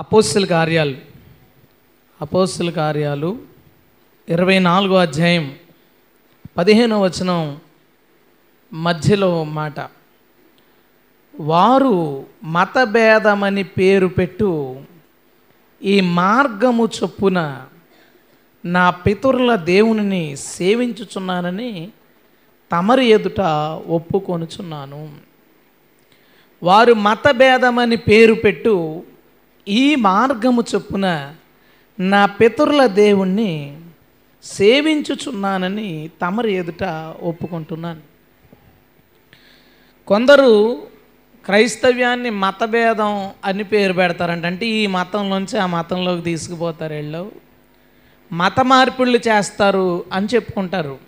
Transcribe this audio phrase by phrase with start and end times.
[0.00, 0.96] అపోస్తుల కార్యాలు.
[2.20, 3.38] అపోస్తుల కార్యాలు
[4.28, 5.54] ఇరవై నాలుగో అధ్యాయం
[6.56, 7.60] పదిహేనో వచనం
[8.72, 9.74] మధ్యలో మాట.
[11.40, 14.80] వారు మతభేదమని పేరు పెట్టు
[15.82, 17.66] ఈ మార్గము చొప్పున
[18.64, 21.88] నా పితరుల దేవునిని సేవించుచున్నానని
[22.72, 23.40] తమరి ఎదుట
[23.86, 25.16] ఒప్పుకొనుచున్నాను.
[26.62, 29.02] వారు మతభేదమని పేరు పెట్టు
[29.70, 31.34] ఈ మార్గము చొప్పున
[32.00, 33.80] నా పితరుల దేవుణ్ణి
[34.42, 36.84] సేవించుచున్నానని తమరి ఎదుట
[37.20, 38.00] ఒప్పుకుంటున్నాను.
[40.06, 40.76] కొందరు
[41.44, 44.44] క్రైస్తవ్యాన్ని మతభేదం అని పేరు పెడతారంట.
[44.44, 47.32] అంటే ఈ మతంలోంచి ఆ మతంలోకి తీసుకుపోతారు వీళ్ళు.
[48.32, 50.98] మత మార్పిళ్ళు చేస్తారు అని చెప్పుకుంటారు.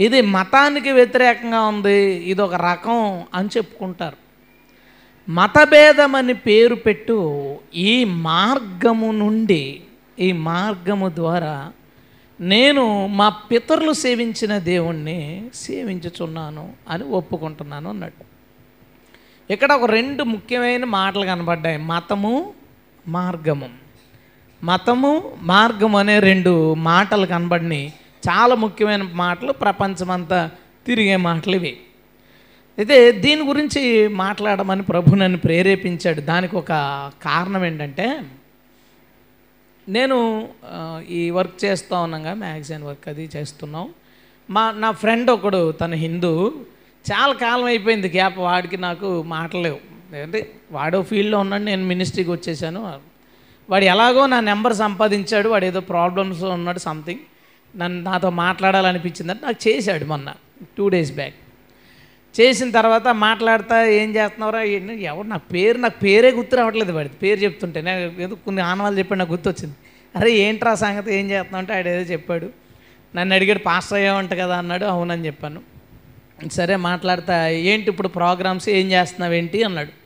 [0.00, 4.21] ఇది మతానికి వ్యతిరేకంగా ఉంది ఇది ఒక రకం అని చెప్పుకుంటారు.
[5.28, 9.80] మతభేదమని అని పేరు పెట్టు ఈ మార్గము నుండి
[10.18, 11.72] ఈ మార్గము ద్వారా
[12.40, 18.24] నేను మా పితరులు సేవించిన దేవుణ్ణి సేవించుచున్నాను అని ఒప్పుకుంటున్నాను అన్నట్టు.
[19.52, 21.78] ఇక్కడ ఒక రెండు ముఖ్యమైన మాటలు కనబడ్డాయి.
[21.78, 22.52] మతము
[23.08, 23.68] మార్గము.
[24.64, 27.92] మతము మార్గం అనే రెండు మాటలు కనబడినాయి.
[28.28, 30.50] చాలా ముఖ్యమైన మాటలు ప్రపంచమంతా
[30.86, 31.80] తిరిగే మాటలు ఇవి.
[32.82, 36.20] అయితే దీని గురించి మాట్లాడమని ప్రభు నన్ను ప్రేరేపించాడు.
[36.20, 36.72] దానికి ఒక
[37.22, 38.06] కారణం ఏంటంటే
[39.88, 40.16] నేను
[41.08, 43.86] ఈ వర్క్ చేస్తూ ఉన్నాగా మ్యాగజైన్ వర్క్ అది చేస్తున్నాం.
[44.50, 46.32] మా నా ఫ్రెండ్ ఒకడు తన హిందూ.
[47.10, 49.78] చాలా కాలం అయిపోయింది గ్యాప్ వాడికి నాకు మాటలేవు.
[50.22, 50.40] అంటే
[50.72, 52.82] వాడో ఫీల్డ్లో ఉన్నాడు నేను మినిస్ట్రీకి వచ్చేసాను.
[53.70, 57.22] వాడు ఎలాగో నా నెంబర్ సంపాదించాడు వాడు ఏదో ప్రాబ్లమ్స్ ఉన్నాడు సంథింగ్.
[57.76, 60.28] నన్ను నాతో మాట్లాడాలనిపించిందంటే నాకు చేశాడు మొన్న
[60.78, 61.38] టూ డేస్ బ్యాక్.
[62.40, 64.62] చేసిన తర్వాత మాట్లాడతా ఏం చేస్తున్నారా
[65.12, 69.18] ఎవరు నా పేరు నాకు పేరే గుర్తు రావట్లేదు వాడి పేరు చెప్తుంటే నేను ఏదో కొన్ని ఆనవాళ్ళు చెప్పాడు
[69.18, 69.74] నాకు గుర్తొచ్చింది.
[70.16, 72.50] అరే ఏంట్రా సంగతి ఏం చేస్తున్నావు అంటే ఆడు ఏదో చెప్పాడు.
[73.16, 74.84] నన్ను అడిగాడు పాస్టర్ అయ్యావంట కదా అన్నాడు.
[74.84, 75.60] అవునని చెప్పాను.
[76.52, 77.48] సరే మాట్లాడతా.
[77.48, 78.68] ఏంటి ఇప్పుడు ప్రోగ్రామ్స్?
[78.68, 79.62] ఏం చేస్తున్నావు ఏంటి?
[79.62, 80.02] అన్నాడు.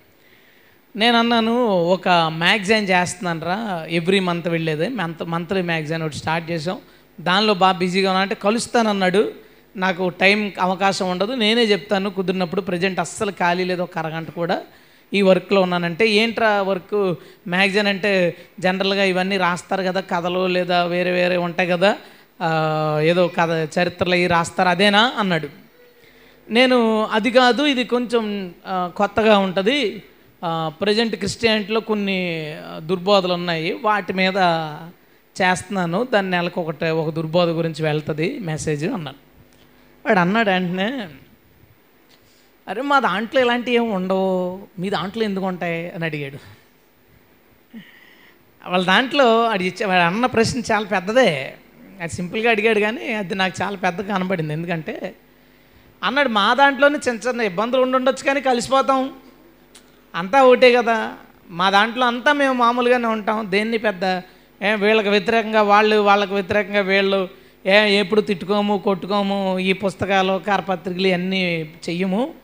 [0.99, 4.89] నేను అన్నాను ఒక మ్యాగజైన్ చేస్తున్నాను రా ఎవ్రీ మంత్ వెళ్ళేది.
[4.89, 6.79] మంత్ మంత్లీ మ్యాగజైన్ ఒకటి స్టార్ట్ చేసాం
[7.21, 9.46] దానిలో బాగా బిజీగా ఉన్నా అంటే కలుస్తానన్నాడు.
[9.77, 11.33] నాకు టైం అవకాశం ఉండదు.
[11.43, 14.57] నేనే చెప్తాను కుదిరినప్పుడు ప్రజెంట్ అస్సలు ఖాళీ లేదు ఒక అరగంట కూడా
[15.13, 16.97] ఈ వర్క్లో ఉన్నానంటే ఏంట్రా వర్క్?
[17.49, 18.13] మ్యాగజైన్ అంటే
[18.61, 21.91] జనరల్గా ఇవన్నీ రాస్తారు కదా కథలు లేదా వేరే వేరే ఉంటాయి కదా
[23.11, 25.03] ఏదో కథ చరిత్రలు అవి రాస్తారు అదేనా?
[25.19, 25.49] అన్నాడు.
[26.49, 26.79] నేను
[27.17, 28.25] అది కాదు ఇది కొంచెం
[28.97, 29.79] కొత్తగా ఉంటుంది.
[30.81, 32.19] ప్రజెంట్ క్రిస్టియానిటీలో కొన్ని
[32.91, 33.71] దుర్బోధలు ఉన్నాయి.
[33.85, 34.39] వాటి మీద
[35.37, 36.01] చేస్తున్నాను.
[36.13, 39.21] దాన్ని నెలకు ఒకటి ఒక దుర్బోధ గురించి వెళ్తుంది మెసేజ్ అన్నాను
[40.07, 41.09] వాడు అన్నాడు వెంటనే
[42.69, 44.67] అరే మా దాంట్లో ఇలాంటివి ఏమి ఉండవు.
[44.79, 45.91] మీ దాంట్లో ఎందుకు ఉంటాయి?
[45.91, 46.39] అని అడిగాడు.
[48.67, 51.55] వాళ్ళ దాంట్లో అది ఇచ్చే వాడు అన్న ప్రశ్న చాలా పెద్దదే.
[52.01, 54.53] అది సింపుల్గా అడిగాడు కానీ అది నాకు చాలా పెద్దగా కనబడింది.
[54.53, 55.15] ఎందుకంటే
[56.03, 59.13] అన్నాడు మా దాంట్లోనే చిన్న చిన్న ఇబ్బందులు ఉండుండొచ్చు కానీ కలిసిపోతాం.
[60.15, 61.15] అంతా ఒకటే కదా.
[61.51, 63.51] మా దాంట్లో అంతా మేము మామూలుగానే ఉంటాం.
[63.51, 64.05] దేన్ని పెద్ద
[64.75, 72.35] వీళ్ళకి వ్యతిరేకంగా వాళ్ళు వాళ్ళకి వ్యతిరేకంగా వీళ్ళు ఏ ఎప్పుడు తిట్టుకోము కొట్టుకోము ఈ పుస్తకాలు కరపత్రికలు అన్నీ చెయ్యము.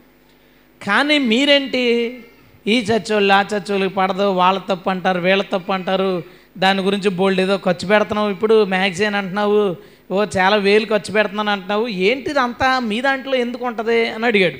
[0.87, 2.19] కానీ మీరేంటి?
[2.67, 6.23] ఈ చచ్చోళ్ళు ఆ చచ్చోళ్ళకి పడదు వాళ్ళ తప్పు అంటారు వీళ్ళ తప్పు అంటారు.
[6.59, 9.77] దాని గురించి బోల్డ్ ఏదో ఖర్చు పెడుతున్నావు ఇప్పుడు మ్యాగజైన్ అంటున్నావు
[10.13, 11.89] ఓ చాలా వేలు ఖర్చు పెడుతున్నాను అంటున్నావు.
[11.89, 12.81] ఏంటిది అంతా?
[12.81, 14.09] మీ దాంట్లో ఎందుకు ఉంటుంది?
[14.09, 14.55] అని అడిగాడు.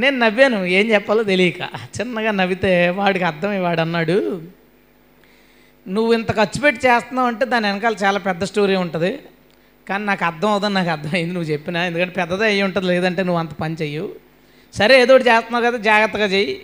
[0.00, 1.60] నేను నవ్వాను ఏం చెప్పాలో తెలియక.
[2.00, 4.42] చిన్నగా నవ్వితే వాడికి అర్థమై వాడు అన్నాడు.
[5.88, 9.18] నువ్వు ఇంత ఖర్చు పెట్టి చేస్తున్నావు అంటే దాని వెనకాల చాలా పెద్ద స్టోరీ ఉంటుంది.
[9.88, 11.84] కానీ నాకు అర్థం అవుతుంది నాకు అర్థమైంది నువ్వు చెప్పినా.
[11.84, 14.08] ఎందుకంటే పెద్దదే అయ్యి ఉంటుంది లేదంటే నువ్వు అంత పని చెయ్యవు.
[14.74, 16.60] సరే ఏదో ఒకటి చేస్తున్నావు కదా జాగ్రత్తగా చెయ్యి.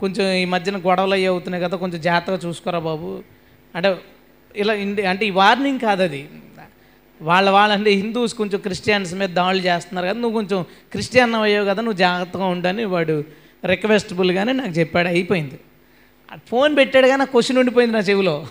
[0.00, 3.22] కొంచెం ఈ మధ్యన గొడవలు అయ్యి అవుతున్నాయి కదా కొంచెం జాగ్రత్తగా చూసుకోరా బాబు.
[3.74, 3.96] అంటే
[4.56, 6.28] ఇలా ఇండి అంటే ఈ వార్నింగ్ కాదు అది.
[7.22, 11.98] వాళ్ళ వాళ్ళంటే హిందూస్ కొంచెం క్రిస్టియన్స్ మీద దాడులు చేస్తున్నారు కదా నువ్వు కొంచెం క్రిస్టియన్ అయ్యావు కదా నువ్వు
[11.98, 13.24] జాగ్రత్తగా ఉండని వాడు
[13.64, 15.08] రిక్వెస్టబుల్గానే నాకు చెప్పాడు.
[15.08, 15.58] అయిపోయింది.
[16.48, 18.46] ఫోన్ పెట్టాడు కానీ క్వశ్చన్ ఉండిపోయింది నా చెవిలో.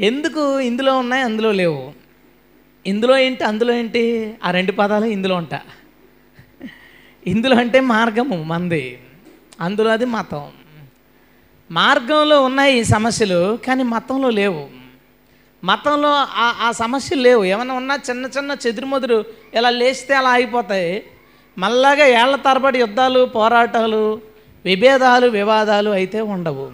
[0.00, 1.92] ఎందుకు ఇందులో ఉన్నాయి అందులో లేవు.
[2.86, 4.34] ఇందులో ఏంటి అందులో ఏంటి?
[4.44, 5.60] ఆ రెండు పదాలు ఇందులో ఉంటా.
[7.26, 8.98] ఇందులో అంటే మార్గము మంది
[9.60, 10.50] అందులో అది మతం.
[11.70, 14.68] మార్గంలో ఉన్నాయి ఈ సమస్యలు కానీ మతంలో లేవు.
[15.64, 17.44] మతంలో ఆ ఆ సమస్యలు లేవు.
[17.44, 19.24] ఏమైనా ఉన్నా చిన్న చిన్న చెదురుమదురు
[19.54, 21.02] ఇలా లేస్తే అలా ఆగిపోతాయి
[21.58, 24.33] మళ్ళాగా ఏళ్ళ తరబడి యుద్ధాలు పోరాటాలు
[24.64, 26.72] విభేదాలు వివాదాలు అయితే ఉండవు.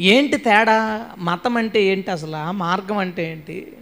[0.00, 1.10] ఏంటి తేడా?
[1.18, 2.36] మతం అంటే ఏంటి అసలు?
[2.36, 3.72] ఆ మార్గం అంటే ఏంటి?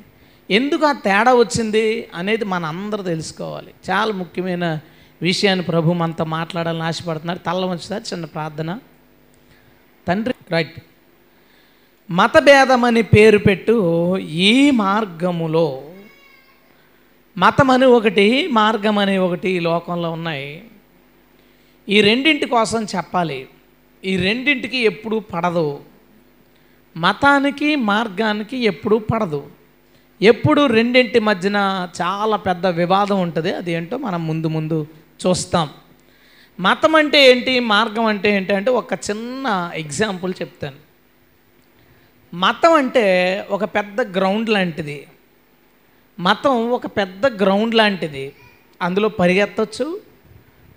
[0.50, 3.74] ఎందుకు ఆ తేడా వచ్చింది అనేది మన అందరూ తెలుసుకోవాలి.
[3.90, 4.78] చాలా ముఖ్యమైన
[5.22, 7.38] విషయాన్ని ప్రభు మనతో మాట్లాడాలని ఆశపడుతున్నారు.
[7.38, 8.02] తల్ల వంచుతారు?
[8.02, 8.78] చిన్న ప్రార్థన.
[10.08, 10.80] తండ్రి రైట్.
[12.10, 15.82] మతభేదమని పేరు పెట్టు ఈ మార్గములో.
[17.38, 20.64] మతం అని ఒకటి మార్గం అని ఒకటి ఈ లోకంలో ఉన్నాయి.
[21.88, 23.48] ఈ రెండింటి కోసం చెప్పాలి.
[24.04, 25.80] ఈ రెండింటికి ఎప్పుడు పడదు.
[26.96, 29.50] మతానికి మార్గానికి ఎప్పుడు పడదు.
[30.22, 33.52] ఎప్పుడు రెండింటి మధ్యన చాలా పెద్ద వివాదం ఉంటుంది.
[33.52, 34.86] అది ఏంటో మనం ముందు ముందు
[35.26, 35.68] చూస్తాం.
[36.60, 37.60] మతం అంటే ఏంటి?
[37.60, 38.52] మార్గం అంటే ఏంటి?
[38.52, 40.76] అంటే ఒక చిన్న ఎగ్జాంపుల్ చెప్తాను.
[42.34, 45.06] మతం అంటే ఒక పెద్ద గ్రౌండ్ లాంటిది.
[46.20, 48.32] మతం ఒక పెద్ద గ్రౌండ్ లాంటిది.
[48.82, 50.00] అందులో పరిగెత్తవచ్చు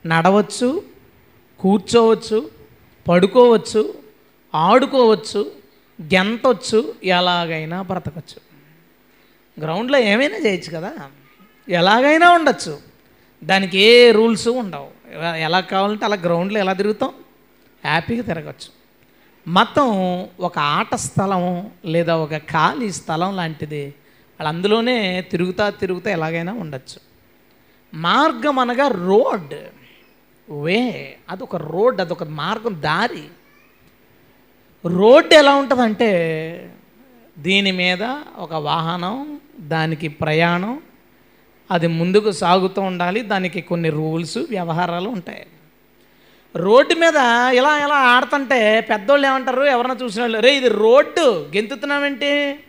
[0.06, 0.89] నడవచ్చు
[1.60, 2.52] కూర్చోవచ్చు
[3.10, 3.94] పడుకోవచ్చు
[4.56, 5.52] ఆడుకోవచ్చు
[6.02, 8.50] గెంతొచ్చు ఎలాగైనా బ్రతకచ్చు.
[9.62, 10.94] గ్రౌండ్లో ఏమైనా చేయొచ్చు కదా?
[11.70, 12.80] ఎలాగైనా ఉండొచ్చు.
[13.44, 14.88] దానికి ఏ రూల్స్ ఉండవు.
[15.36, 17.10] ఎలా- కావాలంటే అలా గ్రౌండ్లో ఎలా తిరుగుతాం?
[17.86, 18.80] హ్యాపీగా తిరగచ్చు.
[19.48, 23.84] మతం ఒక ఆట స్థలం లేదా ఒక ఖాళీ స్థలం లాంటిది.
[24.40, 27.00] వాళ్ళు అందులోనే తిరుగుతా తిరుగుతా ఎలాగైనా ఉండొచ్చు.
[27.94, 29.54] మార్గం అనగా రోడ్.
[30.52, 33.24] వే అదొక రోడ్ అదొక మార్గం దారి.
[34.86, 36.12] రోడ్డు ఎలా ఉంటుందంటే
[37.40, 38.04] దీని మీద
[38.38, 40.82] ఒక వాహనం దానికి ప్రయాణం
[41.72, 45.48] అది ముందుకు సాగుతూ ఉండాలి దానికి కొన్ని రూల్స్ వ్యవహారాలు ఉంటాయి.
[46.56, 47.16] రోడ్డు మీద
[47.54, 52.60] ఇలా ఇలా ఆడుతుంటే పెద్దోళ్ళు ఏమంటారు ఎవరన్నా చూసిన వాళ్ళు రే ఇది రోడ్డు గెంతుతున్నావేంటి?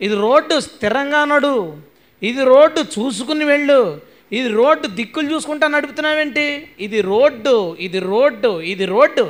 [0.00, 1.76] ఇది రోడ్డు స్థిరంగా నడు.
[2.22, 4.00] ఇది రోడ్డు చూసుకుని వెళ్ళు.
[4.34, 6.46] ఇది రోడ్డు దిక్కులు చూసుకుంటా నడుపుతున్నావేంటి?
[6.80, 9.24] ఇది రోడ్డు ఇది రోడ్డు ఇది రోడ్డు.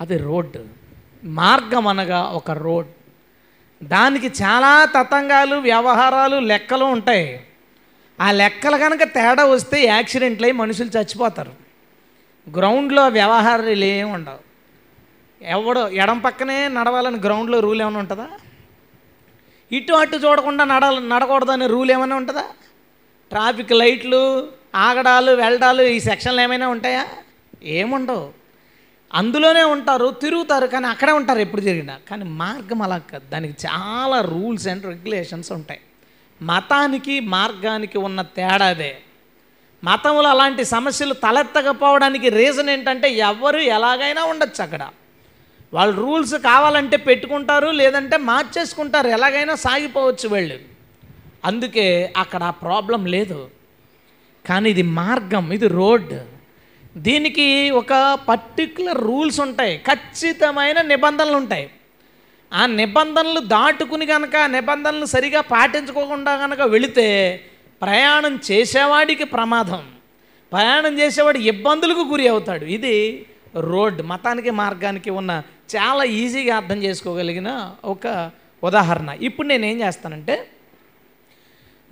[0.00, 0.60] అది రోడ్డు.
[1.24, 2.90] మార్గం అనగా ఒక రోడ్.
[3.82, 7.28] దానికి చాలా తతంగాలు వ్యవహారాలు లెక్కలు ఉంటాయి.
[8.20, 11.52] ఆ లెక్కలు కనుక తేడా వస్తే యాక్సిడెంట్లు అయి మనుషులు చచ్చిపోతారు.
[12.56, 14.40] గ్రౌండ్లో వ్యవహారాలు ఏమి ఉండవు.
[15.42, 18.28] ఎవడో ఎడం పక్కనే నడవాలని గ్రౌండ్లో రూల్ ఏమైనా ఉంటుందా?
[19.72, 22.44] ఇటు అటు చూడకుండా నడ నడకూడదు అనే రూల్ ఏమైనా ఉంటుందా?
[23.30, 27.06] ట్రాఫిక్ లైట్లు ఆగడాలు వెళ్ళడాలు ఈ సెక్షన్లు ఏమైనా ఉంటాయా?
[27.62, 28.30] ఏముండవు.
[29.14, 31.98] అందులోనే ఉంటారు తిరుగుతారు కానీ అక్కడే ఉంటారు ఎప్పుడు జరిగినా.
[32.10, 33.30] కానీ మార్గం అలా కాదు.
[33.30, 35.80] దానికి చాలా రూల్స్ అండ్ రెగ్యులేషన్స్ ఉంటాయి.
[36.42, 38.98] మతానికి మార్గానికి ఉన్న తేడాదే
[39.84, 44.88] మతంలో అలాంటి సమస్యలు తలెత్తకపోవడానికి రీజన్ ఏంటంటే ఎవరు ఎలాగైనా ఉండొచ్చు అక్కడ.
[45.74, 50.69] వాళ్ళు రూల్స్ కావాలంటే పెట్టుకుంటారు లేదంటే మార్చేసుకుంటారు ఎలాగైనా సాగిపోవచ్చు వాళ్ళు.
[51.44, 53.48] అందుకే అక్కడ ఆ ప్రాబ్లం లేదు.
[54.46, 56.14] కానీ ఇది మార్గం ఇది రోడ్.
[56.96, 61.70] దీనికి ఒక పర్టికులర్ రూల్స్ ఉంటాయి ఖచ్చితమైన నిబంధనలు ఉంటాయి.
[62.52, 67.40] ఆ నిబంధనలు దాటుకుని కనుక నిబంధనలు సరిగా పాటించుకోకుండా కనుక వెళితే
[67.82, 69.84] ప్రయాణం చేసేవాడికి ప్రమాదం.
[70.52, 72.64] ప్రయాణం చేసేవాడు ఇబ్బందులకు గురి అవుతాడు.
[72.64, 73.26] ఇది
[73.56, 75.42] రోడ్ మతానికి మార్గానికి ఉన్న
[75.76, 78.30] చాలా ఈజీగా అర్థం చేసుకోగలిగిన ఒక
[78.64, 79.10] ఉదాహరణ.
[79.20, 80.46] ఇప్పుడు నేను ఏం చేస్తానంటే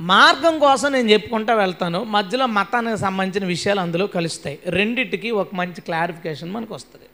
[0.01, 2.05] మార్గం కోసం నేను చెప్పుకుంటా వెళ్తాను.
[2.05, 4.59] మధ్యలో మతానికి సంబంధించిన విషయాలు అందులో కలుస్తాయి.
[4.67, 7.05] రెండిటికి ఒక మంచి క్లారిఫికేషన్ మనకు వస్తుంది.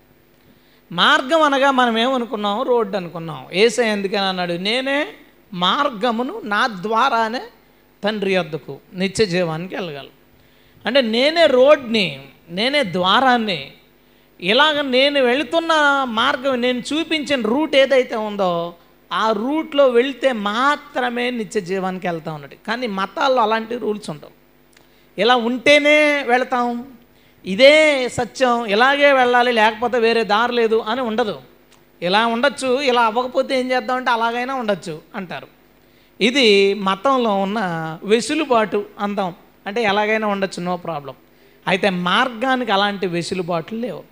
[0.92, 2.62] మార్గం అనగా మనం ఏమనుకున్నాం?
[2.62, 3.46] రోడ్డు అనుకున్నాం.
[3.52, 4.52] ఏసై ఎందుకని అన్నాడు?
[4.52, 5.06] నేనే
[5.52, 7.40] మార్గమును నా ద్వారానే
[8.04, 10.25] తండ్రి వద్దకు నిత్య జీవానికి వెళ్ళగలను.
[10.87, 13.72] అంటే నేనే రోడ్ని నేనే ద్వారాన్ని
[14.40, 15.70] ఇలాగ నేను వెళుతున్న
[16.04, 18.75] మార్గం నేను చూపించిన రూట్ ఏదైతే ఉందో
[19.14, 24.35] ఆ రూట్లో వెళ్తే మాత్రమే నిత్య జీవానికి వెళ్తా ఉన్నట్టు కానీ మతాల్లో అలాంటి రూల్స్ ఉండవు.
[25.21, 26.85] ఇలా ఉంటేనే వెళతాం
[27.47, 27.75] ఇదే
[28.09, 31.37] సత్యం ఇలాగే వెళ్ళాలి లేకపోతే వేరే దారి లేదు అని ఉండదు.
[32.02, 35.49] ఇలా ఉండొచ్చు ఇలా అవ్వకపోతే ఏం చేద్దామంటే అలాగైనా ఉండొచ్చు అంటారు.
[36.21, 37.61] ఇది మతంలో ఉన్న
[38.04, 39.35] వెసులుబాటు అందాం.
[39.66, 41.14] అంటే ఎలాగైనా ఉండొచ్చు నో ప్రాబ్లం.
[41.68, 44.02] అయితే మార్గానికి అలాంటి వెసులుబాట్లు లేవు.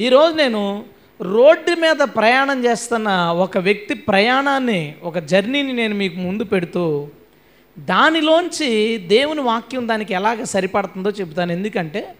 [0.00, 0.84] ఈరోజు నేను
[1.22, 7.08] రోడ్డు మీద ప్రయాణం చేస్తున్న ఒక వ్యక్తి ప్రయాణాన్ని ఒక జర్నీని నేను మీకు ముందు పెడుతూ
[7.78, 11.52] దానిలోంచి దేవుని వాక్యం దానికి ఎలాగ సరిపడుతుందో చెబుతాను.
[11.52, 12.14] ఎందుకంటే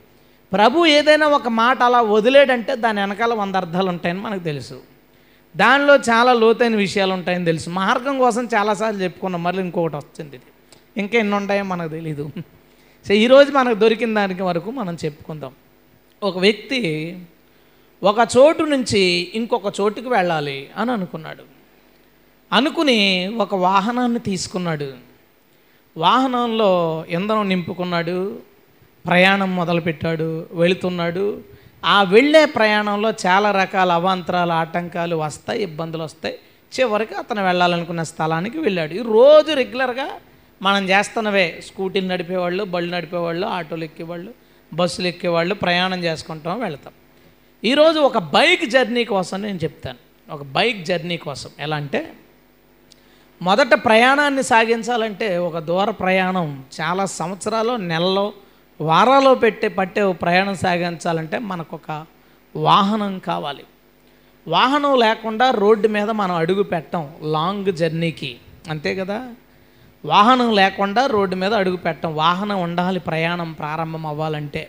[0.52, 4.80] ప్రభు ఏదైనా ఒక మాట అలా వదిలేడంటే దాని వెనకాల వంద అర్థాలు ఉంటాయని మనకు తెలుసు.
[5.56, 7.70] దానిలో చాలా లోతైన విషయాలు ఉంటాయని తెలుసు.
[7.70, 9.42] మార్గం కోసం చాలాసార్లు చెప్పుకున్నాం.
[9.42, 10.44] మళ్ళీ ఇంకొకటి వస్తుంది ఇది.
[11.00, 12.30] ఇంకా ఎన్ని ఉంటాయో మనకు తెలీదు.
[13.08, 15.52] సో ఈరోజు మనకు దొరికిన దానికి వరకు మనం చెప్పుకుందాం.
[16.22, 16.80] ఒక వ్యక్తి
[18.04, 21.42] ఒక చోటు నుంచి ఇంకొక చోటుకి వెళ్ళాలి అని అనుకున్నాడు.
[22.52, 24.92] అనుకుని ఒక వాహనాన్ని తీసుకున్నాడు.
[25.96, 28.38] వాహనంలో ఇంధనం నింపుకున్నాడు.
[29.06, 30.46] ప్రయాణం మొదలుపెట్టాడు.
[30.52, 31.40] వెళుతున్నాడు.
[31.84, 36.38] ఆ వెళ్ళే ప్రయాణంలో చాలా రకాల అవాంతరాలు ఆటంకాలు వస్తాయి ఇబ్బందులు వస్తాయి.
[36.80, 38.94] చివరికి అతను వెళ్ళాలనుకున్న స్థలానికి వెళ్ళాడు.
[38.94, 40.08] ఈ రోజు రెగ్యులర్గా
[40.62, 41.60] మనం చేస్తున్నవే.
[41.66, 44.34] స్కూటీలు నడిపేవాళ్ళు బళ్ళు నడిపేవాళ్ళు ఆటోలు ఎక్కేవాళ్ళు
[44.74, 46.92] బస్సులు ఎక్కేవాళ్ళు ప్రయాణం చేసుకుంటాం వెళ్తాం.
[47.64, 49.98] ఈరోజు ఒక బైక్ జర్నీ కోసం నేను చెప్తాను.
[50.32, 51.50] ఒక బైక్ జర్నీ కోసం.
[51.58, 52.12] ఎలా అంటే
[53.42, 58.32] మొదట ప్రయాణాన్ని సాగించాలంటే ఒక దూర ప్రయాణం చాలా సంవత్సరాలు నెలలో
[58.80, 62.06] వారాల్లో పెట్టే పట్టే ప్రయాణం సాగించాలంటే మనకు ఒక
[62.56, 63.64] వాహనం కావాలి.
[64.48, 68.36] వాహనం లేకుండా రోడ్డు మీద మనం అడుగు పెట్టం లాంగ్ జర్నీకి.
[68.70, 69.28] అంతే కదా?
[70.04, 72.14] వాహనం లేకుండా రోడ్డు మీద అడుగు పెట్టం.
[72.14, 74.68] వాహనం ఉండాలి ప్రయాణం ప్రారంభం అవ్వాలంటే.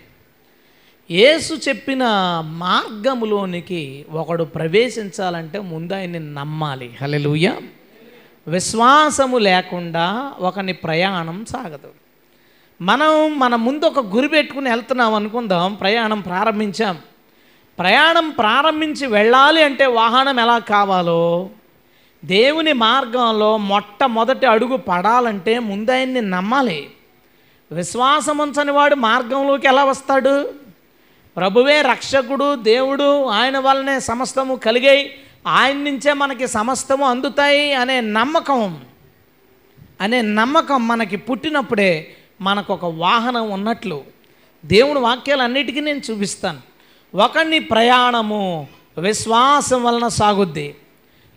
[1.12, 2.04] యేసు చెప్పిన
[2.46, 6.98] మార్గములోనికి ఒకడు ప్రవేశించాలంటే ముందు ఆయన్ని నమ్మాలి.
[7.02, 7.52] హలెలుయ
[8.48, 11.88] విశ్వాసము లేకుండా ఒకని ప్రయాణం సాగదు.
[12.82, 16.98] మనం మన ముందు ఒక గురి పెట్టుకుని వెళ్తున్నాం అనుకుందాం ప్రయాణం ప్రారంభించాం.
[17.80, 21.50] ప్రయాణం ప్రారంభించి వెళ్ళాలి అంటే వాహనం ఎలా కావాలో
[22.26, 26.90] దేవుని మార్గంలో మొట్టమొదటి అడుగు పడాలంటే ముందు ఆయన్ని నమ్మాలి.
[27.72, 30.65] విశ్వాసం ఉంచని వాడు మార్గంలోకి ఎలా వస్తాడు?
[31.38, 35.12] ప్రభువే రక్షకుడు దేవుడు ఆయన వల్లనే సమస్తము కలిగాయి
[35.48, 38.82] ఆయన నుంచే మనకి సమస్తము అందుతాయి అనే నమ్మకం.
[40.02, 44.04] అనే నమ్మకం మనకి పుట్టినప్పుడే మనకు ఒక వాహనం ఉన్నట్లు.
[44.66, 46.60] దేవుని వాక్యాలన్నిటికీ నేను చూపిస్తాను.
[47.18, 50.76] ఒకని ప్రయాణము విశ్వాసం వలన సాగుద్ది.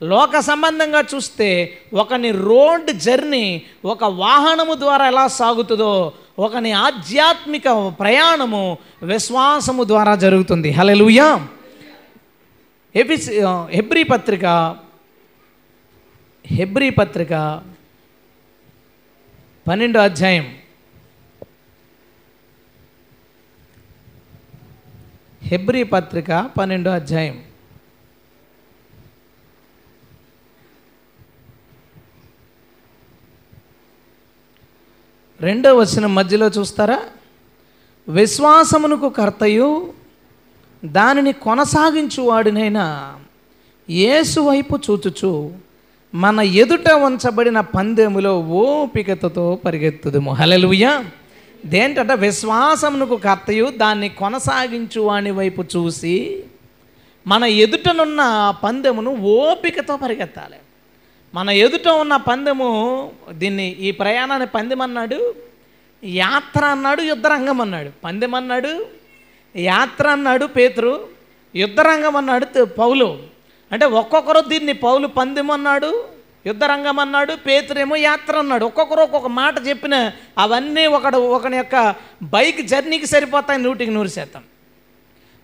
[0.03, 9.85] లోక సంబంధంగా చూస్తే ఒకని రోడ్ జర్నీ ఒక వాహనము ద్వారా ఎలా సాగుతుందో ఒకని ఆధ్యాత్మిక ప్రయాణము విశ్వాసము
[9.85, 10.71] ద్వారా జరుగుతుంది.
[10.71, 11.49] హలెలుయా
[12.97, 13.31] ఎపిస్
[13.71, 14.77] హెబ్రీ పత్రిక
[16.47, 17.63] హెబ్రీ పత్రిక
[19.69, 20.55] పన్నెండో అధ్యాయం.
[25.43, 27.48] హెబ్రీ పత్రిక పన్నెండో అధ్యాయం.
[35.41, 37.01] రెండో వచ్చిన మధ్యలో చూస్తారా?
[38.09, 39.93] విశ్వాసమునకు కర్తయు
[40.85, 43.15] దానిని కొనసాగించువాడినైనా
[43.91, 45.53] యేసు వైపు చూచుచు
[46.15, 50.33] మన ఎదుట ఉంచబడిన పందెములో ఓపికతతో పరిగెత్తుదుము.
[50.33, 51.05] హలెలుయ్య
[51.67, 56.45] దేంటంటే విశ్వాసమునకు కర్తయు దాన్ని కొనసాగించు వాని వైపు చూసి
[57.27, 60.57] మన ఎదుటనున్న పందెమును ఓపికతో పరిగెత్తాలి.
[61.35, 62.69] మన ఎదుట ఉన్న పందెము
[63.33, 65.35] దీన్ని ఈ ప్రయాణాన్ని పందెం అన్నాడు
[66.05, 67.91] యాత్ర అన్నాడు యుద్ధరంగం అన్నాడు.
[68.05, 68.87] పందెం అన్నాడు
[69.57, 71.07] యాత్ర అన్నాడు పేతురు
[71.55, 73.19] యుద్ధరంగం అన్నాడు పౌలు.
[73.73, 76.05] అంటే ఒక్కొక్కరు దీన్ని పౌలు పందెం అన్నాడు
[76.47, 78.65] యుద్ధరంగం అన్నాడు పేతురేమో యాత్ర అన్నాడు.
[78.65, 84.43] ఒక్కొక్కరు ఒక్కొక్క మాట చెప్పిన అవన్నీ ఒకడు ఒకని యొక్క బైక్ జర్నీకి సరిపోతాయి నూటికి నూరు శాతం.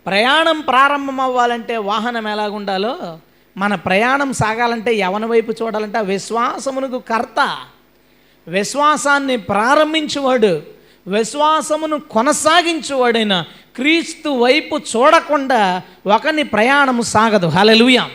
[0.07, 3.19] ప్రయాణం ప్రారంభం అవ్వాలంటే వాహనం ఎలాగుండాలో
[3.56, 7.58] మన ప్రయాణం సాగాలంటే ఎవరి వైపు చూడాలంటే ఆ విశ్వాసమునకు కర్త.
[8.49, 10.62] విశ్వాసాన్ని ప్రారంభించేవాడు
[11.06, 13.44] విశ్వాసమును కొనసాగించేవాడైన
[13.76, 17.46] క్రీస్తు వైపు చూడకుండా ఒకని ప్రయాణము సాగదు.
[17.46, 18.11] హలెలుయా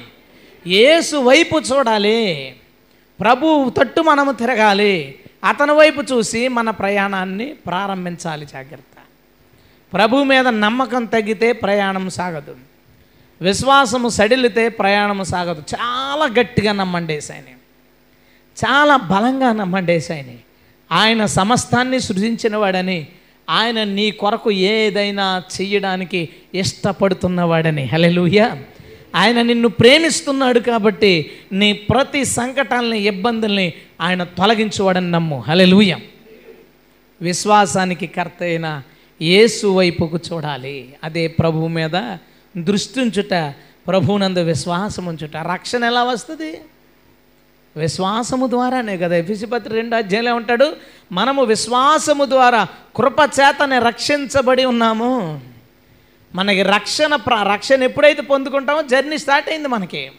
[0.67, 2.55] యేసు వైపు చూడాలి.
[3.19, 5.19] ప్రభు తట్టు మనము తిరగాలి.
[5.43, 8.98] అతని వైపు చూసి మన ప్రయాణాన్ని ప్రారంభించాలి జాగ్రత్త.
[9.93, 12.55] ప్రభు మీద నమ్మకం తగ్గితే ప్రయాణం సాగదు.
[13.41, 15.63] విశ్వాసము సడిలితే ప్రయాణము సాగదు.
[15.75, 17.19] చాలా గట్టిగా నమ్మండి
[18.65, 20.01] చాలా బలంగా నమ్మండి
[20.91, 23.08] ఆయన సమస్తాన్ని సృజించినవాడని
[23.50, 27.84] ఆయన నీ కొరకు ఏదైనా చెయ్యడానికి ఇష్టపడుతున్నవాడని.
[27.84, 28.50] హలెలూయ
[29.15, 35.39] ఆయన నిన్ను ప్రేమిస్తున్నాడు కాబట్టి నీ ప్రతి సంకటాలని ఇబ్బందుల్ని ఆయన తొలగించువాడని నమ్ము.
[35.39, 35.96] హలెలుయ
[37.22, 38.81] విశ్వాసానికి కర్త అయిన
[39.22, 40.93] యేసు వైపుకు చూడాలి.
[41.03, 42.17] అదే ప్రభువు మీద
[42.58, 43.53] దృష్టి ఉంచుట
[43.88, 46.62] ప్రభువునందు విశ్వాసం ఉంచుట రక్షణ ఎలా వస్తుంది?
[47.77, 50.75] విశ్వాసము ద్వారానే కదా ఎఫిసిపత్రి రెండు అధ్యాయంలో ఉంటాడు.
[51.12, 55.41] మనము విశ్వాసము ద్వారా కృపచేతనే రక్షించబడి ఉన్నాము.
[56.36, 60.12] మనకి రక్షణ ప్ర రక్షణ ఎప్పుడైతే పొందుకుంటామో జర్నీ స్టార్ట్ అయింది మనకి.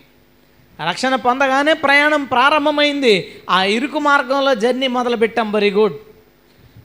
[0.88, 3.42] రక్షణ పొందగానే ప్రయాణం ప్రారంభమైంది.
[3.50, 5.52] ఆ ఇరుకు మార్గంలో జర్నీ మొదలుపెట్టాం.
[5.52, 5.94] వెరీ గుడ్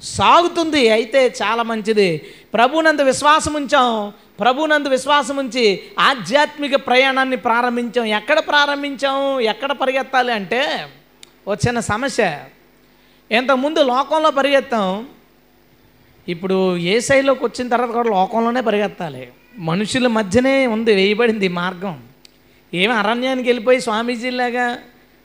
[0.03, 0.89] సాగుతుంది.
[0.89, 2.17] అయితే చాలా మంచిది.
[2.53, 8.05] ప్రభునంత విశ్వాసం ఉంచాం ప్రభునందు విశ్వాసం ఉంచి ఆధ్యాత్మిక ప్రయాణాన్ని ప్రారంభించాం.
[8.05, 9.39] ఎక్కడ ప్రారంభించాం?
[9.39, 10.87] ఎక్కడ పరిగెత్తాలి అంటే
[11.47, 12.39] ఓ చిన్న సమస్య.
[13.31, 15.07] ఇంతకుముందు లోకంలో పరిగెత్తాం.
[16.27, 19.29] ఇప్పుడు ఏ శైలిలోకి వచ్చిన తర్వాత కూడా లోకంలోనే పరిగెత్తాలి.
[19.57, 22.03] మనుషుల మధ్యనే ఉంది వేయబడింది ఈ మార్గం.
[22.73, 24.77] ఏమి అరణ్యానికి వెళ్ళిపోయి స్వామీజీలాగా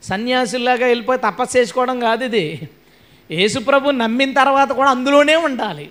[0.02, 2.68] సన్యాసుల్లాగా వెళ్ళిపోయి తపస్సు చేసుకోవడం కాదు ఇది.
[3.30, 5.90] యేసుప్రభు నమ్మిన తర్వాత కూడా అందులోనే ఉండాలి.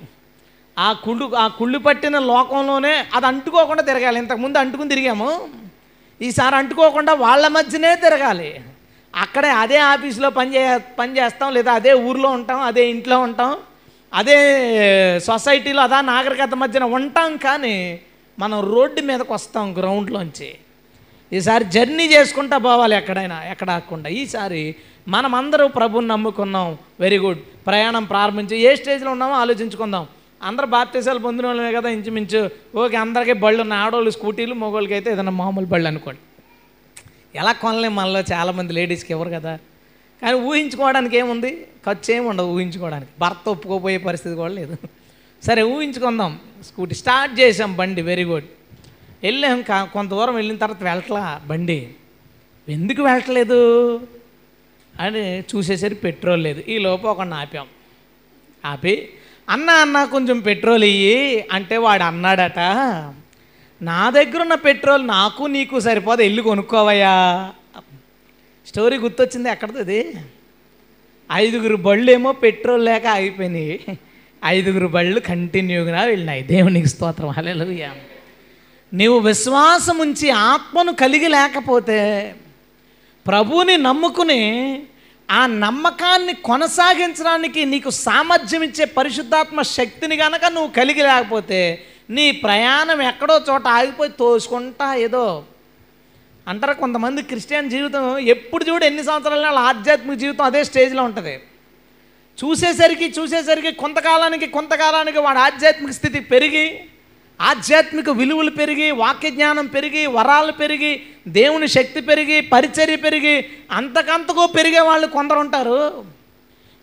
[0.85, 4.17] ఆ కుళ్ళు ఆ కుళ్ళు పట్టిన లోకంలోనే అది అంటుకోకుండా తిరగాలి.
[4.19, 5.29] ఇంతకుముందు అంటుకుని తిరిగాము.
[6.21, 8.51] ఈసారి అంటుకోకుండా వాళ్ళ మధ్యనే తిరగాలి.
[9.15, 13.51] అక్కడే అదే ఆఫీస్లో పనిచే పనిచేస్తాం పని చేస్తాం లేదా అదే ఊర్లో ఉంటాం అదే ఇంట్లో ఉంటాం
[14.13, 14.37] అదే
[15.19, 17.99] సొసైటీలో అదా నాగరికత మధ్యన ఉంటాం కానీ
[18.39, 20.49] మనం రోడ్డు మీదకి వస్తాం గ్రౌండ్లోంచి.
[21.33, 24.75] ఈసారి జర్నీ చేసుకుంటా పోవాలి ఎక్కడైనా ఎక్కడ ఆకుండా ఈసారి
[25.07, 26.77] మనమందరూ ప్రభుని నమ్ముకున్నాం.
[26.99, 27.41] Very good.
[27.67, 30.07] ప్రయాణం ప్రారంభించి ఏ స్టేజ్లో ఉన్నామో ఆలోచించుకుందాం.
[30.43, 32.49] అందరూ బాప్తీసాలు పొందిన వాళ్ళమే కదా ఇంచుమించు.
[32.75, 36.21] ఓకే అందరికీ బళ్ళు ఉన్న ఆడవాళ్ళు స్కూటీలు మగవాళ్ళకి అయితే ఏదైనా మామూలు బళ్ళు అనుకోండి.
[37.35, 39.53] ఎలా కొనలేం మనలో చాలామంది లేడీస్కి ఎవరు కదా.
[40.21, 41.67] కానీ ఊహించుకోవడానికి ఏముంది?
[41.85, 43.11] ఖర్చు ఏమి ఉండదు ఊహించుకోవడానికి.
[43.19, 44.77] భర్త ఒప్పుకోపోయే పరిస్థితి కూడా లేదు.
[45.43, 46.39] సరే ఊహించుకుందాం.
[46.63, 48.47] స్కూటీ స్టార్ట్ చేసాం బండి వెరీ గుడ్
[49.23, 51.89] వెళ్ళాం కా కొంత దూరం వెళ్ళిన తర్వాత వెళ్ళట్లా బండి.
[52.67, 53.61] ఎందుకు వెళ్ళట్లేదు
[54.99, 56.63] అని చూసేసరికి పెట్రోల్ లేదు.
[56.67, 57.67] ఈ లోపు ఒక ఆపాం
[58.65, 59.09] ఆపి
[59.49, 62.59] అన్న అన్న కొంచెం పెట్రోల్ ఇయ్యి అంటే వాడు అన్నాడట
[63.81, 67.49] నా దగ్గర ఉన్న పెట్రోల్ నాకు నీకు సరిపోదు వెళ్ళి కొనుక్కోవయ్యా.
[68.67, 70.13] స్టోరీ గుర్తొచ్చింది ఎక్కడది
[71.31, 73.99] ఐదుగురు బళ్ళు ఏమో పెట్రోల్ లేక ఆగిపోయినాయి.
[74.45, 76.43] ఐదుగురు బళ్ళు కంటిన్యూగా వెళ్ళినాయి.
[76.43, 77.29] దేవునికి స్తోత్రం.
[77.29, 77.95] అలెలుయ్యా
[78.93, 82.35] నీవు విశ్వాసం ఉంచి ఆత్మను కలిగి లేకపోతే
[83.27, 84.83] ప్రభువుని నమ్ముకుని
[85.31, 93.41] ఆ నమ్మకాన్ని కొనసాగించడానికి నీకు సామర్థ్యం ఇచ్చే పరిశుద్ధాత్మ శక్తిని గనక నువ్వు కలిగి లేకపోతే నీ ప్రయాణం ఎక్కడో
[93.49, 95.43] చోట ఆగిపోయి తోసుకుంటా ఏదో.
[96.47, 101.39] అంటారు కొంతమంది క్రిస్టియన్ జీవితం ఎప్పుడు చూడు ఎన్ని సంవత్సరాలు వాళ్ళ ఆధ్యాత్మిక జీవితం అదే స్టేజ్లో ఉంటుంది.
[102.43, 106.85] చూసేసరికి చూసేసరికి కొంతకాలానికి కొంతకాలానికి వాడు ఆధ్యాత్మిక స్థితి పెరిగి
[107.41, 114.79] ఆధ్యాత్మిక విలువలు పెరిగి వాక్య జ్ఞానం పెరిగి వరాలు పెరిగి దేవుని శక్తి పెరిగి పరిచర్య పెరిగి అంతకంతకు పెరిగే
[114.79, 116.05] వాళ్ళు కొందరు ఉంటారు.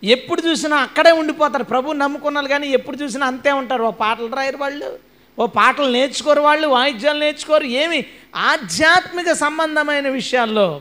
[0.03, 1.65] ఎప్పుడు చూసినా అక్కడే ఉండిపోతారు.
[1.65, 3.83] ప్రభు నమ్ముకున్నారు కానీ ఎప్పుడు చూసినా అంతే ఉంటారు.
[3.83, 4.99] ఓ పాటలు రాయరు వాళ్ళు.
[5.39, 6.69] ఓ పాటలు నేర్చుకోరు వాళ్ళు.
[6.69, 7.65] వాయిద్యాలు నేర్చుకోరు.
[7.65, 8.07] ఏమి?
[8.37, 10.81] ఆధ్యాత్మిక సంబంధమైన విషయాల్లో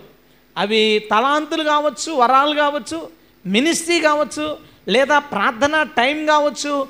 [0.58, 3.10] అవి తలాంతులు కావచ్చు వరాలు కావచ్చు
[3.46, 6.88] మినిస్ట్రీ కావచ్చు లేదా ప్రార్థన టైం కావచ్చు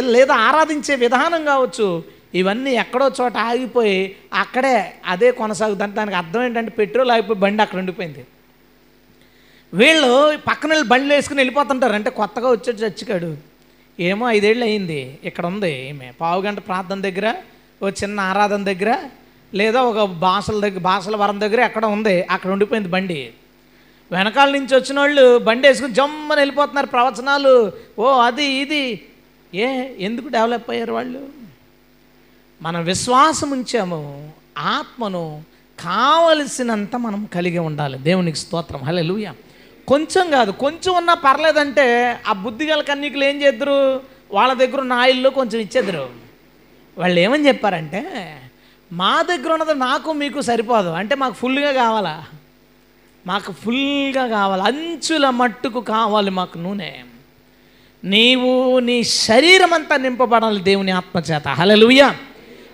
[0.00, 5.94] లేదా ఆరాధించే విధానం కావచ్చు ఇవన్నీ ఎక్కడో చోట ఆగిపోయి అక్కడే అదే కొనసాగుతుంది.
[5.94, 8.26] దానికి అర్థం ఏంటంటే పెట్రోల్ ఆగిపోయి బండి అక్కడ ఉండిపోయింది.
[9.74, 11.92] వీళ్ళు పక్కన వెళ్ళి బండ్లు వేసుకుని వెళ్ళిపోతుంటారు.
[11.92, 13.36] అంటే కొత్తగా వచ్చి చచ్చికాడు.
[14.00, 15.18] ఏమో ఐదేళ్ళు అయింది.
[15.24, 16.12] ఇక్కడ ఉంది ఈమె.
[16.20, 17.34] పావు గంట ప్రార్థన దగ్గర
[17.82, 18.98] ఓ చిన్న ఆరాధన దగ్గర
[19.54, 22.22] లేదా ఒక బాసల దగ్గర బాసల వరం దగ్గర ఎక్కడ ఉంది?
[22.22, 23.30] అక్కడ ఉండిపోయింది బండి.
[24.12, 27.72] వెనకాల నుంచి వచ్చిన వాళ్ళు బండి వేసుకుని జమ్మని వెళ్ళిపోతున్నారు ప్రవచనాలు.
[27.98, 29.00] ఓ అది ఇది.
[29.54, 29.66] ఏ
[29.98, 31.37] ఎందుకు డెవలప్ అయ్యారు వాళ్ళు?
[32.62, 35.42] మనం విశ్వాసం ఉంచాము ఆత్మను
[35.80, 37.98] కావలసినంత మనం కలిగి ఉండాలి.
[37.98, 38.80] దేవునికి స్తోత్రం.
[38.80, 39.34] హల్లెలూయా.
[39.88, 44.00] కొంచెం కాదు కొంచెం ఉన్నా పర్లేదంటే ఆ బుద్ధిగల కన్నికలు ఏం చేద్దరు?
[44.32, 46.10] వాళ్ళ దగ్గర ఉన్న ఆయిల్లో కొంచెం ఇచ్చేద్దరు.
[46.98, 48.32] వాళ్ళు ఏమని చెప్పారంటే
[48.92, 50.88] మా దగ్గర ఉన్నది నాకు మీకు సరిపోదు.
[50.88, 52.24] అంటే మాకు ఫుల్గా కావాలా?
[53.26, 54.62] మాకు ఫుల్గా కావాలి?
[54.62, 56.92] అంచుల మట్టుకు కావాలి మాకు నూనె.
[58.04, 62.10] నీవు నీ శరీరం అంతా నింపబడాలి దేవుని ఆత్మ చేత హలలుయ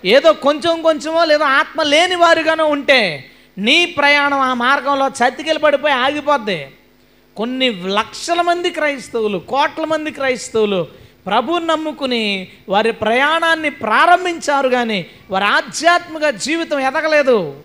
[0.04, 6.66] ఏదో కొంచెం కొంచెమో లేదో ఆత్మ లేని వారుగానో ఉంటే నీ ప్రయాణం ఆ మార్గంలో చతికిల పడిపోయి ఆగిపోద్ది.
[7.36, 10.86] కొన్ని లక్షల మంది క్రైస్తవులు కోట్ల మంది క్రైస్తవులు
[11.26, 17.62] ప్రభుని నమ్ముకుని వారి ప్రయాణాన్ని ప్రారంభించారు కానీ వారి ఆధ్యాత్మిక జీవితం ఎదగలేదు.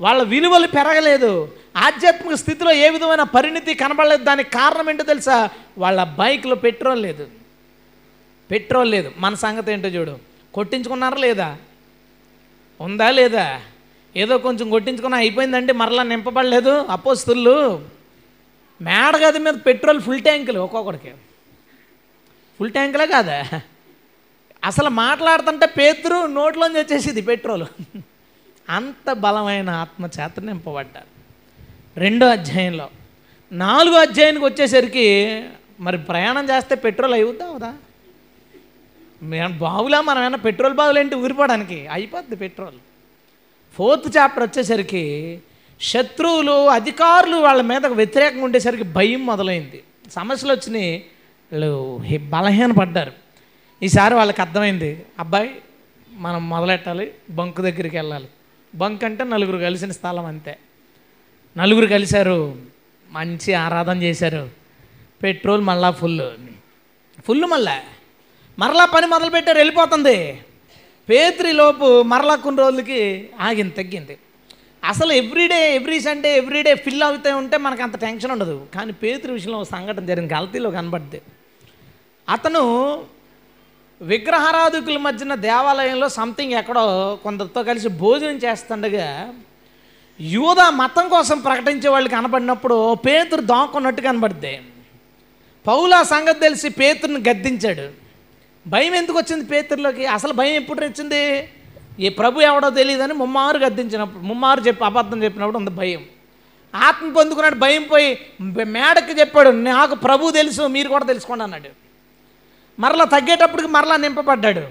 [0.00, 1.52] వాళ్ళ విలువలు పెరగలేదు.
[1.76, 4.24] ఆధ్యాత్మిక స్థితిలో ఏ విధమైన పరిణితి కనబడలేదు.
[4.24, 5.48] దానికి కారణం ఏంటో తెలుసా?
[5.78, 7.26] వాళ్ళ బైక్లో పెట్రోల్ లేదు.
[8.50, 9.12] పెట్రోల్ లేదు.
[9.18, 10.16] మన సంగతి ఏంటో చూడు.
[10.54, 11.56] కొట్టించుకున్నారా లేదా?
[12.80, 13.60] ఉందా లేదా?
[14.16, 16.70] ఏదో కొంచెం కొట్టించుకున్నా అయిపోయిందంటే మరలా నింపబడలేదు?
[16.70, 17.84] అపోస్తులు.
[18.80, 21.10] మేడగది మీద పెట్రోల్ ఫుల్ ట్యాంకులు ఒక్కొక్కడికి.
[22.58, 23.60] ఫుల్ ట్యాంకులే కాదా?
[24.64, 27.66] అసలు మాట్లాడుతుంటే పేతురు నోట్లోంచి వచ్చేసింది పెట్రోల్.
[28.68, 31.06] అంత బలమైన ఆత్మ చేత నింపబడ్డారు.
[32.00, 32.90] రెండో అధ్యాయంలో.
[33.52, 35.44] నాలుగో అధ్యాయానికి వచ్చేసరికి
[35.80, 37.74] మరి ప్రయాణం చేస్తే పెట్రోల్ అయిపోద్దా అవుదా?
[39.58, 41.86] బావులా మనం ఏమన్నా పెట్రోల్ బావులు ఏంటి ఊరిపోవడానికి?
[41.86, 42.78] అయిపోద్ది పెట్రోల్.
[43.74, 45.38] ఫోర్త్ చాప్టర్ వచ్చేసరికి
[45.80, 49.82] శత్రువులు అధికారులు వాళ్ళ మీద వ్యతిరేకంగా ఉండేసరికి భయం మొదలైంది.
[50.10, 51.04] సమస్యలు వచ్చినాయి.
[51.52, 53.12] వాళ్ళు బలహీన బలహీనపడ్డారు
[53.82, 55.50] ఈసారి వాళ్ళకి అర్థమైంది అబ్బాయి
[56.12, 58.28] మనం మొదలెట్టాలి బంకు దగ్గరికి వెళ్ళాలి.
[58.74, 60.58] బంక్ అంటే నలుగురు కలిసిన స్థలం అంతే.
[61.56, 62.56] నలుగురు కలిశారు
[63.10, 64.50] మంచి ఆరాధన చేశారు.
[65.22, 66.20] పెట్రోల్ మళ్ళా ఫుల్
[67.26, 67.82] ఫుల్ మళ్ళా.
[68.58, 70.40] మరలా పని మొదలుపెట్టారు వెళ్ళిపోతుంది.
[71.08, 74.18] పేత్రిలోపు మరలా కొన్ని రోజులకి ఆగింది తగ్గింది.
[74.84, 78.66] అసలు everyday every Sunday everyday fill అవుతూ ఉంటే మనకు అంత టెన్షన్ ఉండదు.
[78.74, 81.20] కానీ పేతురు విషయంలో సంఘటన జరిగింది గల్తీలో కనబడ్డది
[82.28, 82.62] అతను
[84.02, 89.34] విగ్రహారాధకుల మధ్యన దేవాలయంలో సంథింగ్ ఎక్కడో కొందరితో కలిసి భోజనం చేస్తుండగా
[90.20, 94.62] యూద మతం కోసం ప్రకటించే వాళ్ళు కనబడినప్పుడు పేతురు దాక్కున్నట్టు కనబడుద్ది.
[95.66, 98.05] పౌలా సంగతి తెలిసి పేతురుని గద్దించాడు.
[98.66, 100.06] భయం ఎందుకు వచ్చింది పేతురులోకి?
[100.06, 101.48] అసలు భయం ఎప్పుడు వచ్చింది?
[101.98, 106.02] ఈ ప్రభు ఎవడో తెలియదని ముమ్మారు గద్దించినప్పుడు ముమ్మారు చెప్పి అబద్ధం చెప్పినప్పుడు ఉంది భయం.
[106.74, 108.08] ఆత్మ పొందుకున్నాడు భయం పోయి
[108.64, 111.70] మేడకి చెప్పాడు నాకు ప్రభు తెలుసు మీరు కూడా తెలుసుకోండి అన్నాడు.
[112.78, 114.62] మరలా తగ్గేటప్పటికి మరలా నింపబడ్డాడు.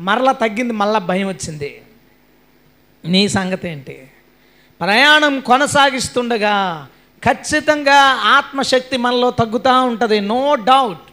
[0.00, 1.82] మరలా తగ్గింది మళ్ళా భయం వచ్చింది.
[3.04, 3.96] నీ సంగతి ఏంటి?
[4.80, 6.54] ప్రయాణం కొనసాగిస్తుండగా
[7.24, 7.98] ఖచ్చితంగా
[8.36, 11.09] ఆత్మశక్తి మనలో తగ్గుతూ ఉంటుంది నో డౌట్.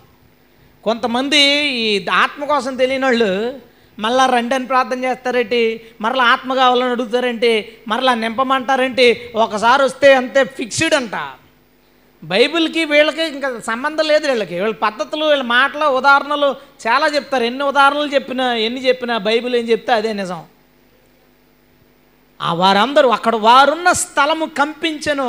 [0.84, 3.60] కొంతమంది ఈ ఆత్మ కోసం తెలియని వాళ్ళు
[4.00, 5.82] మళ్ళా రండి అని ప్రార్థన చేస్తారేంటి?
[6.02, 7.78] మరలా ఆత్మ కావాలని అడుగుతారేంటి?
[7.88, 9.32] మరలా నింపమంటారేంటి?
[9.36, 11.30] ఒకసారి వస్తే అంతే ఫిక్స్డ్ అంట.
[12.24, 14.60] బైబిల్కి వీళ్ళకి ఇంకా సంబంధం లేదు వీళ్ళకి.
[14.60, 16.56] వీళ్ళ పద్ధతులు వీళ్ళ మాటలు ఉదాహరణలు
[16.88, 17.44] చాలా చెప్తారు.
[17.44, 20.44] ఎన్ని ఉదాహరణలు చెప్పినా ఎన్ని చెప్పినా బైబిల్ ఏం చెప్తే అదే నిజం.
[22.42, 25.28] ఆ వారందరూ అక్కడ వారున్న స్థలము కంపించను.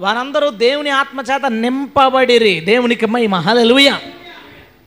[0.00, 2.60] వారందరూ దేవుని ఆత్మచేత నింపబడిరి.
[2.60, 3.92] దేవునికి మై హల్లెలూయ.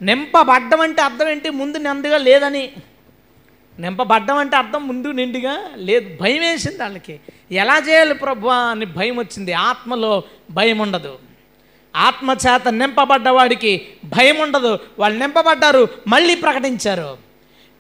[0.02, 1.50] నింపబడ్డం అంటే అర్థం ఏంటి?
[1.50, 2.72] ముందు నిండుగా లేదని.
[3.80, 6.18] నింపబడ్డం అంటే అర్థం ముందు నిండుగా లేదు.
[6.22, 7.20] భయం వేసింది వాళ్ళకి.
[7.52, 9.54] ఎలా చేయాలి ప్రభు అని భయం వచ్చింది.
[9.54, 11.20] ఆత్మలో భయం ఉండదు.
[11.96, 14.80] ఆత్మ చేత నింపబడ్డవాడికి భయం ఉండదు.
[15.00, 17.18] వాళ్ళు నింపబడ్డారు మళ్ళీ ప్రకటించారు.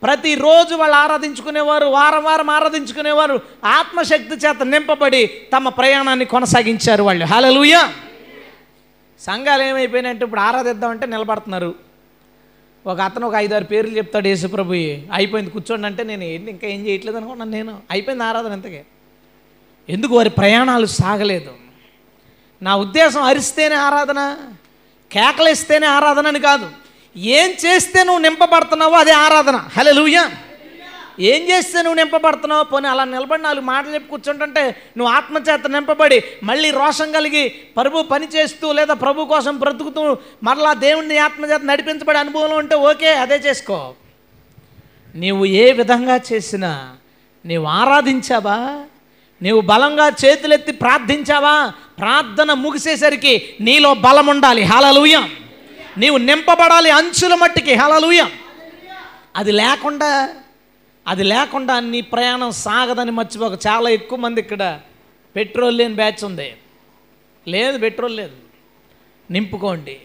[0.04, 3.40] ప్రతిరోజు వాళ్ళు ఆరాధించుకునేవారు వారం వారం ఆరాధించుకునేవారు.
[3.64, 7.26] ఆత్మశక్తి చేత నింపబడి తమ ప్రయాణాన్ని కొనసాగించారు వాళ్ళు.
[7.26, 7.94] హల్లెలూయా!
[9.20, 11.87] సంఘాలు ఏమైపోయినాయంటే ఇప్పుడు ఆరాధిద్దామంటే నిలబడుతున్నారు.
[12.88, 14.74] ఒక అతను ఒక ఐదారు పేర్లు చెప్తాడు యేసుప్రభు
[15.14, 17.82] అయిపోయింది కూర్చోండి అంటే నేను ఏంటి ఇంకా ఏం చేయట్లేదు అనుకున్నాను నేను.
[17.92, 18.82] అయిపోయింది ఆరాధన ఇంతకే
[19.90, 21.52] ఎందుకు వారి ప్రయాణాలు సాగలేదు?
[22.62, 24.20] నా ఉద్దేశం అరిస్తేనే ఆరాధన
[25.12, 26.68] కేకలేస్తేనే ఆరాధన అని కాదు.
[27.16, 29.58] ఏం చేస్తే నువ్వు నింపబడుతున్నావో అదే ఆరాధన.
[29.78, 29.92] హలో
[31.20, 32.64] ఏం చేస్తే నువ్వు నింపబడుతున్నావు?
[32.64, 38.28] పోనీ అలా నిలబడి నాలుగు మాటలు చెప్పి కూర్చుంటుంటే నువ్వు ఆత్మచేత నింపబడి మళ్ళీ రోషం కలిగి ప్రభు పని
[38.28, 43.94] చేస్తూ లేదా ప్రభు కోసం బ్రతుకుతూ మరలా దేవుడిని ఆత్మచేత నడిపించబడే అనుభవంలో ఉంటే ఓకే అదే చేసుకో.
[45.16, 46.96] నీవు ఏ విధంగా చేసినా
[47.46, 48.84] నీవు ఆరాధించావా?
[49.42, 51.74] నీవు బలంగా చేతులెత్తి ప్రార్థించావా?
[52.00, 54.64] ప్రార్థన ముగిసేసరికి నీలో బలం ఉండాలి.
[54.64, 55.32] హలలుయం.
[55.98, 57.74] నీవు నింపబడాలి అంచుల మట్టికి.
[57.74, 58.32] హలలుయం.
[59.36, 60.30] అది లేకుండా
[61.08, 64.80] అది లేకుండా నీ ప్రయాణం సాగదని మర్చిపోక చాలా ఎక్కువ మంది ఇక్కడ
[65.36, 66.54] పెట్రోల్ లేని బ్యాచ్ ఉంది.
[67.48, 68.32] లేదు పెట్రోల్ లేదు.
[69.32, 69.98] నింపుకోండి.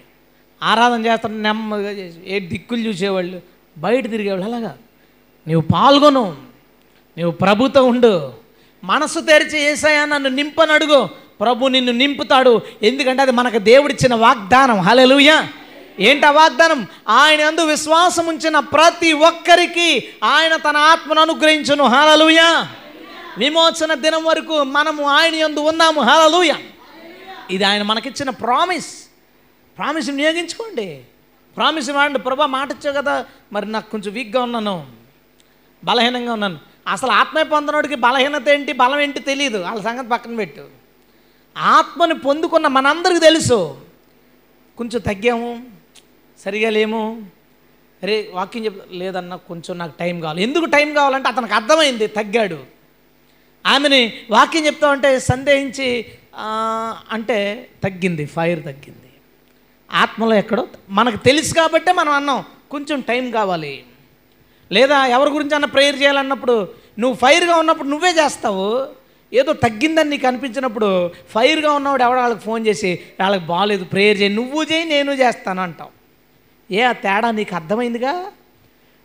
[0.63, 3.41] ఆరాధన చేస్తాను నెమ్మదిగా చేసి ఏ దిక్కులు చూసేవాళ్ళు
[3.79, 4.79] బయట తిరిగేవాళ్ళు అలాగా.
[5.47, 6.37] నీవు పాల్గొను.
[7.17, 8.33] నీవు ప్రభుతో ఉండు.
[8.85, 11.09] మనసు తెరిచి వేసాయా నన్ను నింపని అడుగు
[11.41, 12.61] ప్రభు నిన్ను నింపుతాడు.
[12.83, 14.81] ఎందుకంటే అది మనకు దేవుడిచ్చిన వాగ్దానం.
[14.81, 15.49] హలెలుయా
[16.01, 21.85] ఏంటి వాగ్దానం ఆయన అందు విశ్వాసం ఉంచిన ప్రతి ఒక్కరికి ఆయన తన ఆత్మను అనుగ్రహించును.
[21.85, 22.65] హాలలుయ.
[23.39, 26.01] విమోచన దినం వరకు మనము ఆయన యందు ఉన్నాము.
[26.01, 26.55] హాలలుయ.
[27.51, 29.07] ఇది ఆయన మనకిచ్చిన ప్రామిస్.
[29.79, 31.03] ప్రామిస్ వినియోగించుకోండి.
[31.57, 33.27] ప్రామిస్ వాడండి ప్రభా మాట ఇచ్చావు కదా.
[33.53, 34.87] మరి నాకు కొంచెం వీక్గా ఉన్నాను.
[35.85, 36.59] బలహీనంగా ఉన్నాను.
[36.89, 40.65] అసలు ఆత్మే పొందనోడికి బలహీనత ఏంటి బలం ఏంటి తెలియదు వాళ్ళ సంగతి పక్కన పెట్టు.
[41.59, 43.81] ఆత్మని పొందుకున్న మనందరికీ తెలుసు.
[44.79, 45.72] కొంచెం తగ్గాము.
[46.45, 47.03] సరిగా లేము.
[48.03, 50.41] అరే వాక్యం చెప్ లేదన్నా కొంచెం నాకు టైం కావాలి.
[50.47, 52.59] ఎందుకు టైం కావాలంటే అతనికి అర్థమైంది తగ్గాడు.
[53.65, 54.01] ఆమెని
[54.31, 55.89] వాక్యం చెప్తామంటే సందేహించి
[57.17, 57.39] అంటే
[57.85, 59.11] తగ్గింది ఫైర్ తగ్గింది.
[59.91, 60.65] ఆత్మలో ఎక్కడో
[60.99, 62.43] మనకు తెలుసు కాబట్టే మనం అన్నాం
[62.75, 63.75] కొంచెం టైం కావాలి.
[64.71, 66.57] లేదా ఎవరి గురించి అన్న ప్రేయర్ చేయాలన్నప్పుడు
[66.99, 68.69] నువ్వు ఫైర్గా ఉన్నప్పుడు నువ్వే చేస్తావు.
[69.33, 70.89] ఏదో తగ్గిందని నీకు అనిపించినప్పుడు
[71.35, 76.02] ఫైర్గా ఉన్నవాడు ఎవడో వాళ్ళకి ఫోన్ చేసి వాళ్ళకి బాగాలేదు ప్రేయర్ చేయి నువ్వు చేయి నేను చేస్తాను అంటావు
[76.73, 78.27] ఏ ఆ తేడా నీకు అర్థమైందిగా?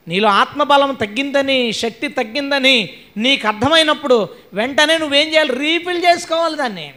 [0.07, 5.53] నీలో ఆత్మబలం తగ్గిందని శక్తి తగ్గిందని నీకు అర్థమైనప్పుడు వెంటనే నువ్వేం చేయాలి?
[5.53, 6.93] రీఫిల్ చేసుకోవాలి దాన్ని.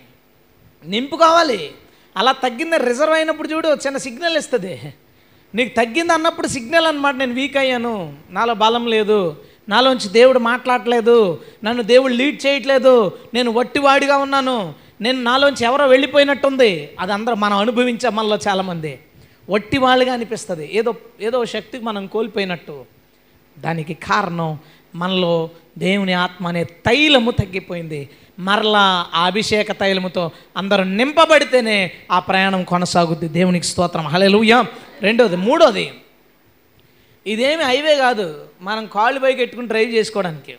[0.86, 1.70] నింపుకోవాలి.
[2.16, 4.80] అలా తగ్గింది రిజర్వ్ అయినప్పుడు చూడు చిన్న సిగ్నల్ ఇస్తుంది.
[5.54, 9.36] నీకు తగ్గింది అన్నప్పుడు సిగ్నల్ అనమాట నేను వీక్ అయ్యాను నాలో బలం లేదు
[9.68, 16.88] నాలోంచి దేవుడు మాట్లాడలేదు నన్ను దేవుడు లీడ్ చేయట్లేదు నేను వట్టివాడిగా ఉన్నాను నేను నాలోంచి ఎవరో వెళ్ళిపోయినట్టుంది.
[17.00, 18.98] అది అందరూ మనం అనుభవించాం మనలో చాలామంది.
[19.50, 20.70] వట్టి వాళ్ళుగా అనిపిస్తుంది.
[20.72, 22.84] ఏదో ఏదో శక్తికి మనం కోల్పోయినట్టు.
[23.58, 24.58] దానికి కారణం
[24.94, 28.08] మనలో దేవుని ఆత్మ అనే తైలము తగ్గిపోయింది.
[28.38, 33.28] మరలా ఆ అభిషేక తైలముతో అందరూ నింపబడితేనే ఆ ప్రయాణం కొనసాగుద్ది.
[33.28, 34.06] దేవునికి స్తోత్రం.
[34.06, 34.66] హల్లెలూయా.
[35.02, 35.94] రెండోది మూడోది
[37.26, 38.46] ఇదేమి హైవే కాదు.
[38.60, 40.56] మనం కాళ్ళు పైకి ఎట్టుకుని డ్రైవ్ చేసుకోవడానికి.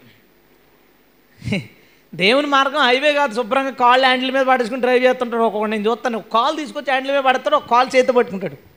[2.15, 3.35] దేవుని మార్గం హైవే కాదు.
[3.35, 7.55] శుభ్రంగా కాళ్ళు హ్యాండిల్ మీద పడేసుకుని డ్రైవ్ చేస్తుంటాడు ఒక్కొక్కటి నేను చూస్తాను కాల్ తీసుకొచ్చి హ్యాండిల్ మీద పడతాడు
[7.55, 8.70] ఒక కాల్ చేతి పట్టుకుంటాడు.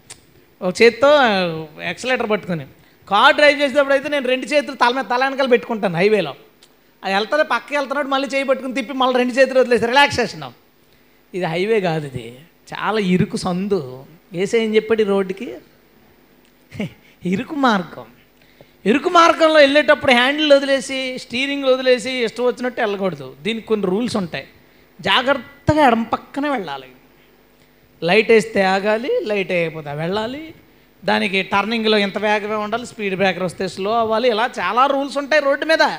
[0.64, 1.11] ఒక చేతితో
[1.83, 2.66] ఎక్సలేటర్ పట్టుకొని.
[3.09, 6.35] కార్ డ్రైవ్ చేసేటప్పుడు అయితే నేను రెండు చేతులు తల మీద తల వెనకాల పెట్టుకుంటాను హైవేలో.
[7.05, 10.53] అది వెళ్తుంది పక్కకి వెళ్తున్నాడు మళ్ళీ చేయి పట్టుకుని తిప్పి మళ్ళీ రెండు చేతులు వదిలేసి రిలాక్సేషన్
[11.35, 12.38] ఇది హైవే కాదు ఇది.
[12.72, 14.05] చాలా ఇరుకు సందు.
[14.33, 15.55] వేసేయని చెప్పాడు ఈ రోడ్డుకి?
[17.24, 18.07] ఇరుకు మార్గం.
[18.87, 23.35] ఇరుకు మార్గంలో వెళ్ళేటప్పుడు హ్యాండిల్ వదిలేసి స్టీరింగ్ వదిలేసి ఇష్టం వచ్చినట్టు వెళ్ళకూడదు.
[23.42, 24.46] దీనికి కొన్ని రూల్స్ ఉంటాయి.
[25.00, 26.88] జాగ్రత్తగా ఎడమ పక్కనే వెళ్ళాలి.
[28.02, 30.54] లైట్ వేస్తే ఆగాలి లైట్ వేయకపోతే వెళ్ళాలి.
[31.04, 32.87] దానికి టర్నింగ్లో ఎంత వేగమే ఉండాలి?
[32.87, 34.28] స్పీడ్ బ్రేకర్ వస్తే స్లో అవ్వాలి.
[34.28, 35.98] ఇలా చాలా రూల్స్ ఉంటాయి రోడ్డు మీద.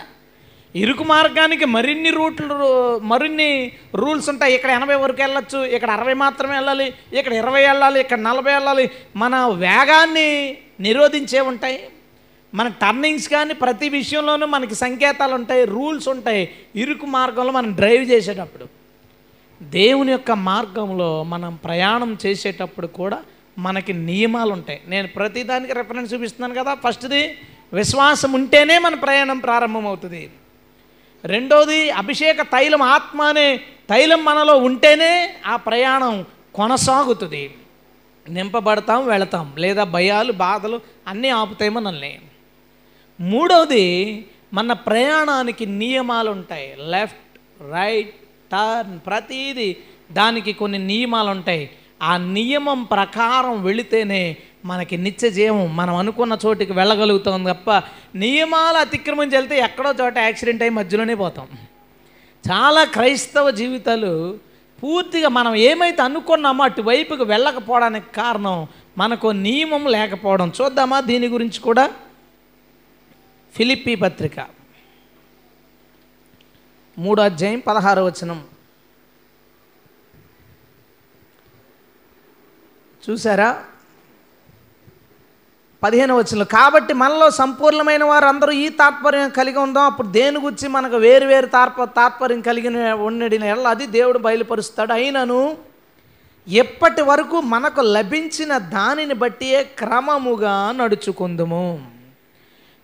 [0.76, 4.56] ఇరుకు మార్గానికి మరిన్ని రూట్లు మరిన్ని రూల్స్ ఉంటాయి.
[4.56, 8.92] ఇక్కడ ఎనభై వరకు వెళ్ళొచ్చు ఇక్కడ అరవై మాత్రమే వెళ్ళాలి ఇక్కడ ఇరవై వెళ్ళాలి ఇక్కడ నలభై వెళ్ళాలి.
[9.16, 11.90] మన వేగాన్ని నిరోధించే ఉంటాయి.
[12.54, 16.50] మన టర్నింగ్స్ కానీ ప్రతి విషయంలోనూ మనకి సంకేతాలు ఉంటాయి రూల్స్ ఉంటాయి.
[16.76, 18.85] ఇరుకు మార్గంలో మనం డ్రైవ్ చేసేటప్పుడు.
[19.62, 23.24] దేవుని యొక్క మార్గంలో మనం ప్రయాణం చేసేటప్పుడు కూడా
[23.58, 24.82] మనకి నియమాలు ఉంటాయి.
[24.88, 26.74] నేను ప్రతిదానికి రెఫరెన్స్ చూపిస్తున్నాను కదా.
[26.74, 27.38] ఫస్ట్ది
[27.74, 30.32] విశ్వాసం ఉంటేనే మన ప్రయాణం ప్రారంభమవుతుంది.
[31.26, 33.58] రెండోది అభిషేక తైలం ఆత్మ అనే
[33.90, 37.54] తైలం మనలో ఉంటేనే ఆ ప్రయాణం కొనసాగుతుంది.
[38.30, 39.54] నింపబడతాం వెళతాం.
[39.58, 42.20] లేదా భయాలు బాధలు అన్నీ ఆపుతాయి మనల్ని.
[43.20, 46.78] మూడవది మన ప్రయాణానికి నియమాలు ఉంటాయి.
[46.80, 47.40] లెఫ్ట్
[47.72, 48.16] రైట్
[48.52, 49.78] టర్న్ ప్రతిదీ
[50.12, 51.70] దానికి కొన్ని నియమాలు ఉంటాయి
[52.04, 57.72] ఆ నియమం ప్రకారం వెళితేనే మనకి నిత్య జీవం మనం అనుకున్న చోటికి వెళ్ళగలుగుతాం తప్ప
[58.16, 61.48] నియమాలు అతిక్రమించి వెళ్తే ఎక్కడో చోట యాక్సిడెంట్ అయ్యి మధ్యలోనే పోతాం.
[62.52, 64.40] చాలా క్రైస్తవ జీవితాలు
[64.84, 70.52] పూర్తిగా మనం ఏమైతే అనుకున్నామో అటువైపుకి వెళ్ళకపోవడానికి కారణం మనకు నియమం లేకపోవడం.
[70.62, 71.92] చూద్దామా దీని గురించి కూడా?
[73.56, 74.55] ఫిలిప్పి పత్రిక.
[76.98, 78.44] మూడో అధ్యాయం పదహారో వచనం.
[83.10, 83.64] చూసారా
[85.84, 89.84] పదిహేను వచనం కాబట్టి మనలో సంపూర్ణమైన వారు అందరూ ఈ తాత్పర్యం కలిగి ఉందాం.
[89.84, 94.94] అప్పుడు దేని గురించి మనకు వేరు వేరు తాత్ప తాత్పర్యం కలిగిన ఉండడిన ఎలా అది దేవుడు బయలుపరుస్తాడు.
[94.94, 95.58] అయినను
[96.48, 101.92] ఎప్పటి వరకు మనకు లభించిన దానిని బట్టియే క్రమముగా నడుచుకుందుము.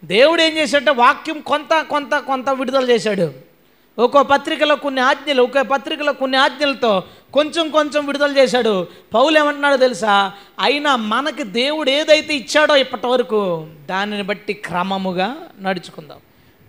[0.03, 3.50] దేవుడు ఏం చేశాడంటే వాక్యం కొంత కొంత కొంత విడుదల చేశాడు.
[3.99, 8.87] ఒక్కో పత్రికలో కొన్ని ఆజ్ఞలు ఒక్కో పత్రికలో కొన్ని ఆజ్ఞలతో కొంచెం కొంచెం విడుదల చేశాడు.
[9.13, 10.31] పౌలు ఏమంటున్నాడో తెలుసా?
[10.59, 16.17] అయినా మనకి దేవుడు ఏదైతే ఇచ్చాడో ఇప్పటి వరకు దానిని బట్టి క్రమముగా నడుచుకుందాం.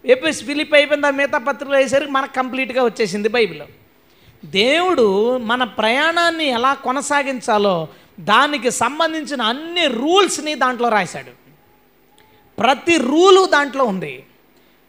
[0.06, 3.62] ఏపీఎస్ ఫిలిప్ అయిపోయిందా మిగతా పత్రికలు వేసరికి మనకు కంప్లీట్గా వచ్చేసింది బైబిల్.
[4.44, 7.88] దేవుడు మన ప్రయాణాన్ని ఎలా కొనసాగించాలో
[8.20, 11.30] దానికి సంబంధించిన అన్ని రూల్స్ని దాంట్లో రాశాడు.
[12.58, 14.24] ప్రతి రూలు దాంట్లో ఉంది.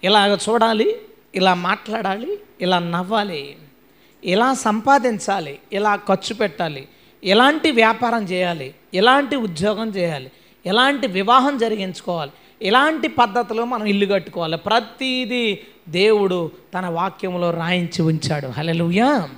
[0.03, 0.95] ఇలాగ చూడాలి
[1.35, 3.55] ఇలా మాట్లాడాలి ఇలా నవ్వాలి
[4.23, 6.87] ఇలా సంపాదించాలి ఇలా ఖర్చు పెట్టాలి
[7.23, 10.31] ఎలాంటి వ్యాపారం చేయాలి ఎలాంటి ఉద్యోగం చేయాలి
[10.65, 18.47] ఎలాంటి వివాహం జరిగించుకోవాలి ఎలాంటి పద్ధతిలో మనం ఇల్లు కట్టుకోవాలి ప్రతిదీ దేవుడు తన వాక్యంలో రాయించి ఉంచాడు.
[18.47, 19.29] హలెలుయా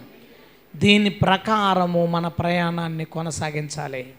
[0.75, 4.13] దీని ప్రకారము మన ప్రయాణాన్ని కొనసాగించాలి.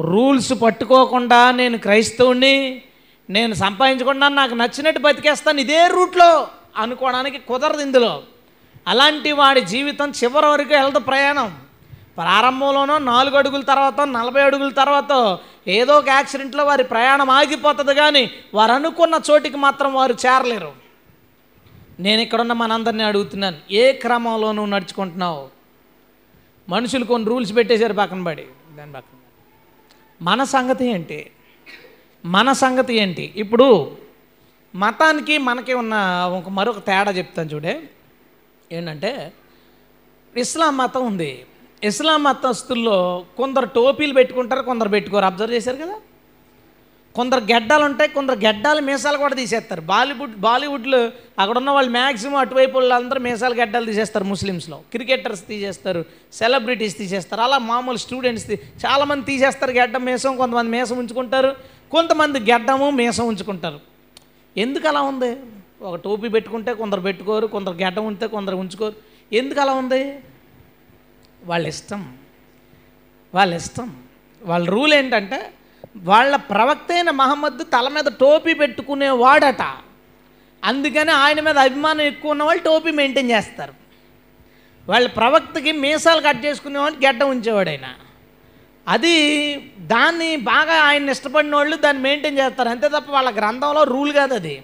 [0.00, 2.82] రూల్స్ పట్టుకోకుండా నేను క్రైస్తవుణ్ణి
[3.30, 6.48] నేను సంపాదించకుండా నాకు నచ్చినట్టు బతికేస్తాను ఇదే రూట్లో.
[6.78, 8.22] అనుకోవడానికి కుదరదు ఇందులో.
[8.88, 11.60] అలాంటి వాడి జీవితం చివరి వరకు వెళ్తా ప్రయాణం.
[12.16, 15.38] ప్రారంభంలోనో నాలుగు అడుగుల తర్వాత నలభై అడుగుల తర్వాత
[15.68, 20.72] ఏదో ఒక యాక్సిడెంట్లో వారి ప్రయాణం ఆగిపోతుంది కానీ వారు అనుకున్న చోటికి మాత్రం వారు చేరలేరు.
[22.00, 25.48] నేను ఇక్కడున్న మనందరినీ అడుగుతున్నాను ఏ క్రమంలో నువ్వు నడుచుకుంటున్నావు?
[26.68, 28.44] మనుషులు కొన్ని రూల్స్ పెట్టేశారు పక్కన పడి.
[28.76, 29.18] దాని పక్కన.
[30.22, 31.30] మన సంగతి ఏంటి?
[32.24, 33.32] మన సంగతి ఏంటి?
[33.36, 33.96] ఇప్పుడు
[34.74, 35.94] మతానికి మనకి ఉన్న
[36.38, 37.82] ఒక మరొక తేడా చెప్తాను చూడే.
[38.72, 39.32] ఏంటంటే
[40.36, 41.44] ఇస్లాం మతం ఉంది.
[41.84, 45.24] ఇస్లాం మతస్తుల్లో కొందరు టోపీలు పెట్టుకుంటారు కొందరు పెట్టుకోరు.
[45.24, 45.94] అబ్జర్వ్ చేశారు కదా?
[47.14, 49.80] కొందరు గెడ్డాలు ఉంటాయి కొందరు గెడ్డాలు మీసాలు కూడా తీసేస్తారు.
[49.80, 54.76] బాలీవుడ్ బాలీవుడ్లో అక్కడ ఉన్న వాళ్ళు మ్యాక్సిమం అటువైపు వాళ్ళందరూ మీసాలు గెడ్డాలు తీసేస్తారు ముస్లిమ్స్లో.
[54.76, 57.42] క్రికెటర్స్ తీసేస్తారు సెలబ్రిటీస్ తీసేస్తారు.
[57.42, 58.50] అలా మామూలు స్టూడెంట్స్
[58.86, 61.56] చాలామంది తీసేస్తారు గెడ్డం మీసం కొంతమంది మీసం ఉంచుకుంటారు.
[61.90, 63.97] కొంతమంది గెడ్డము మీసం ఉంచుకుంటారు.
[64.58, 65.36] ఎందుకు అలా ఉంది?
[65.82, 68.94] ఒక టోపీ పెట్టుకుంటే కొందరు పెట్టుకోరు కొందరు గెడ్డం ఉంటే కొందరు ఉంచుకోరు.
[69.32, 70.20] ఎందుకు అలా ఉంది?
[71.44, 72.18] వాళ్ళ ఇష్టం.
[73.34, 73.96] వాళ్ళ ఇష్టం.
[74.42, 75.52] వాళ్ళ రూల్ ఏంటంటే
[75.96, 79.62] వాళ్ళ ప్రవక్త అయిన మహమ్మద్ తల మీద టోపీ పెట్టుకునేవాడట.
[80.64, 83.74] అందుకని ఆయన మీద అభిమానం ఎక్కువ ఉన్న వాళ్ళు టోపీ మెయింటైన్ చేస్తారు.
[84.88, 87.94] వాళ్ళ ప్రవక్తకి మీసాలు కట్ చేసుకునేవాడిని గడ్డ ఉంచేవాడు ఆయన
[88.88, 92.68] అది దాన్ని బాగా ఆయన ఇష్టపడిన వాళ్ళు దాన్ని మెయింటైన్ చేస్తారు.
[92.68, 94.62] అంతే తప్ప వాళ్ళ గ్రంథంలో రూల్ కాదు అది.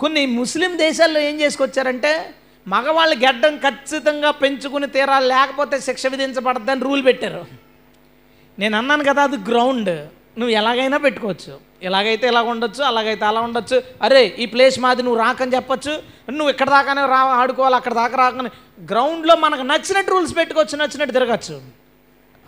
[0.00, 2.34] కొన్ని ముస్లిం దేశాల్లో ఏం చేసుకొచ్చారంటే
[2.68, 7.46] మగవాళ్ళు గడ్డం ఖచ్చితంగా పెంచుకుని తీరాలి లేకపోతే శిక్ష విధించబడద్దని రూల్ పెట్టారు.
[8.58, 11.60] నేను అన్నాను కదా అది గ్రౌండ్ నువ్వు ఎలాగైనా పెట్టుకోవచ్చు.
[11.82, 13.82] ఎలాగైతే ఇలా ఉండొచ్చు అలాగైతే అలా ఉండొచ్చు.
[14.02, 16.02] అరే ఈ ప్లేస్ మాది నువ్వు రాకని చెప్పొచ్చు.
[16.30, 18.50] నువ్వు ఇక్కడ దాకానే రా ఆడుకోవాలి అక్కడ దాకా రాకని.
[18.84, 21.83] గ్రౌండ్లో మనకు నచ్చినట్టు రూల్స్ పెట్టుకోవచ్చు నచ్చినట్టు తిరగచ్చు.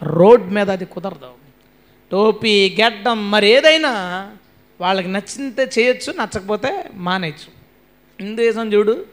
[0.03, 1.31] రోడ్ మీద అది కుదరదు.
[2.13, 3.93] టోపీ గెడ్డం మరి ఏదైనా
[4.81, 7.51] వాళ్ళకి నచ్చితే చేయొచ్చు నచ్చకపోతే మానేయచ్చు.
[8.21, 9.07] హిందూయిజం చూడు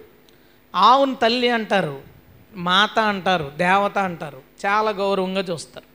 [0.76, 2.02] ఆవును తల్లి అంటారు
[2.56, 5.86] మాత అంటారు దేవత అంటారు చాలా గౌరవంగా చూస్తారు.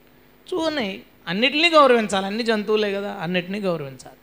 [0.55, 4.17] చూని అన్నిటినీ గౌరవించాలి అన్ని జంతువులే కదా అన్నిటినీ గౌరవించాలి.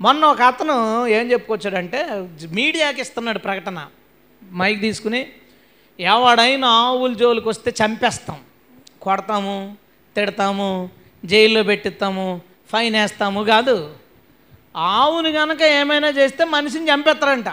[0.00, 3.86] మొన్న ఒక అతను ఏం చెప్పుకొచ్చాడంటే మీడియాకి ఇస్తున్నాడు ప్రకటన.
[4.52, 5.26] మైక్ తీసుకుని
[6.00, 8.40] ఎవడైనా ఆవుల జోలికి వస్తే చంపేస్తాం.
[9.02, 9.76] కొడతాము
[10.16, 10.90] తిడతాము
[11.24, 12.40] జైల్లో పెట్టిస్తాము
[12.72, 13.96] ఫైన్ వేస్తాము కాదు.
[14.76, 17.44] ఆవును కనుక ఏమైనా చేస్తే మనిషిని చంపేస్తారంట.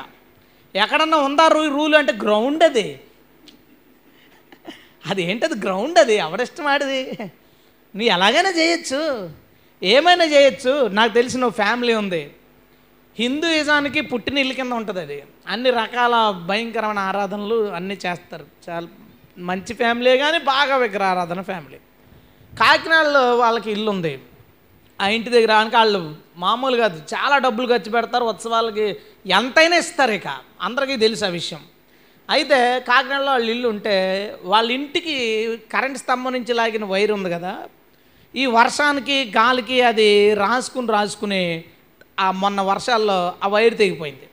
[0.76, 3.00] ఎక్కడన్నా ఉందా రూ రూల్ అంటే గ్రౌండ్ అది?
[5.06, 6.16] అది గ్రౌండ్ అది?
[6.16, 7.12] ఎవరిష్టం ఆడిది?
[7.96, 9.30] నువ్వు ఎలాగైనా చేయొచ్చు.
[9.84, 10.88] ఏమైనా చేయొచ్చు.
[10.88, 12.32] నాకు తెలిసిన ఫ్యామిలీ ఉంది.
[13.20, 15.24] హిందూయిజానికి పుట్టిన ఇల్లు కింద ఉంటుంది అది.
[15.48, 18.46] అన్ని రకాల భయంకరమైన ఆరాధనలు అన్నీ చేస్తారు.
[18.70, 18.88] చాలా
[19.38, 21.78] మంచి ఫ్యామిలీ కానీ బాగా విగ్రహ ఆరాధన ఫ్యామిలీ.
[22.60, 24.20] కాకినాడలో వాళ్ళకి ఇల్లు ఉంది.
[25.02, 30.28] ఆ ఇంటి దగ్గర వాళ్ళు మామూలు కాదు చాలా డబ్బులు ఖర్చు పెడతారు ఉత్సవాలకి ఎంతైనా ఇస్తారు ఇక.
[30.62, 31.60] అందరికీ తెలుసు ఆ విషయం.
[32.30, 33.96] అయితే కాకినాడలో వాళ్ళ ఇల్లు ఉంటే
[34.44, 35.16] వాళ్ళ ఇంటికి
[35.72, 37.64] కరెంట్ స్తంభం నుంచి లాగిన వైర్ ఉంది కదా.
[38.36, 41.64] ఈ వర్షానికి గాలికి అది రాసుకుని రాసుకుని
[42.20, 44.28] ఆ మొన్న వర్షాల్లో ఆ వైర్ తెగిపోయింది.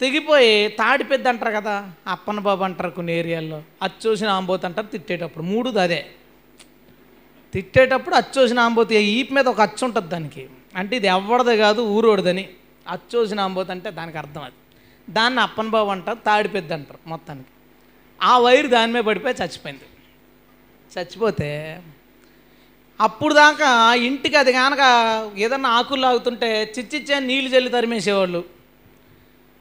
[0.00, 3.62] తెగిపోయి తాడి పెద్ద అంటారు కదా అప్పన్న బాబు అంటారు కొన్ని ఏరియాల్లో.
[3.82, 6.06] అచ్చోసిన ఆంబోత్ అంటారు తిట్టేటప్పుడు మూడుది అదే.
[7.52, 10.48] తిట్టేటప్పుడు అచ్చోసిన ఆంబోతి ఈపు మీద ఒక అచ్చు ఉంటుంది దానికి.
[10.76, 12.48] అంటే ఇది ఎవడది కాదు ఊరోడిదని.
[12.88, 14.54] అచ్చోసిన ఆంబోతి అంటే దానికి అర్థం అది.
[15.10, 17.48] దాన్ని అప్పన్ బాబు అంటారు తాడిపెద్ద అంటారు మొత్తానికి.
[18.22, 19.82] ఆ వైర్ దాని మీద పడిపోయి చచ్చిపోయింది.
[20.98, 21.82] చచ్చిపోతే
[23.00, 24.80] అప్పుడు దాకా ఇంటికి అది కనుక
[25.38, 28.44] ఏదన్నా ఆకులు లాగుతుంటే చిచ్చిచ్చే నీళ్ళు చల్లి తరిమేసేవాళ్ళు.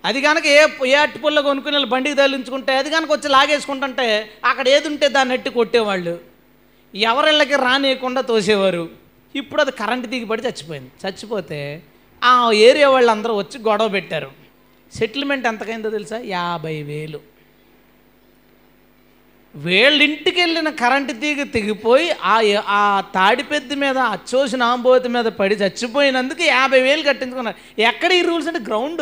[0.06, 4.88] అది కనుక ఏ ఏ అట్టుపుల్ల కొనుక్కుని వాళ్ళు బండికి తగిలించుకుంటే అది కనుక వచ్చి లాగేసుకుంటుంటే అక్కడ ఏది
[4.88, 6.31] ఉంటే దాన్ని ఎట్టి కొట్టేవాళ్ళు.
[6.96, 8.90] ఎవరిళ్ళకి రానియకుండా తోసేవారు.
[9.36, 10.92] ఇప్పుడు అది కరెంట్ దిగిపడి చచ్చిపోయింది.
[11.08, 11.84] చచ్చిపోతే
[12.24, 14.32] ఆ ఏరియా వాళ్ళందరూ వచ్చి గొడవ పెట్టారు.
[14.94, 16.22] సెటిల్మెంట్ ఎంతకైందో తెలుసా?
[16.26, 17.20] యాభై వేలు.
[19.56, 26.44] వీళ్ళింటికి వెళ్ళిన కరెంటు తీగ తెగిపోయి ఆ ఆ తాడి పెద్ద మీద అచ్చోసిన ఆంబోతి మీద పడి చచ్చిపోయినందుకు
[26.44, 27.82] యాభై వేలు కట్టించుకున్నారు.
[27.82, 29.02] ఎక్కడ ఈ రూల్స్ అంటే గ్రౌండ్?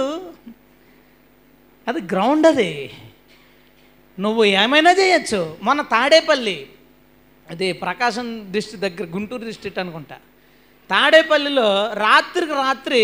[1.87, 2.91] అది గ్రౌండ్ అది.
[4.19, 5.57] నువ్వు ఏమైనా చేయొచ్చు.
[5.63, 6.67] మన తాడేపల్లి
[7.49, 10.15] అది ప్రకాశం దృష్టి దగ్గర గుంటూరు డిస్ట్రిక్ట్ అనుకుంటా.
[10.89, 13.01] తాడేపల్లిలో రాత్రికి రాత్రి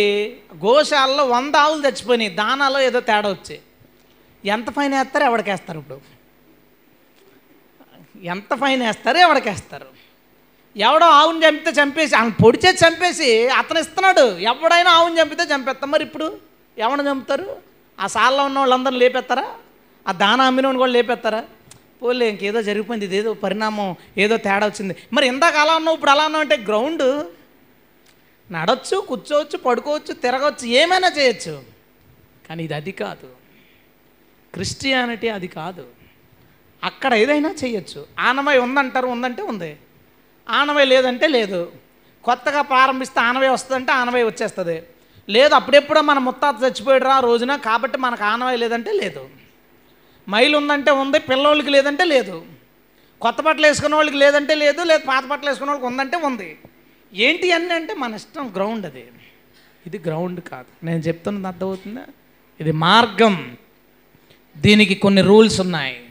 [0.65, 2.29] గోశాలలో వంద ఆవులు చచ్చిపోయినాయి.
[2.29, 3.61] దానాలో ఏదో తేడా వచ్చాయి.
[4.45, 5.23] ఎంత ఫైన్ వేస్తారు?
[5.23, 6.01] ఎవడికేస్తారు ఇప్పుడు?
[8.23, 9.17] ఎంత ఫైన్ వేస్తారు?
[9.17, 9.85] ఎవడికేస్తారు?
[10.77, 14.37] ఎవడో ఆవుని చంపితే చంపేసి ఆయన పొడిచే చంపేసి అతను ఇస్తున్నాడు.
[14.37, 15.91] ఎవడైనా ఆవుని చంపితే చంపేస్తాం.
[15.91, 16.37] మరి ఇప్పుడు
[16.77, 17.57] ఎవరిని చంపుతారు?
[17.99, 19.53] ఆ సాల్లో ఉన్న వాళ్ళందరిని లేపేస్తారా?
[20.07, 21.43] ఆ దాన అమ్మిన వాళ్ళు కూడా లేపేస్తారా?
[22.05, 24.95] ఓలే ఇంకేదో జరిగిపోయింది ఇదేదో పరిణామం ఏదో తేడా వచ్చింది.
[25.13, 27.05] మరి ఇందాక అలా ఉన్నావు ఇప్పుడు అలా ఉన్నావు అంటే గ్రౌండ్
[28.51, 31.53] నడవచ్చు కూర్చోవచ్చు పడుకోవచ్చు తిరగవచ్చు ఏమైనా చేయొచ్చు.
[32.49, 33.27] కానీ ఇది అది కాదు.
[34.53, 35.85] క్రిస్టియానిటీ అది కాదు.
[36.83, 38.05] అక్కడ ఏదైనా చేయొచ్చు.
[38.19, 39.77] ఆనవాయి ఉందంటారు ఉందంటే ఉంది.
[40.49, 41.71] ఆనవాయి లేదంటే లేదు.
[42.23, 44.83] కొత్తగా ప్రారంభిస్తే ఆనవాయి వస్తుందంటే ఆనవాయి వచ్చేస్తుంది.
[45.29, 49.29] లేదు అప్పుడెప్పుడో మన ముత్తాత చచ్చిపోయాడు ఆ రోజున కాబట్టి మనకు ఆనవాయి లేదంటే లేదు.
[50.29, 52.45] మైలు ఉందంటే ఉంది పిల్లోళ్ళకి లేదంటే లేదు.
[53.21, 56.57] కొత్త బట్టలు వేసుకున్న వాళ్ళకి లేదంటే లేదు లేదు పాత బట్టలు వేసుకున్న వాళ్ళకి ఉందంటే ఉంది.
[57.13, 59.05] ఏంటి అన్నీ అంటే మన ఇష్టం గ్రౌండ్ అది.
[59.87, 60.85] ఇది గ్రౌండ్ కాదు.
[60.85, 62.01] నేను చెప్తున్నది అర్థమవుతుందా?
[62.59, 63.57] ఇది మార్గం.
[64.57, 66.03] దీనికి కొన్ని రూల్స్ ఉన్నాయి.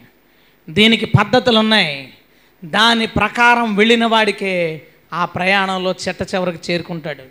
[0.70, 2.14] దీనికి పద్ధతులు ఉన్నాయి.
[2.64, 7.22] దాని ప్రకారం వెళ్ళిన వాడికే ఆ ప్రయాణంలో చెట్ట చివరికి చేరుకుంటాడు.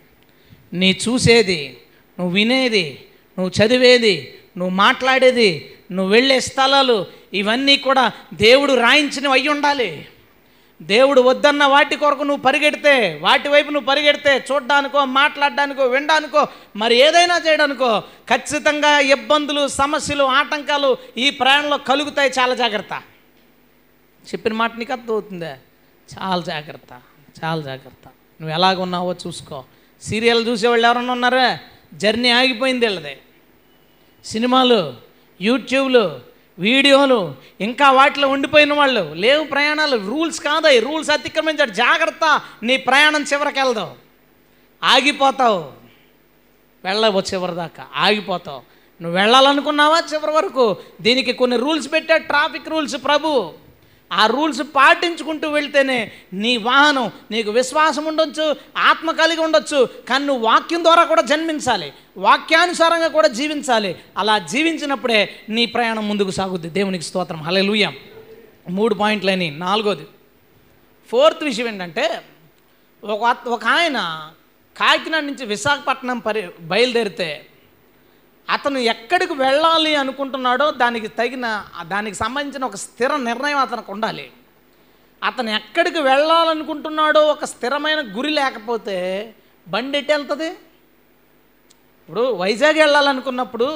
[0.76, 1.78] నీ చూసేది
[2.20, 3.06] నువ్వు వినేది
[3.40, 10.08] నువ్వు చదివేది నువ్వు మాట్లాడేది నువ్వు వెళ్ళే స్థలాలు ఇవన్నీ కూడా దేవుడు రాయించినవి అయి ఉండాలి.
[10.82, 17.42] దేవుడు వద్దన్న వాటి కొరకు నువ్వు పరిగెడితే వాటి వైపు నువ్వు పరిగెడితే చూడ్డానికో మాట్లాడడానికో వినడానికో మరి ఏదైనా
[17.48, 23.02] చేయడానికో ఖచ్చితంగా ఇబ్బందులు సమస్యలు ఆటంకాలు ఈ ప్రయాణంలో కలుగుతాయి చాలా జాగ్రత్త.
[24.28, 25.58] చెప్పిన మాట నీకు అర్థమవుతుందా?
[26.20, 27.02] చాలా జాగ్రత్త
[27.44, 28.08] చాలా జాగ్రత్త.
[28.42, 29.64] నువ్వు ఎలాగ ఉన్నావో చూసుకో.
[30.02, 31.60] సీరియల్ చూసేవాళ్ళు ఎవరన్నా ఉన్నారా?
[31.94, 33.18] జర్నీ ఆగిపోయింది వీళ్ళది.
[34.26, 34.94] సినిమాలు
[35.42, 36.20] యూట్యూబ్లు
[36.60, 39.14] వీడియోలు ఇంకా వాటిలో ఉండిపోయిన వాళ్ళు.
[39.14, 39.98] లేవు ప్రయాణాలు.
[39.98, 41.72] రూల్స్ కాదాయి రూల్స్ అతిక్రమించాడు.
[41.72, 42.42] జాగ్రత్త.
[42.64, 43.92] నీ ప్రయాణం చివరికి వెళ్దావు
[44.84, 45.72] ఆగిపోతావు.
[46.86, 47.86] వెళ్ళవు చివరి దాకా.
[47.96, 48.62] ఆగిపోతావు.
[49.02, 50.78] నువ్వు వెళ్ళాలనుకున్నావా చివరి వరకు?
[51.02, 53.63] దీనికి కొన్ని రూల్స్ పెట్టాడు ట్రాఫిక్ రూల్స్ ప్రభు.
[54.14, 60.84] ఆ రూల్స్ పాటించుకుంటూ వెళ్తేనే నీ వాహనం నీకు విశ్వాసం ఉండొచ్చు ఆత్మ కలిగి ఉండొచ్చు కానీ నువ్వు వాక్యం
[60.84, 61.94] ద్వారా కూడా జన్మించాలి.
[62.18, 63.96] వాక్యానుసారంగా కూడా జీవించాలి.
[64.18, 66.70] అలా జీవించినప్పుడే నీ ప్రయాణం ముందుకు సాగుద్ది.
[66.70, 67.42] దేవునికి స్తోత్రం.
[67.42, 67.94] హలే
[68.70, 70.08] మూడు పాయింట్లని నాలుగోది.
[71.12, 72.22] ఫోర్త్ విషయం ఏంటంటే
[73.04, 74.32] ఒక ఒక ఆయన
[74.78, 77.46] కాకినాడ నుంచి విశాఖపట్నం పరి బయలుదేరితే
[78.50, 81.46] అతను ఎక్కడికి వెళ్ళాలి అనుకుంటున్నాడో దానికి తగిన
[81.94, 84.26] దానికి సంబంధించిన ఒక స్థిర నిర్ణయం అతనికి ఉండాలి.
[85.22, 88.98] అతను ఎక్కడికి వెళ్ళాలనుకుంటున్నాడో ఒక స్థిరమైన గురి లేకపోతే
[89.68, 90.50] బండి ఎట్టి వెళ్తుంది?
[92.00, 93.68] ఇప్పుడు వైజాగ్ వెళ్ళాలనుకున్నప్పుడు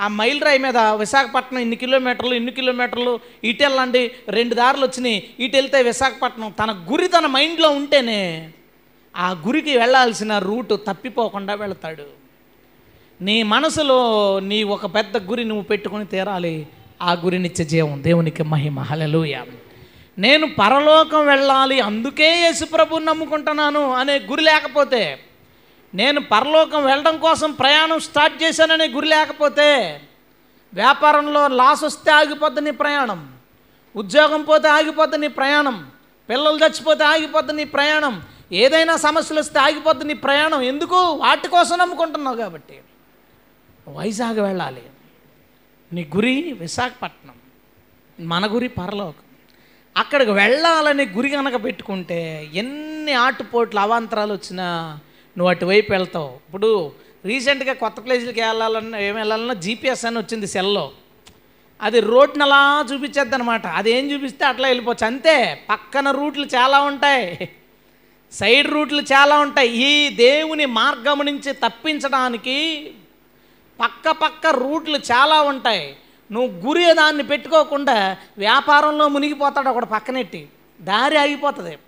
[0.00, 3.12] ఆ మైల్ రాయి మీద విశాఖపట్నం ఇన్ని కిలోమీటర్లు ఇన్ని కిలోమీటర్లు
[3.50, 6.50] ఇటు వెళ్ళండి రెండు దారులు వచ్చినాయి ఇటు వెళ్తే విశాఖపట్నం.
[6.60, 8.52] తన గురి తన మైండ్లో ఉంటేనే
[9.14, 12.21] ఆ గురికి వెళ్ళాల్సిన రూటు తప్పిపోకుండా వెళతాడు.
[13.22, 16.68] నీ మనసులో నీ ఒక పెద్ద గురి నువ్వు పెట్టుకొని తీరాలి.
[17.02, 18.80] ఆ గురి నిత్య జీవం దేవునికి మహిమ.
[18.80, 19.36] హలలుయ
[20.18, 25.18] నేను పరలోకం వెళ్ళాలి అందుకే యేసుప్రభుని నమ్ముకుంటున్నాను అనే గురి లేకపోతే
[25.94, 30.00] నేను పరలోకం వెళ్ళడం కోసం ప్రయాణం స్టార్ట్ చేశాననే గురి లేకపోతే
[30.74, 33.28] వ్యాపారంలో లాస్ వస్తే ఆగిపోద్ది నీ ప్రయాణం.
[33.96, 35.86] ఉద్యోగం పోతే ఆగిపోద్ది నీ ప్రయాణం.
[36.30, 38.22] పిల్లలు చచ్చిపోతే ఆగిపోద్ది నీ ప్రయాణం.
[38.52, 40.62] ఏదైనా సమస్యలు వస్తే ఆగిపోద్ది నీ ప్రయాణం.
[40.62, 40.96] ఎందుకు?
[40.96, 42.74] వాటి కోసం నమ్ముకుంటున్నావు కాబట్టి.
[43.88, 44.82] వైజాగ్ వెళ్ళాలి.
[45.92, 47.34] నీ గురి విశాఖపట్నం
[48.26, 49.22] మన గురి పరలోకం.
[49.96, 54.98] అక్కడికి వెళ్ళాలనే గురి కనుక పెట్టుకుంటే ఎన్ని ఆటుపోట్లు అవాంతరాలు వచ్చినా
[55.38, 56.28] నువ్వు అటువైపు వెళ్తావు.
[56.28, 56.92] ఇప్పుడు
[57.24, 60.92] రీసెంట్గా కొత్త ప్లేసులకి వెళ్ళాలన్నా ఏం వెళ్ళాలన్నా జీపీఎస్ అని వచ్చింది సెల్లో.
[61.82, 65.06] అది రోడ్ని అలా చూపించేద్ది అనమాట అది ఏం చూపిస్తే అట్లా వెళ్ళిపోవచ్చు.
[65.06, 67.48] అంతే పక్కన రూట్లు చాలా ఉంటాయి.
[68.32, 69.84] సైడ్ రూట్లు చాలా ఉంటాయి.
[69.84, 72.90] ఈ దేవుని మార్గం నుంచి తప్పించడానికి
[73.82, 75.96] పక్క పక్క రూట్లు చాలా ఉంటాయి.
[76.32, 80.48] నువ్వు గురి దాన్ని పెట్టుకోకుండా వ్యాపారంలో మునిగిపోతాడు ఒకడు పక్కనెట్టి.
[80.80, 81.78] దారి ఆగిపోతుంది.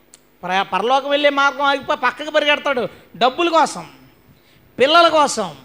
[0.43, 2.89] పర పరలోకం వెళ్ళే మార్గం ఆగిపోయి పక్కకు పరిగెడతాడు.
[3.17, 3.87] డబ్బుల కోసం
[4.79, 5.57] పిల్లల కోసం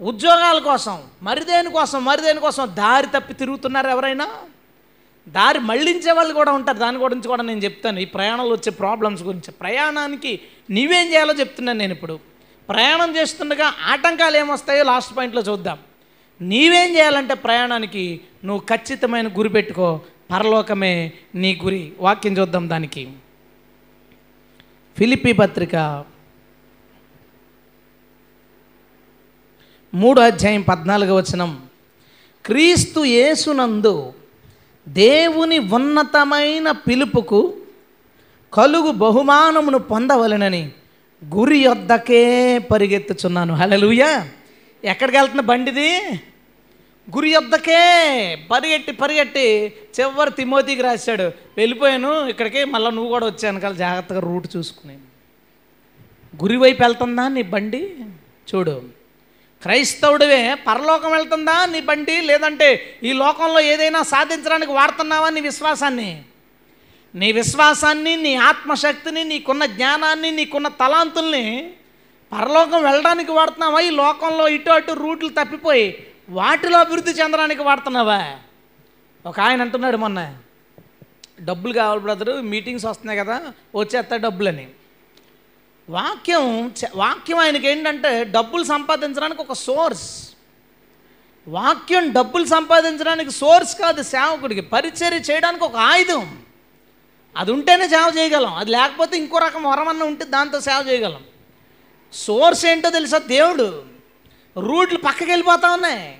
[0.00, 4.28] ఉద్యోగాల కోసం మరిదేని కోసం మరిదేని కోసం దారి తప్పి తిరుగుతున్నారు ఎవరైనా?
[5.28, 6.78] దారి మళ్ళించే వాళ్ళు కూడా ఉంటారు.
[6.78, 7.98] దాని గురించి కూడా నేను చెప్తాను.
[7.98, 9.50] ఈ ప్రయాణంలో వచ్చే ప్రాబ్లమ్స్ గురించి.
[9.52, 10.40] ప్రయాణానికి
[10.70, 12.35] నీవేం చేయాలో చెప్తున్నాను నేను ఇప్పుడు.
[12.68, 15.78] ప్రయాణం చేస్తుండగా ఆటంకాలు ఏమొస్తాయో లాస్ట్ పాయింట్లో చూద్దాం.
[16.40, 20.00] నీవేం చేయాలంటే ప్రయాణానికి నువ్వు ఖచ్చితమైన గురి పెట్టుకో
[20.30, 21.92] పరలోకమే నీ గురి.
[21.98, 23.12] వాక్యం చూద్దాం దానికి.
[24.98, 26.04] ఫిలిపి పత్రిక
[29.94, 31.66] మూడో అధ్యాయం పద్నాలుగు వచనం.
[32.46, 34.12] క్రీస్తు యేసునందు
[34.88, 37.56] దేవుని ఉన్నతమైన పిలుపుకు
[38.54, 40.72] కలుగు బహుమానమును పొందవలెనని
[41.24, 43.54] గురి యొద్దకే పరిగెత్తుచున్నాను.
[43.54, 44.28] హలలుయా
[44.84, 46.00] ఎక్కడికి వెళ్తున్న బండిది?
[47.14, 51.32] గురి యొద్దకే పరిగెట్టి పరిగెట్టి చివరి తిమోతికి రాశాడు.
[51.56, 54.94] వెళ్ళిపోయాను ఇక్కడికి మళ్ళీ నువ్వు కూడా వచ్చాను కదా జాగ్రత్తగా రూట్ చూసుకుని.
[56.42, 57.94] గురి వైపు వెళ్తుందా నీ బండి?
[58.54, 58.82] చూడు.
[59.62, 62.20] క్రైస్తవుడివే పరలోకం వెళ్తుందా నీ బండి?
[62.20, 66.22] లేదంటే ఈ లోకంలో ఏదైనా సాధించడానికి వాడుతున్నావా నీ విశ్వాసాన్ని?
[67.16, 71.74] నీ విశ్వాసాన్ని నీ ఆత్మశక్తిని నీకున్న జ్ఞానాన్ని నీకున్న తలాంతుల్ని
[72.32, 73.80] పరలోకం వెళ్ళడానికి వాడుతున్నావా?
[73.80, 78.34] ఈ లోకంలో ఇటు అటు రూట్లు తప్పిపోయి వాటిలో అభివృద్ధి చెందడానికి వాడుతున్నావా?
[79.26, 80.36] ఒక ఆయన అంటున్నాడు మొన్న
[81.40, 84.68] డబ్బులు కావాలి బ్రదరు మీటింగ్స్ వస్తున్నాయి కదా వచ్చేస్తా డబ్బులని.
[85.90, 90.30] వాక్యం చ- వాక్యం ఆయనకి ఏంటంటే డబ్బులు సంపాదించడానికి ఒక సోర్స్.
[91.48, 96.38] వాక్యం డబ్బులు సంపాదించడానికి సోర్స్ కాదు సేవకుడికి పరిచర్య చేయడానికి ఒక ఆయుధం.
[97.36, 98.54] అది ఉంటేనే సేవ చేయగలం.
[98.54, 101.20] అది లేకపోతే ఇంకో రకం వరమన్న ఉంటే దాంతో సేవ చేయగలం.
[102.12, 103.18] సోర్స్ ఏంటో తెలుసా?
[103.18, 103.82] దేవుడు
[104.58, 106.18] రూట్లు పక్కకి వెళ్ళిపోతా ఉన్నాయి.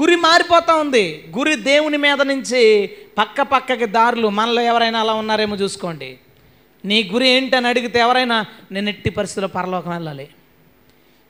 [0.00, 1.32] గురి మారిపోతా ఉంది.
[1.38, 2.86] గురి దేవుని మీద నుంచి
[3.18, 4.28] పక్క పక్కకి దారులు.
[4.28, 6.18] మనలో ఎవరైనా అలా ఉన్నారేమో చూసుకోండి.
[6.84, 10.28] నీ గురి ఏంటని అడిగితే ఎవరైనా నేను ఎట్టి పరిస్థితుల్లో పరలోకం వెళ్ళాలి.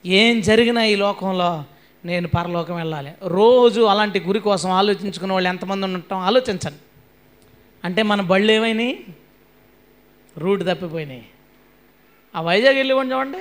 [0.06, 1.64] ఏం జరిగినా ఈ లోకంలో
[2.04, 3.10] నేను పరలోకం వెళ్ళాలి.
[3.26, 6.78] రోజు అలాంటి గురి కోసం ఆలోచించుకునే వాళ్ళు ఎంతమంది ఉండటం ఆలోచించండి.
[7.84, 9.04] అంటే మన బళ్ళు ఏమైనాయి?
[10.38, 11.26] రూట్ తప్పిపోయినాయి.
[12.36, 13.38] ఆ వైజాగ్ వెళ్ళి చూడండి.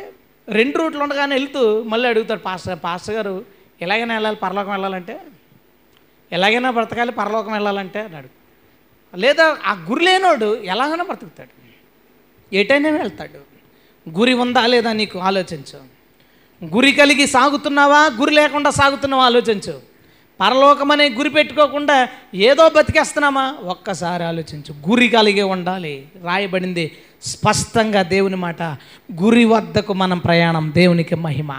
[0.51, 3.45] రెండు రూట్లు ఉండగానే వెళ్తూ మళ్ళీ అడుగుతాడు పాస్టర్ పాస్టర్ గారు
[3.81, 5.21] ఎలాగైనా వెళ్ళాలి పరలోకం వెళ్ళాలంటే?
[6.31, 7.99] ఎలాగైనా బ్రతకాలి పరలోకం వెళ్ళాలంటే?
[7.99, 8.29] అన్నాడు
[9.17, 11.59] లేదా ఆ గురి లేనోడు ఎలాగైనా బ్రతుకుతాడు.
[12.55, 13.59] ఎటైనా వెళ్తాడు.
[14.09, 15.79] గురి ఉందా లేదా నీకు ఆలోచించు.
[16.75, 18.09] గురి కలిగి సాగుతున్నావా?
[18.19, 19.25] గురి లేకుండా సాగుతున్నావా?
[19.25, 19.88] ఆలోచించు.
[20.39, 23.55] పరలోకమనే గురి పెట్టుకోకుండా ఏదో బతికేస్తున్నామా?
[23.63, 24.89] ఒక్కసారి ఆలోచించు.
[24.89, 26.07] గురి కలిగి ఉండాలి.
[26.23, 28.61] రాయబడింది స్పష్టంగా దేవుని మాట.
[29.21, 31.51] గురి వద్దకు మనం ప్రయాణం దేవునికి మహిమ.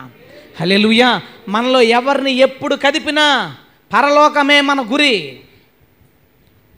[0.61, 3.57] హలెలుయా మనలో ఎవరిని ఎప్పుడు కదిపినా
[3.93, 5.41] పరలోకమే మన గురి.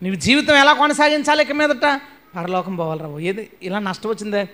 [0.03, 2.01] నీ జీవితం ఎలా కొనసాగించాలి ఇక మీదట?
[2.37, 3.19] పరలోకం పోవాలి రావు.
[3.19, 4.49] ఏది ఇలా నష్టం వచ్చిందే?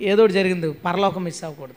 [0.00, 0.70] ఏదో జరిగింది.
[0.70, 1.74] పరలోకం మిస్ అవ్వకూడదు.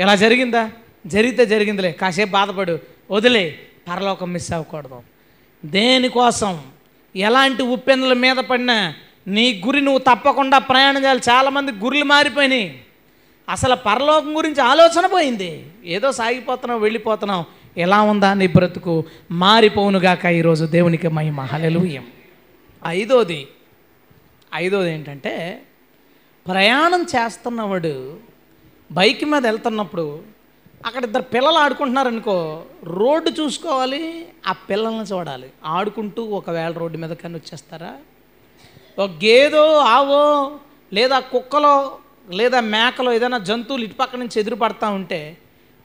[0.00, 0.70] ఇలా జరిగిందా?
[1.06, 1.92] జరిగితే జరిగిందిలే.
[1.92, 2.78] కాసేపు బాధపడు.
[3.10, 3.58] వదిలే.
[3.90, 5.02] పరలోకం మిస్ అవ్వకూడదు.
[5.64, 6.62] దేనికోసం
[7.16, 8.94] ఎలాంటి ఉప్పెన్నుల మీద పడినా
[9.26, 11.20] నీ గురి నువ్వు తప్పకుండా ప్రయాణం చేయాలి.
[11.30, 12.84] చాలామంది గురులు మారిపోయినాయి.
[13.48, 15.66] అసలు పరలోకం గురించి ఆలోచన పోయింది.
[15.84, 17.44] ఏదో సాగిపోతున్నావు వెళ్ళిపోతున్నావు.
[17.78, 19.04] ఎలా ఉందా నీ బ్రతుకు?
[19.30, 21.40] మారిపోవునుగాక ఈరోజు దేవునికి మహిమ.
[21.40, 22.06] హల్లెలూయం.
[22.86, 23.48] ఐదోది
[24.54, 25.62] ఐదోది ఏంటంటే
[26.46, 28.18] ప్రయాణం చేస్తున్నవాడు
[28.92, 30.22] బైక్ మీద వెళ్తున్నప్పుడు
[30.80, 32.36] అక్కడ ఇద్దరు పిల్లలు ఆడుకుంటున్నారనుకో
[32.98, 34.02] రోడ్డు చూసుకోవాలి
[34.46, 35.48] ఆ పిల్లల్ని చూడాలి.
[35.66, 37.92] ఆడుకుంటూ ఒకవేళ రోడ్డు మీద కన్నా వచ్చేస్తారా?
[38.98, 40.22] ఒక గేదో ఆవో
[40.92, 41.74] లేదా కుక్కలో
[42.30, 45.20] లేదా మేకలో ఏదైనా జంతువులు ఇటు పక్క నుంచి ఎదురు పడతా ఉంటే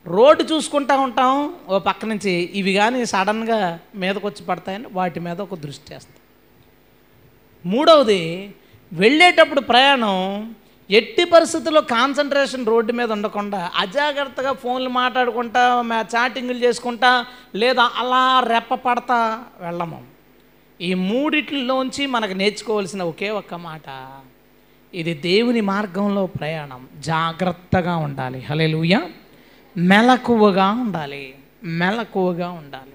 [0.05, 1.31] రోడ్డు చూసుకుంటా ఉంటాం
[1.67, 3.59] ఓ పక్క నుంచి ఇవి కానీ సడన్గా
[3.95, 6.21] మీదకు వచ్చి పడతాయని వాటి మీద ఒక దృష్టి చేస్తాం
[7.65, 8.21] మూడవది
[8.91, 10.17] వెళ్ళేటప్పుడు ప్రయాణం
[10.91, 17.25] ఎట్టి పరిస్థితుల్లో కాన్సన్ట్రేషన్ రోడ్డు మీద ఉండకుండా అజాగ్రత్తగా ఫోన్లు మాట్లాడుకుంటా మా చాటింగ్లు చేసుకుంటా
[17.55, 20.03] లేదా అలా రెప్ప పడతా వెళ్ళము.
[20.81, 23.81] ఈ మూడిట్లోంచి మనకు నేర్చుకోవాల్సిన ఒకే ఒక్క మాట.
[24.93, 26.87] ఇది దేవుని మార్గంలో ప్రయాణం.
[26.99, 28.39] జాగ్రత్తగా ఉండాలి.
[28.39, 28.99] హలెలుయ
[29.77, 31.35] మెలకువగా ఉండాలి.
[31.63, 32.93] మెలకువగా ఉండాలి.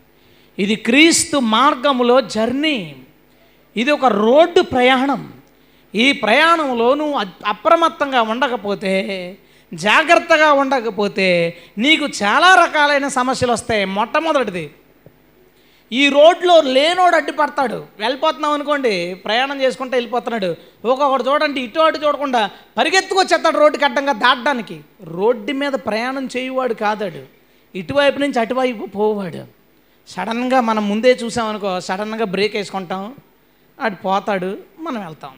[0.63, 2.97] ఇది క్రీస్తు మార్గములో జర్నీ.
[3.77, 5.33] ఇది ఒక రోడ్డు ప్రయాణం.
[5.95, 8.93] ఈ ప్రయాణంలో నువ్వు అప్రమత్తంగా ఉండకపోతే
[9.75, 14.71] జాగ్రత్తగా ఉండకపోతే నీకు చాలా రకాలైన సమస్యలు వస్తాయి మొట్టమొదటిది.
[15.93, 17.85] ఈ రోడ్లో లేనోడు అడ్డుపడతాడు.
[17.99, 20.57] వెళ్ళిపోతున్నాం అనుకోండి ప్రయాణం చేసుకుంటూ వెళ్ళిపోతున్నాడు.
[20.85, 24.81] ఒక్కొక్కడు చూడండి ఇటు అటు చూడకుండా పరిగెత్తుకొచ్చేస్తాడు రోడ్డుకి అడ్డంగా దాటడానికి.
[25.03, 27.23] రోడ్డు మీద ప్రయాణం చేయువాడు కాదాడు.
[27.79, 29.45] ఇటువైపు నుంచి అటువైపు పోవాడు.
[30.09, 33.15] సడన్గా మనం ముందే చూసామనుకో సడన్గా బ్రేక్ వేసుకుంటాం
[33.81, 35.31] అటు పోతాడు మనం వెళ్తాం.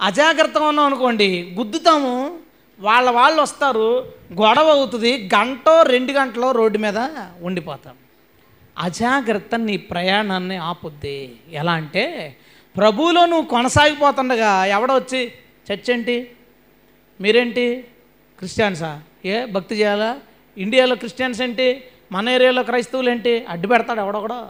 [0.00, 2.38] అజాగ్రత్తగా ఉన్నాం అనుకోండి గుద్దుతాము.
[2.80, 6.98] వాళ్ళ వాళ్ళు వస్తారు గొడవ అవుతుంది గంటో రెండు గంటలో రోడ్డు మీద
[7.40, 7.94] ఉండిపోతాం.
[8.78, 11.36] అజాగ్రత్త నీ ప్రయాణాన్ని ఆపుద్ది.
[11.50, 12.36] ఎలా అంటే
[12.76, 15.32] ప్రభువులో నువ్వు కొనసాగిపోతుండగా ఎవడో వచ్చి
[15.72, 16.30] చర్చ్ ఏంటి
[17.20, 17.84] మీరేంటి?
[18.38, 19.00] క్రిస్టియన్సా?
[19.24, 20.18] ఏ భక్తి చేయాలా?
[20.58, 21.84] ఇండియాలో క్రిస్టియన్స్ ఏంటి?
[22.12, 23.44] మన ఏరియాలో క్రైస్తవులు ఏంటి?
[23.48, 24.46] అడ్డు పెడతాడు ఎవడొకడో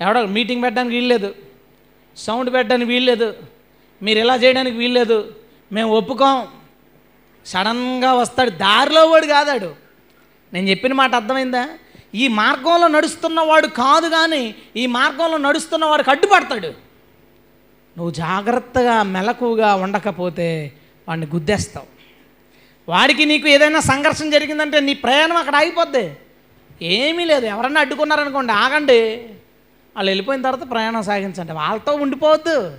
[0.00, 1.34] ఎవడో మీటింగ్ పెట్టడానికి వీల్లేదు.
[2.16, 3.53] సౌండ్ పెట్టడానికి వీల్లేదు.
[4.04, 5.34] మీరు ఇలా చేయడానికి వీల్లేదు.
[5.72, 6.46] మేము ఒప్పుకోం.
[7.46, 8.50] సడన్గా వస్తాడు.
[8.50, 9.74] దారిలో వాడు కాదాడు.
[10.52, 11.68] నేను చెప్పిన మాట అర్థమైందా?
[12.14, 16.66] ఈ మార్గంలో నడుస్తున్నవాడు కాదు కానీ ఈ మార్గంలో నడుస్తున్నవాడికి అడ్డుపడతాడు
[17.96, 20.72] నువ్వు జాగ్రత్తగా మెలకుగా ఉండకపోతే
[21.08, 21.86] వాడిని గుద్దేస్తావు.
[22.88, 26.16] వాడికి నీకు ఏదైనా సంఘర్షణ జరిగిందంటే నీ ప్రయాణం అక్కడ ఆగిపోద్ది.
[26.82, 27.46] ఏమీ లేదు.
[27.46, 29.16] ఎవరన్నా అడ్డుకున్నారనుకోండి ఆగండి.
[29.96, 31.52] వాళ్ళు వెళ్ళిపోయిన తర్వాత ప్రయాణం సాగించండి.
[31.52, 32.78] వాళ్ళతో ఉండిపోవద్దు.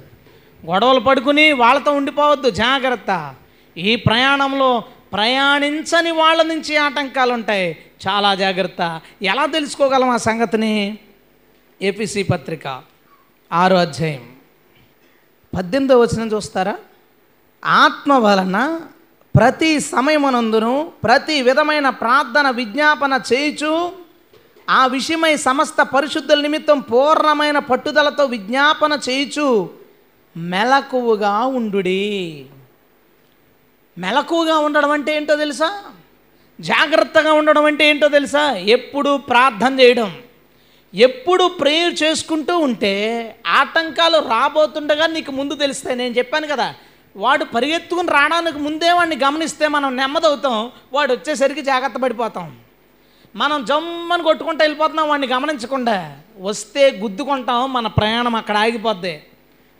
[0.65, 3.35] గొడవలు పడుకుని వాళ్ళతో ఉండిపోవద్దు జాగ్రత్త.
[3.77, 7.77] ఈ ప్రయాణంలో ప్రయాణించని వాళ్ళ నుంచి ఆటంకాలు ఉంటాయి.
[8.07, 9.01] చాలా జాగ్రత్త.
[9.21, 10.97] ఎలా తెలుసుకోగలం ఆ సంగతిని?
[11.81, 12.83] ఏపీసీ పత్రిక
[13.53, 14.29] ఆరో అధ్యాయం.
[15.55, 16.75] పద్దెనిమిదో వచనం చూస్తారా?
[17.65, 18.81] ఆత్మ వలన
[19.35, 23.91] ప్రతి సమయమునందును ప్రతి విధమైన ప్రార్థన విజ్ఞాపన చేయుచు
[24.69, 29.69] ఆ విషయమై సమస్త పరిశుద్ధుల నిమిత్తం పూర్ణమైన పట్టుదలతో విజ్ఞాపన చేయుచు
[30.37, 32.45] మెలకువగా ఉండుడి.
[33.97, 35.83] మెలకువగా ఉండడం అంటే ఏంటో తెలుసా?
[36.61, 38.51] జాగ్రత్తగా ఉండడం అంటే ఏంటో తెలుసా?
[38.51, 40.17] ఎప్పుడు ప్రార్థన చేయడం.
[40.93, 45.95] ఎప్పుడు ప్రేయర్ చేసుకుంటూ ఉంటే ఆటంకాలు రాబోతుండగా నీకు ముందు తెలుస్తాయి.
[45.95, 46.75] నేను చెప్పాను కదా
[47.17, 52.57] వాడు పరిగెత్తుకుని రావడానికి ముందే వాడిని గమనిస్తే మనం నెమ్మదవుతాం వాడు వచ్చేసరికి జాగ్రత్త పడిపోతాం.
[53.35, 59.23] మనం జమ్మని కొట్టుకుంటూ వెళ్ళిపోతున్నాం వాడిని గమనించకుండా వస్తే గుద్దుకుంటాం మన ప్రయాణం అక్కడ ఆగిపోద్ది.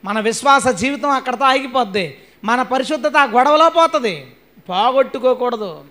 [0.06, 2.18] మన విశ్వాస జీవితం అక్కడతో ఆగిపోద్ది.
[2.44, 4.28] మన పరిశుద్ధత ఆ గొడవలో పోతుంది.
[4.70, 5.82] పోగొట్టుకోకూడదు.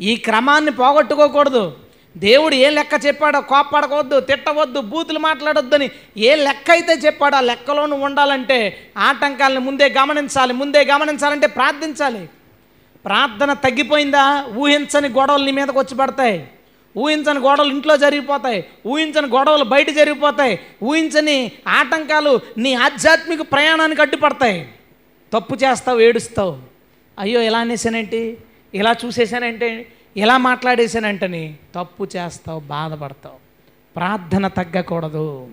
[0.00, 1.76] ఈ క్రమాన్ని పోగొట్టుకోకూడదు.
[2.16, 8.90] దేవుడు ఏ లెక్క చెప్పాడో కోప్పడకవద్దు తిట్టవద్దు బూతులు మాట్లాడొద్దని ఏ లెక్క అయితే చెప్పాడో ఆ లెక్కలో ఉండాలంటే
[8.98, 12.30] ఆటంకాలను ముందే గమనించాలి ముందే గమనించాలంటే ప్రార్థించాలి.
[13.04, 14.44] ప్రార్థన తగ్గిపోయిందా?
[14.56, 16.48] ఊహించని గొడవలు నీ మీదకి వచ్చి పడతాయి.
[16.96, 18.64] ఊహించని గొడవలు ఇంట్లో జరిగిపోతాయి.
[18.86, 20.60] ఊహించని గొడవలు బయట జరిగిపోతాయి.
[20.84, 24.68] ఊహించని ఆటంకాలు నీ ఆధ్యాత్మిక ప్రయాణానికి అడ్డుపడతాయి.
[25.32, 26.58] తప్పు చేస్తావు ఏడుస్తావు.
[27.18, 28.36] అయ్యో ఇలా అనేసానేంటి
[28.74, 29.86] ఇలా చూసేసానంటే
[30.16, 33.36] ఇలా మాట్లాడేసానంటని తప్పు చేస్తావు బాధపడతావు.
[33.96, 35.48] ప్రార్థన తగ్గకూడదు.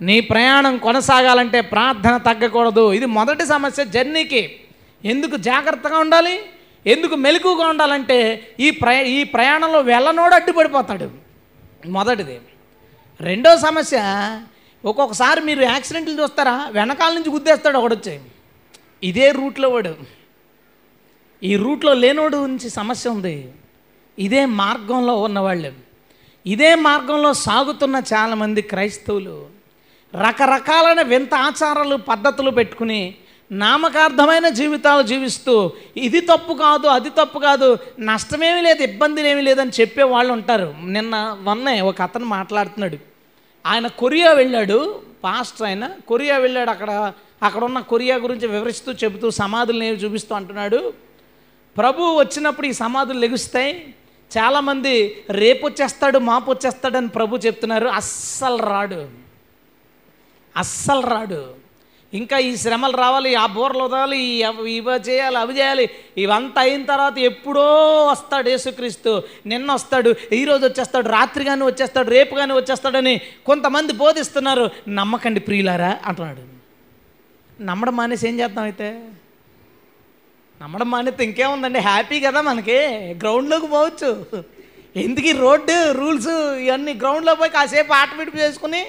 [0.00, 2.92] నీ ప్రయాణం కొనసాగాలంటే ప్రార్థన తగ్గకూడదు.
[2.92, 4.60] ఇది మొదటి సమస్య జర్నీకి.
[5.04, 6.40] ఎందుకు జాగ్రత్తగా ఉండాలి?
[6.86, 11.10] ఎందుకు మెలకుగా ఉండాలంటే ఈ ప్రయ ఈ ప్రయాణంలో వెళ్ళనోడు అడ్డుపడిపోతాడు.
[11.86, 12.40] మొదటిది.
[13.20, 14.02] రెండో సమస్య
[14.84, 16.68] ఒక్కొక్కసారి మీరు యాక్సిడెంట్లు చూస్తారా?
[16.72, 18.20] వెనకాల నుంచి గుద్దేస్తాడు ఒకడొచ్చి.
[19.02, 19.94] ఇదే రూట్లో వాడు.
[21.42, 23.52] ఈ రూట్లో లేనోడు నుంచి సమస్య ఉంది.
[24.18, 25.72] ఇదే మార్గంలో ఉన్నవాళ్ళు.
[26.46, 29.46] ఇదే మార్గంలో సాగుతున్న చాలామంది క్రైస్తవులు.
[30.14, 33.14] రకరకాలైన వింత ఆచారాలు పద్ధతులు పెట్టుకుని
[33.52, 40.02] నామకార్థమైన జీవితాలు జీవిస్తూ ఇది తప్పు కాదు అది తప్పు కాదు నష్టమేమీ లేదు ఇబ్బంది ఏమీ లేదని చెప్పే
[40.02, 40.74] వాళ్ళు ఉంటారు.
[40.84, 42.96] నిన్న మొన్నే ఒక అతను మాట్లాడుతున్నాడు.
[43.66, 47.12] ఆయన కొరియా వెళ్ళాడు పాస్టర్ ఆయన కొరియా వెళ్ళాడు అక్కడ
[47.42, 50.92] అక్కడ ఉన్న కొరియా గురించి వివరిస్తూ చెబుతూ సమాధులను ఏమి చూపిస్తూ అంటున్నాడు.
[51.76, 53.94] ప్రభు వచ్చినప్పుడు ఈ సమాధులు లెగుస్తాయి.
[54.38, 57.88] చాలామంది రేపు వచ్చేస్తాడు మాపు వచ్చేస్తాడని ప్రభు చెప్తున్నారు.
[57.88, 59.08] అస్సలు రాడు.
[60.56, 61.61] అస్సలు రాడు.
[62.14, 65.90] ఇంకా ఈ శ్రమలు రావాలి ఆ బోర్లు వదలాలి ఈ ఇవి చేయాలి అవి చేయాలి.
[66.18, 67.64] ఇవంతా అయిన తర్వాత ఎప్పుడో
[68.06, 69.22] వస్తాడు యేసుక్రీస్తు.
[69.46, 74.70] నిన్న వస్తాడు ఈరోజు వచ్చేస్తాడు రాత్రి కానీ వచ్చేస్తాడు రేపు కానీ వచ్చేస్తాడని కొంతమంది బోధిస్తున్నారు.
[74.88, 76.52] నమ్మకండి ప్రియులారా అంటున్నాడు.
[77.62, 79.08] నమ్మడం మానేసి ఏం చేద్దాం అయితే?
[80.62, 81.78] నమ్మడం మానేస్తే ఇంకేముందండి?
[81.78, 82.78] హ్యాపీ కదా మనకి.
[83.20, 84.26] గ్రౌండ్లోకి పోవచ్చు.
[84.96, 88.86] ఎందుకు రోడ్డు రూల్స్ ఇవన్నీ గ్రౌండ్లో పోయి కాసేపు ఆట చేసుకుని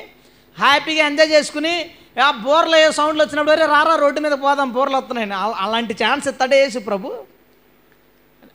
[0.59, 5.27] హ్యాపీగా ఎంజాయ్ చేసుకుని ఆ బోర్లు ఏ సౌండ్లు వచ్చినప్పుడు "అరే, రారా రోడ్డు మీద పోదాం బోర్లు వస్తున్నాయి.
[5.57, 7.07] అలాంటి ఛాన్స్ ఇస్తాడే యేసు ప్రభు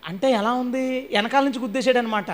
[0.09, 0.85] అంటే ఎలా ఉంది?
[1.13, 2.31] వెనకాల నుంచి గుద్దేశాడు అనమాట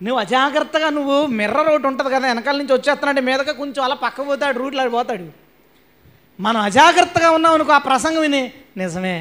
[0.00, 4.58] నువ్వు అజాగ్రత్తగా నువ్వు మిర్రర్ ఒకటి ఉంటుంది కదా వెనకాల నుంచి వచ్చేస్తున్నాడు మీదగా కొంచెం అలా పక్క పోతాడు
[4.58, 5.26] రూట్లో పోతాడు.
[6.38, 8.42] మనం అజాగ్రత్తగా ఉన్నాం అనుకో ఆ ప్రసంగం విని
[8.76, 9.16] నిజమే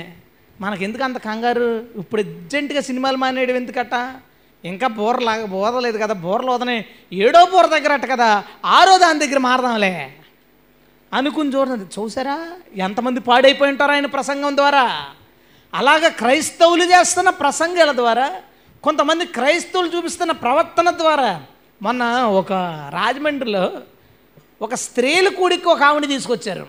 [0.60, 1.70] మనకెందుకు అంత కంగారు?
[1.96, 3.96] ఇప్పుడు అర్జెంటుగా సినిమాలు మానేయడం ఎందుకట?
[4.64, 6.78] ఇంకా బోర్లాగా బోధలేదు కదా బోర్లు వదనే
[7.14, 8.30] ఏడో బోర దగ్గర అట్ట కదా
[8.76, 9.94] ఆరో దాని దగ్గర మారదాంలే.
[11.14, 12.00] అనుకుని చూడండి.
[12.00, 12.50] చూసారా?
[12.76, 15.06] ఎంతమంది పాడైపోయి ఉంటారు ఆయన ప్రసంగం ద్వారా?
[15.74, 18.42] అలాగ క్రైస్తవులు చేస్తున్న ప్రసంగాల ద్వారా
[18.84, 21.44] కొంతమంది క్రైస్తవులు చూపిస్తున్న ప్రవర్తన ద్వారా
[21.82, 22.52] మొన్న ఒక
[22.94, 23.82] రాజమండ్రిలో
[24.62, 26.68] ఒక స్త్రీల కూడికి ఒక ఆవిడ తీసుకొచ్చారు.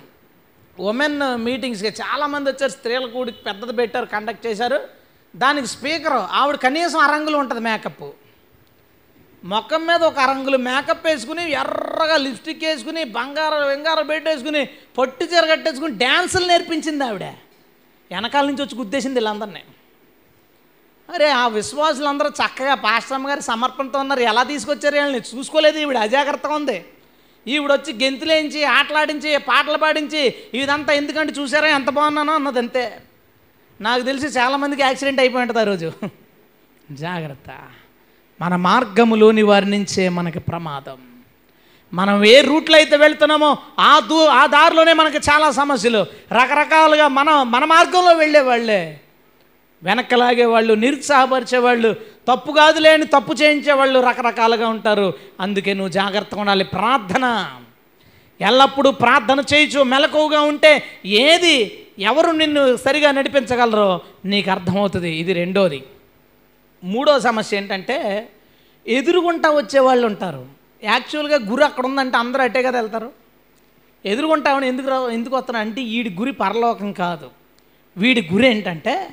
[0.80, 4.80] ఉమెన్ మీటింగ్స్కి చాలామంది వచ్చారు స్త్రీల కూడికి పెద్దది పెట్టారు కండక్ట్ చేశారు.
[5.36, 8.11] దానికి స్పీకర్ ఆవిడ కనీసం అరంగులు ఉంటుంది మేకప్
[9.49, 14.68] మొఖం మీద ఒక అరంగులు మేకప్ వేసుకుని ఎర్రగా లిప్స్టిక్ వేసుకుని బంగారం వెంగారం పెట్టేసుకుని
[14.99, 17.22] పొట్టు చీర కట్టేసుకుని డ్యాన్సులు నేర్పించింది ఆవిడ.
[18.11, 19.62] వెనకాల నుంచి వచ్చి గుద్దేసింది వీళ్ళందరినీ.
[21.14, 24.20] అరే ఆ విశ్వాసులందరూ చక్కగా పాస్టమ్ గారి సమర్పణతో ఉన్నారు.
[24.20, 25.38] ఎలా తీసుకొచ్చారు వీళ్ళని?
[25.38, 25.96] చూసుకోలేదు ఈవిడ.
[25.96, 26.84] అజాగ్రత్తగా ఉంది.
[27.46, 33.01] ఈవిడ వచ్చి గెంతులేయించి ఆటలాడించి పాటలు పాడించి ఇదంతా ఎందుకంటే చూసారా ఎంత బాగున్నానో అన్నది అంతే.
[33.80, 35.92] నాకు తెలిసి చాలామందికి యాక్సిడెంట్ అయిపోయి ఉంటుంది ఆ రోజు.
[36.90, 37.68] జాగ్రత్త.
[38.41, 40.97] మన మార్గములోని వారి నుంచే మనకి ప్రమాదం.
[41.95, 46.07] మనం ఏ రూట్లో అయితే వెళ్తున్నామో ఆ దూ ఆ దారిలోనే మనకి చాలా సమస్యలు.
[46.32, 48.74] రకరకాలుగా మనం మన మార్గంలో వెళ్ళేవాళ్ళే.
[48.74, 49.01] వాళ్ళే
[49.82, 51.97] వెనక్కలాగే వాళ్ళు నిరుత్సాహపరిచేవాళ్ళు
[52.28, 55.14] తప్పు కాదు లేని తప్పు చేయించేవాళ్ళు రకరకాలుగా ఉంటారు.
[55.41, 56.64] అందుకే నువ్వు జాగ్రత్తగా ఉండాలి.
[56.64, 57.51] ప్రార్థన.
[58.41, 65.11] ఎల్లప్పుడూ ప్రార్థన చేయొచ్చు మెలకువగా ఉంటే ఏది ఎవరు నిన్ను సరిగా నడిపించగలరో నీకు అర్థమవుతుంది.
[65.11, 65.82] ఇది రెండోది.
[66.85, 68.29] మూడో సమస్య ఏంటంటే
[68.87, 70.47] ఎదురుగుంటా వచ్చేవాళ్ళు ఉంటారు.
[70.85, 73.12] యాక్చువల్గా గురి అక్కడ ఉందంటే అందరూ అట్టే కదా వెళ్తారు.
[74.05, 77.31] ఎదురుగుంటామని ఎందుకు రా ఎందుకు వస్తున్నా అంటే వీడి గురి పరలోకం కాదు.
[77.97, 79.09] వీడి గురి ఏంటంటే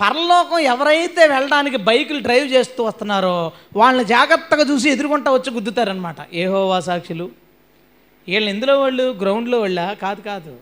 [0.00, 7.30] పరలోకం ఎవరైతే వెళ్ళడానికి బైకులు డ్రైవ్ చేస్తూ వస్తున్నారో వాళ్ళని జాగ్రత్తగా చూసి ఎదురుగుంటా వచ్చి గుద్దుతారనమాట ఏహోవా సాక్షులు.
[8.28, 9.02] వీళ్ళు ఎందులో వాళ్ళు?
[9.02, 9.92] గ్రౌండ్లో వాళ్ళా?
[9.92, 10.56] కాదు కాదు.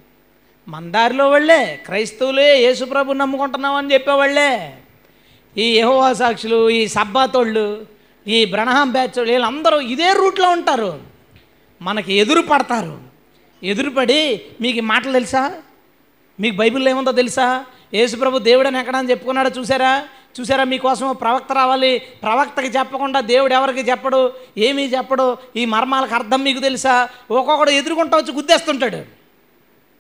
[0.69, 1.81] మందారిలో వాళ్ళే.
[1.87, 4.73] క్రైస్తవులే యేసుప్రభు నమ్ముకుంటున్నాం అని చెప్పేవాళ్ళే.
[5.59, 7.87] ఈ యహోవా సాక్షులు ఈ సబ్బాతోళ్ళు
[8.27, 11.01] ఈ బ్రణహాం బ్యాచ్ వీళ్ళందరూ ఇదే రూట్లో ఉంటారు.
[11.83, 12.99] మనకి ఎదురు పడతారు.
[13.63, 15.53] ఎదురుపడి మీకు మాటలు తెలుసా?
[16.41, 17.65] మీకు బైబిల్లో ఏముందో తెలుసా?
[17.95, 20.09] యేసుప్రభు దేవుడని ఎక్కడని చెప్పుకున్నాడో చూసారా?
[20.41, 21.99] చూసారా మీకోసం ప్రవక్త రావాలి?
[21.99, 24.33] ప్రవక్తకి చెప్పకుండా దేవుడు ఎవరికి చెప్పడు?
[24.59, 25.37] ఏమీ చెప్పడు?
[25.57, 27.09] ఈ మర్మాలకు అర్థం మీకు తెలుసా?
[27.31, 29.05] ఒక్కొక్కడు ఎదురుకుంటా వచ్చి గుద్దేస్తుంటాడు.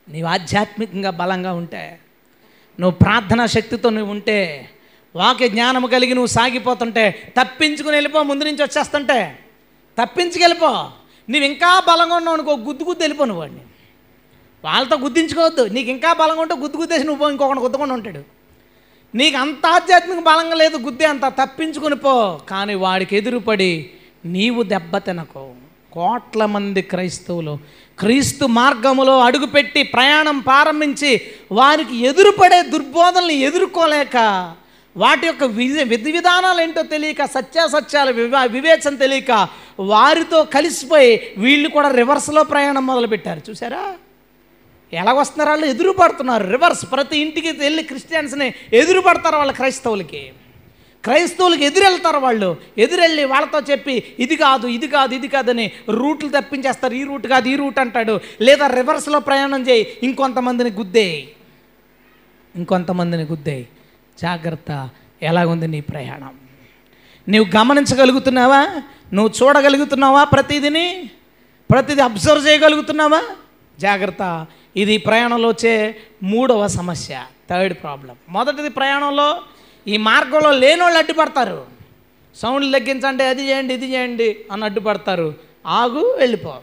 [0.08, 1.98] నీవు ఆధ్యాత్మికంగా బలంగా ఉంటే
[2.80, 4.68] నువ్వు ప్రార్థనా శక్తితో నువ్వు ఉంటే
[5.16, 9.38] వాక్య జ్ఞానము కలిగి నువ్వు సాగిపోతుంటే తప్పించుకుని వెళ్ళిపో ముందు నుంచి వచ్చేస్తుంటే.
[10.02, 10.68] తప్పించుకెళ్ళిపో
[11.30, 13.60] నువ్వు ఇంకా బలంగా ఉన్నావు అనుకో గుద్దు గుద్దు వెళ్ళిపోను వాడిని.
[14.64, 15.64] వాళ్ళతో గుద్దించుకోవద్దు.
[15.64, 18.20] నీకు ఇంకా బలంగా ఉంటే గుద్దు గుద్దేసి నువ్వు ఇంకొకటి గుద్దకుండా ఉంటాడు.
[19.14, 21.24] నీకు అంత ఆధ్యాత్మిక బలంగా లేదు గుద్దే అంత.
[21.26, 22.40] తప్పించుకుని పో.
[22.48, 23.90] కానీ వాడికి ఎదురుపడి
[24.24, 25.52] నీవు దెబ్బ తినకో.
[25.92, 27.58] కోట్ల మంది క్రైస్తవులు
[27.98, 31.20] క్రీస్తు మార్గములో అడుగుపెట్టి ప్రయాణం ప్రారంభించి
[31.52, 34.16] వారికి ఎదురుపడే దుర్బోధనలు ఎదుర్కోలేక
[34.96, 39.48] వాటి యొక్క విధి విధి విధానాలు ఏంటో తెలియక సత్యాసత్యాల వివా వివేచన తెలియక
[39.80, 43.40] వారితో కలిసిపోయి వీళ్ళు కూడా రివర్స్లో ప్రయాణం మొదలుపెట్టారు.
[43.50, 43.94] చూసారా
[44.92, 45.66] ఎలాగొస్తున్నారు వాళ్ళు?
[45.66, 46.46] ఎదురుపడుతున్నారు.
[46.50, 50.32] రివర్స్ ప్రతి ఇంటికి వెళ్ళి క్రిస్టియన్స్ని ఎదురుపడతారు వాళ్ళ క్రైస్తవులకి.
[51.04, 52.56] క్రైస్తవులకి ఎదురెళ్తారు వాళ్ళు.
[52.78, 56.94] ఎదురెళ్ళి వాళ్ళతో చెప్పి ఇది కాదు ఇది కాదు ఇది కాదని రూట్లు తప్పించేస్తారు.
[56.94, 58.20] ఈ రూట్ కాదు ఈ రూట్ అంటాడు.
[58.40, 59.96] లేదా రివర్స్లో ప్రయాణం చేయి.
[60.02, 61.32] ఇంకొంతమందిని గుద్దేయి.
[62.56, 63.68] ఇంకొంతమందిని గుద్దేయి.
[64.18, 64.90] జాగ్రత్త
[65.22, 66.34] ఎలాగుంది నీ ప్రయాణం?
[67.28, 68.82] నువ్వు గమనించగలుగుతున్నావా?
[69.12, 71.10] నువ్వు చూడగలుగుతున్నావా ప్రతిదిని?
[71.70, 73.22] ప్రతిదీ అబ్జర్వ్ చేయగలుగుతున్నావా?
[73.80, 74.46] జాగ్రత్త.
[74.76, 78.16] ఇది ప్రయాణంలో వచ్చే మూడవ సమస్య థర్డ్ ప్రాబ్లం.
[78.28, 79.42] మొదటిది ప్రయాణంలో
[79.86, 81.66] ఈ మార్గంలో లేని వాళ్ళు అడ్డుపడతారు.
[82.36, 85.34] సౌండ్లు తగ్గించండి అది చేయండి ఇది చేయండి అని అడ్డుపడతారు.
[85.66, 86.58] ఆగు వెళ్ళిపో.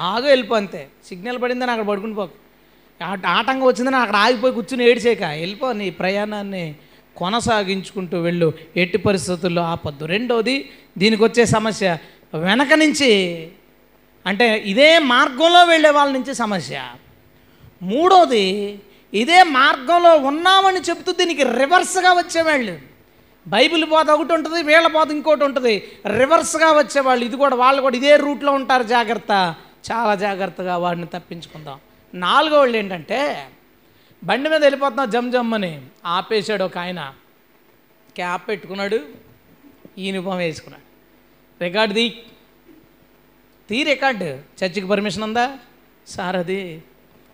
[0.00, 0.88] ఆగు వెళ్ళిపో అంతే.
[1.08, 2.49] సిగ్నల్ పడిందని అక్కడ పడుకుని పోకు
[3.02, 6.74] ఆటంకం వచ్చిందని అక్కడ ఆగిపోయి కూర్చుని ఏడిచేక వెళ్ళిపో నీ ప్రయాణాన్ని
[7.16, 8.52] కొనసాగించుకుంటూ వెళ్ళు.
[8.76, 10.04] ఎట్టి పరిస్థితుల్లో ఆపద్దు.
[10.04, 11.98] రెండోది దీనికి వచ్చే సమస్య
[12.34, 13.10] వెనక నుంచి
[14.26, 16.82] అంటే ఇదే మార్గంలో వెళ్ళే వాళ్ళ నుంచి సమస్య.
[17.82, 18.78] మూడోది
[19.14, 22.78] ఇదే మార్గంలో ఉన్నామని చెబుతూ దీనికి రివర్స్గా వచ్చేవాళ్ళు
[23.48, 25.88] బైబిల్ బోధ ఒకటి ఉంటుంది వీళ్ళ బోధ ఇంకోటి ఉంటుంది.
[26.18, 29.54] రివర్స్గా వచ్చేవాళ్ళు ఇది కూడా వాళ్ళు కూడా ఇదే రూట్లో ఉంటారు జాగ్రత్త.
[29.92, 31.78] చాలా జాగ్రత్తగా వాడిని తప్పించుకుందాం.
[32.14, 33.50] నాలుగో వాళ్ళు ఏంటంటే
[34.24, 37.14] బండి మీద వెళ్ళిపోతున్నావు జమ్ జమ్ అని ఆపేశాడు ఒక ఆయన.
[38.14, 39.00] క్యాప్ పెట్టుకున్నాడు
[39.98, 40.90] యూనిఫామ్ వేసుకున్నాడు.
[41.64, 42.22] రికార్డు తీ
[43.68, 44.24] తీ రికార్డు.
[44.24, 45.58] చర్చికి పర్మిషన్ ఉందా?
[46.06, 46.82] సార్ అది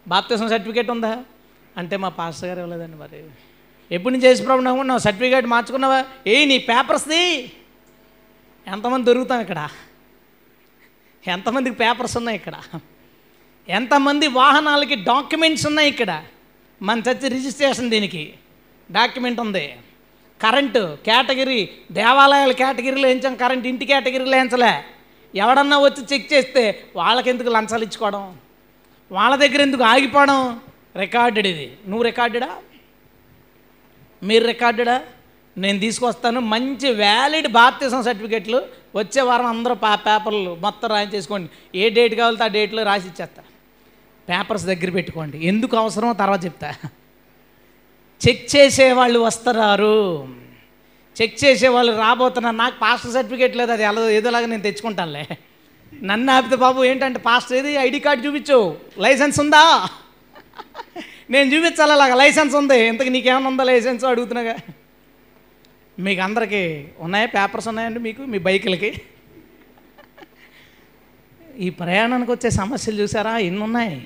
[0.09, 1.25] బాప్తిసం సర్టిఫికేట్ ఉందా?
[1.77, 3.25] అంటే మా పాస్టర్ గారు ఇవ్వలేదండి మరి.
[3.91, 6.05] ఎప్పుడు నుంచి చేసి ప్రాబ్లం అనుకున్నావు సర్టిఫికేట్ మార్చుకున్నావా?
[6.27, 7.53] ఏ నీ పేపర్స్ది
[8.67, 9.69] ఎంతమంది దొరుకుతాం ఇక్కడ?
[11.27, 12.81] ఎంతమందికి పేపర్స్ ఉన్నాయి ఇక్కడ?
[13.69, 16.25] ఎంతమంది వాహనాలకి డాక్యుమెంట్స్ ఉన్నాయి ఇక్కడ?
[16.83, 18.35] మన చచ్చి రిజిస్ట్రేషన్ దీనికి.
[18.91, 19.77] డాక్యుమెంట్ ఉంది.
[20.43, 24.85] కరెంటు కేటగిరీ దేవాలయాల కేటగిరీలో వేయించాం కరెంట్ ఇంటి కేటగిరీలో ఎంచలే.
[25.35, 28.37] ఎవడన్నా వచ్చి చెక్ చేస్తే వాళ్ళకి ఎందుకు లంచాలు ఇచ్చుకోవడం?
[29.13, 30.61] వాళ్ళ దగ్గర ఎందుకు ఆగిపోవడం?
[30.97, 31.77] రికార్డెడ్ ఇది.
[31.87, 32.51] నువ్వు రికార్డెడా?
[34.23, 35.03] మీరు రికార్డెడా?
[35.59, 36.41] నేను తీసుకొస్తాను.
[36.41, 38.63] మంచి వ్యాలిడ్ బాప్తిజం సర్టిఫికెట్లు
[38.97, 41.79] వచ్చే వారం అందరూ పా పేపర్లు మొత్తం రాయించేసుకోండి.
[41.79, 43.43] ఏ డేట్ కావాలో ఆ డేట్లో రాసి ఇచ్చేస్తా.
[44.29, 45.47] పేపర్స్ దగ్గర పెట్టుకోండి.
[45.47, 46.75] ఎందుకు అవసరమో తర్వాత చెప్తా.
[48.29, 50.29] చెక్ చేసే వాళ్ళు వస్తున్నారు.
[51.23, 55.27] చెక్ చేసే వాళ్ళు రాబోతున్నారు నాకు పాస్టర్ సర్టిఫికేట్ లేదు అది ఎలా ఏదోలాగా నేను తెచ్చుకుంటానులే.
[56.03, 57.73] నన్ను ఆపితే బాబు ఏంటంటే పాస్టర్ ఏది?
[57.73, 58.77] ఐడి కార్డు చూపించు.
[58.99, 59.89] లైసెన్స్ ఉందా?
[61.31, 62.87] నేను చూపించాలి అలాగా లైసెన్స్ ఉంది.
[62.87, 64.57] ఇంతకు నీకేమైనా ఉందా లైసెన్స్ అడుగుతున్నాగా?
[65.99, 67.27] మీకు అందరికీ ఉన్నాయా?
[67.27, 68.23] పేపర్స్ ఉన్నాయండి మీకు?
[68.23, 69.03] మీ బైకులకి?
[71.65, 73.39] ఈ ప్రయాణానికి వచ్చే సమస్యలు చూసారా?
[73.49, 73.97] ఎన్ని ఉన్నాయి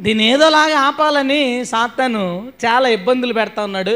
[0.00, 2.24] దీన్ని ఏదోలాగా ఆపాలని సాతాను
[2.64, 3.94] చాలా ఇబ్బందులు పెడతా ఉన్నాడు.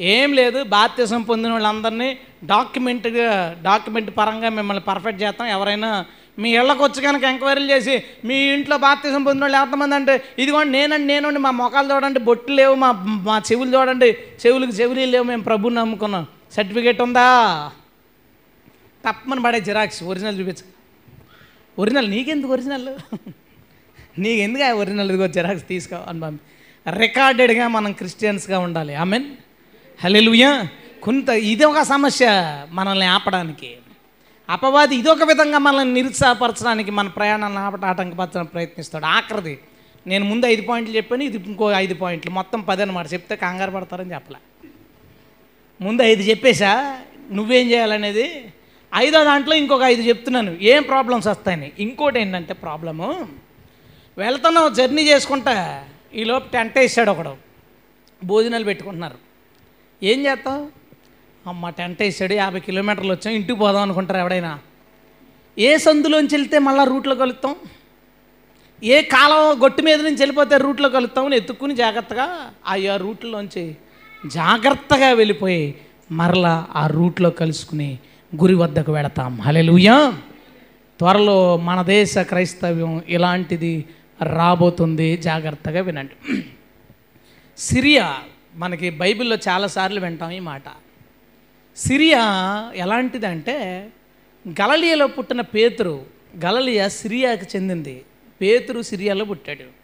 [0.00, 2.08] ఏం లేదు బాప్తిసం పొందిన వాళ్ళందరినీ
[2.44, 3.28] డాక్యుమెంట్గా
[3.62, 5.46] డాక్యుమెంట్ పరంగా మిమ్మల్ని పర్ఫెక్ట్ చేస్తాం.
[5.46, 5.90] ఎవరైనా
[6.38, 7.94] మీ ఇళ్ళకి వచ్చి కనుక ఎంక్వైరీలు చేసి
[8.24, 12.74] మీ ఇంట్లో బాప్తిసం పొందిన వాళ్ళు ఎంతమంది అంటే ఇదిగోండి నేనండి నేనండి మా మొఖాలు చూడండి బొట్టు లేవు
[12.74, 12.90] మా
[13.28, 14.10] మా చెవులు చూడండి
[14.42, 16.26] చెవులకు చెవులు లేవు మేము ప్రభుని నమ్ముకున్నాం.
[16.56, 17.26] సర్టిఫికేట్ ఉందా?
[19.04, 20.70] తప్పమని పడే జిరాక్స్ ఒరిజినల్ చూపించాలి
[21.78, 22.88] ఒరిజినల్ నీకెందుకు ఒరిజినల్?
[24.18, 25.08] నీకెందుకు ఆ ఒరిజినల్?
[25.08, 26.42] ఇదిగో జిరాక్స్ తీసుకో అని పంపి.
[26.98, 28.94] రికార్డెడ్గా మనం క్రిస్టియన్స్గా ఉండాలి.
[28.94, 29.24] ఐ మీన్
[30.04, 30.68] హలెలుయా
[31.02, 32.28] కొంత ఇది ఒక సమస్య
[32.70, 33.76] మనల్ని ఆపడానికి.
[34.50, 39.04] అపవాది ఇదొక విధంగా మనల్ని నిరుత్సాహపరచడానికి మన ప్రయాణాలను ఆపట ఆటంకపరచడానికి ప్రయత్నిస్తాడు.
[39.04, 39.58] ఆఖరిది.
[40.06, 42.30] నేను ముందు ఐదు పాయింట్లు చెప్పాను ఇది ఇంకో ఐదు పాయింట్లు.
[42.30, 44.68] మొత్తం పది అనమాట చెప్తే కంగారు పడతారని చెప్పలే.
[45.80, 47.00] ముందు ఐదు చెప్పేశా?
[47.32, 48.44] నువ్వేం చేయాలనేది?
[48.94, 50.56] ఐదో దాంట్లో ఇంకొక ఐదు చెప్తున్నాను.
[50.60, 51.72] ఏం ప్రాబ్లమ్స్ వస్తాయని?
[51.78, 53.28] ఇంకోటి ఏంటంటే ప్రాబ్లము
[54.18, 55.84] వెళ్తున్నావు జర్నీ చేసుకుంటా
[56.14, 57.36] ఈలోపు టెంట్ వేసాడు ఒకడు.
[58.24, 59.18] భోజనాలు పెట్టుకుంటున్నారు.
[60.02, 60.66] ఏం చేస్తావు?
[61.46, 64.58] అమ్మ టెంట్ వేసాడు యాభై కిలోమీటర్లు వచ్చాం ఇంటికి పోదాం అనుకుంటారు ఎవడైనా
[65.58, 67.56] ఏ సందులోంచి వెళ్తే మళ్ళీ రూట్లో కలుస్తాం
[68.84, 73.76] ఏ కాలం గొట్టు మీద నుంచి వెళ్ళిపోతే రూట్లో కలుస్తామని ఎత్తుక్కుని జాగ్రత్తగా ఆయా రూట్లోంచి
[74.26, 75.74] జాగ్రత్తగా వెళ్ళిపోయి
[76.10, 77.98] మరలా ఆ రూట్లో కలుసుకుని
[78.40, 79.40] గురి వద్దకు వెళతాం.
[79.40, 80.18] హలెలుయా
[80.98, 83.84] త్వరలో మన దేశ క్రైస్తవ్యం ఇలాంటిది
[84.22, 85.16] రాబోతుంది.
[85.16, 86.42] జాగ్రత్తగా వినండి.
[87.58, 88.16] సిరియా
[88.54, 90.62] మనకి బైబిల్లో చాలాసార్లు వింటాం ఈ మాట.
[91.76, 92.24] సిరియా
[92.74, 93.88] ఎలాంటిదంటే
[94.48, 96.04] గలలియలో పుట్టిన పేతురు
[96.44, 98.02] గలలియా సిరియాకి చెందింది.
[98.40, 99.82] పేతురు సిరియాలో పుట్టాడు.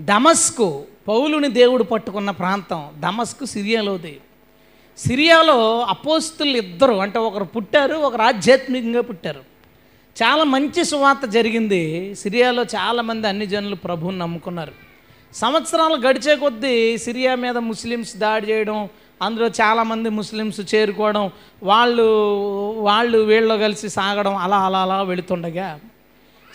[0.00, 4.20] దమస్కు పౌలుని దేవుడు పట్టుకున్న ప్రాంతం దమస్కు సిరియాలోది.
[4.98, 5.56] సిరియాలో
[5.94, 9.42] అపోస్తులు ఇద్దరు అంటే ఒకరు పుట్టారు ఒకరు ఆధ్యాత్మికంగా పుట్టారు.
[10.16, 12.14] చాలా మంచి సువార్త జరిగింది.
[12.14, 14.74] సిరియాలో చాలామంది అన్ని జనులు ప్రభువుని నమ్ముకున్నారు.
[15.34, 18.88] సంవత్సరాలు గడిచే కొద్దీ సిరియా మీద ముస్లిమ్స్ దాడి చేయడం
[19.22, 21.30] అందులో చాలామంది ముస్లిమ్స్ చేరుకోవడం
[21.62, 22.06] వాళ్ళు
[22.78, 25.80] వాళ్ళు వీళ్ళు కలిసి సాగడం అలా అలా అలా వెళుతుండగా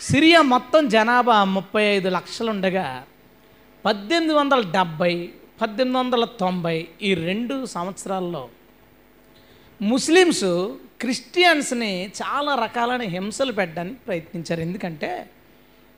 [0.00, 3.02] సిరియా మొత్తం జనాభా ముప్పై ఐదు లక్షలు ఉండగా
[3.84, 5.14] పద్దెనిమిది వందల డెబ్భై
[5.60, 8.48] పద్దెనిమిది వందల తొంభై ఈ రెండు సంవత్సరాల్లో
[9.82, 10.44] ముస్లిమ్స్
[11.00, 14.60] క్రిస్టియన్స్ని చాలా రకాలైన హింసలు పెట్టడానికి ప్రయత్నించారు.
[14.60, 15.30] ఎందుకంటే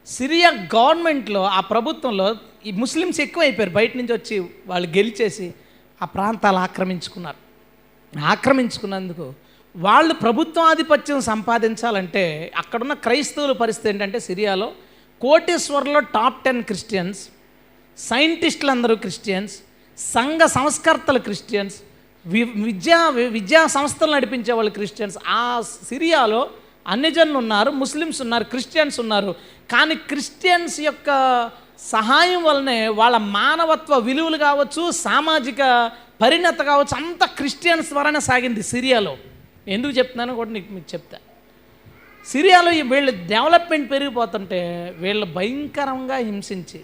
[0.07, 2.37] సిరియా గవర్నమెంట్లో ఆ ప్రభుత్వంలో
[2.67, 3.75] ఈ ముస్లిమ్స్ ఎక్కువైపోయారు.
[3.75, 5.55] బయట నుంచి వచ్చి వాళ్ళు గెలిచేసి
[6.03, 7.41] ఆ ప్రాంతాలు ఆక్రమించుకున్నారు.
[8.19, 9.35] ఆక్రమించుకున్నందుకు
[9.77, 14.73] వాళ్ళు ప్రభుత్వాధిపత్యం సంపాదించాలంటే అక్కడున్న క్రైస్తవుల పరిస్థితి ఏంటంటే సిరియాలో
[15.21, 17.29] కోటేశ్వర్లో టాప్ టెన్ క్రిస్టియన్స్
[17.99, 19.55] సైంటిస్టులు అందరూ క్రిస్టియన్స్
[19.99, 21.76] సంఘ సంస్కర్తలు క్రిస్టియన్స్
[22.26, 25.18] వి విద్యా విద్యా సంస్థలు నడిపించే వాళ్ళు క్రిస్టియన్స్.
[25.26, 26.51] ఆ సిరియాలో
[26.86, 29.34] అన్నిజన్లు ఉన్నారు ముస్లిమ్స్ ఉన్నారు క్రిస్టియన్స్ ఉన్నారు.
[29.70, 31.09] కానీ క్రిస్టియన్స్ యొక్క
[31.90, 35.90] సహాయం వల్లనే వాళ్ళ మానవత్వ విలువలు కావచ్చు సామాజిక
[36.22, 39.16] పరిణత కావచ్చు అంత క్రిస్టియన్స్ ద్వారానే సాగింది సిరియాలో.
[39.68, 41.18] ఎందుకు చెప్తున్నానో కూడా నీకు మీకు చెప్తా.
[42.26, 46.80] సిరియాలో ఈ వీళ్ళ డెవలప్మెంట్ పెరిగిపోతుంటే వీళ్ళు భయంకరంగా హింసించి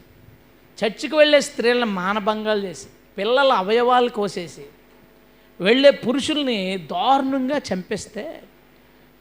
[0.85, 2.87] చర్చికి వెళ్ళే స్త్రీలను మానభంగాలు చేసి
[3.19, 4.63] పిల్లల అవయవాలు కోసేసి
[5.61, 8.41] వెళ్ళే పురుషుల్ని దారుణంగా చంపేస్తే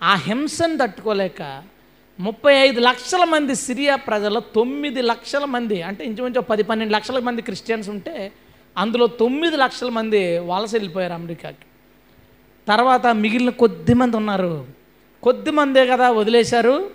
[0.03, 1.64] ఆ హింసను తట్టుకోలేక
[2.20, 7.41] ముప్పై ఐదు లక్షల మంది సిరియా ప్రజలు తొమ్మిది లక్షల మంది అంటే ఇంచుమించు పది పన్నెండు లక్షల మంది
[7.41, 8.32] క్రిస్టియన్స్ ఉంటే
[8.78, 11.66] అందులో తొమ్మిది లక్షల మంది వలస వెళ్ళిపోయారు అమెరికాకి.
[12.68, 14.68] తర్వాత మిగిలిన కొద్ది మంది ఉన్నారు.
[15.24, 16.89] కొద్ది మందే కదా వదిలేశారు.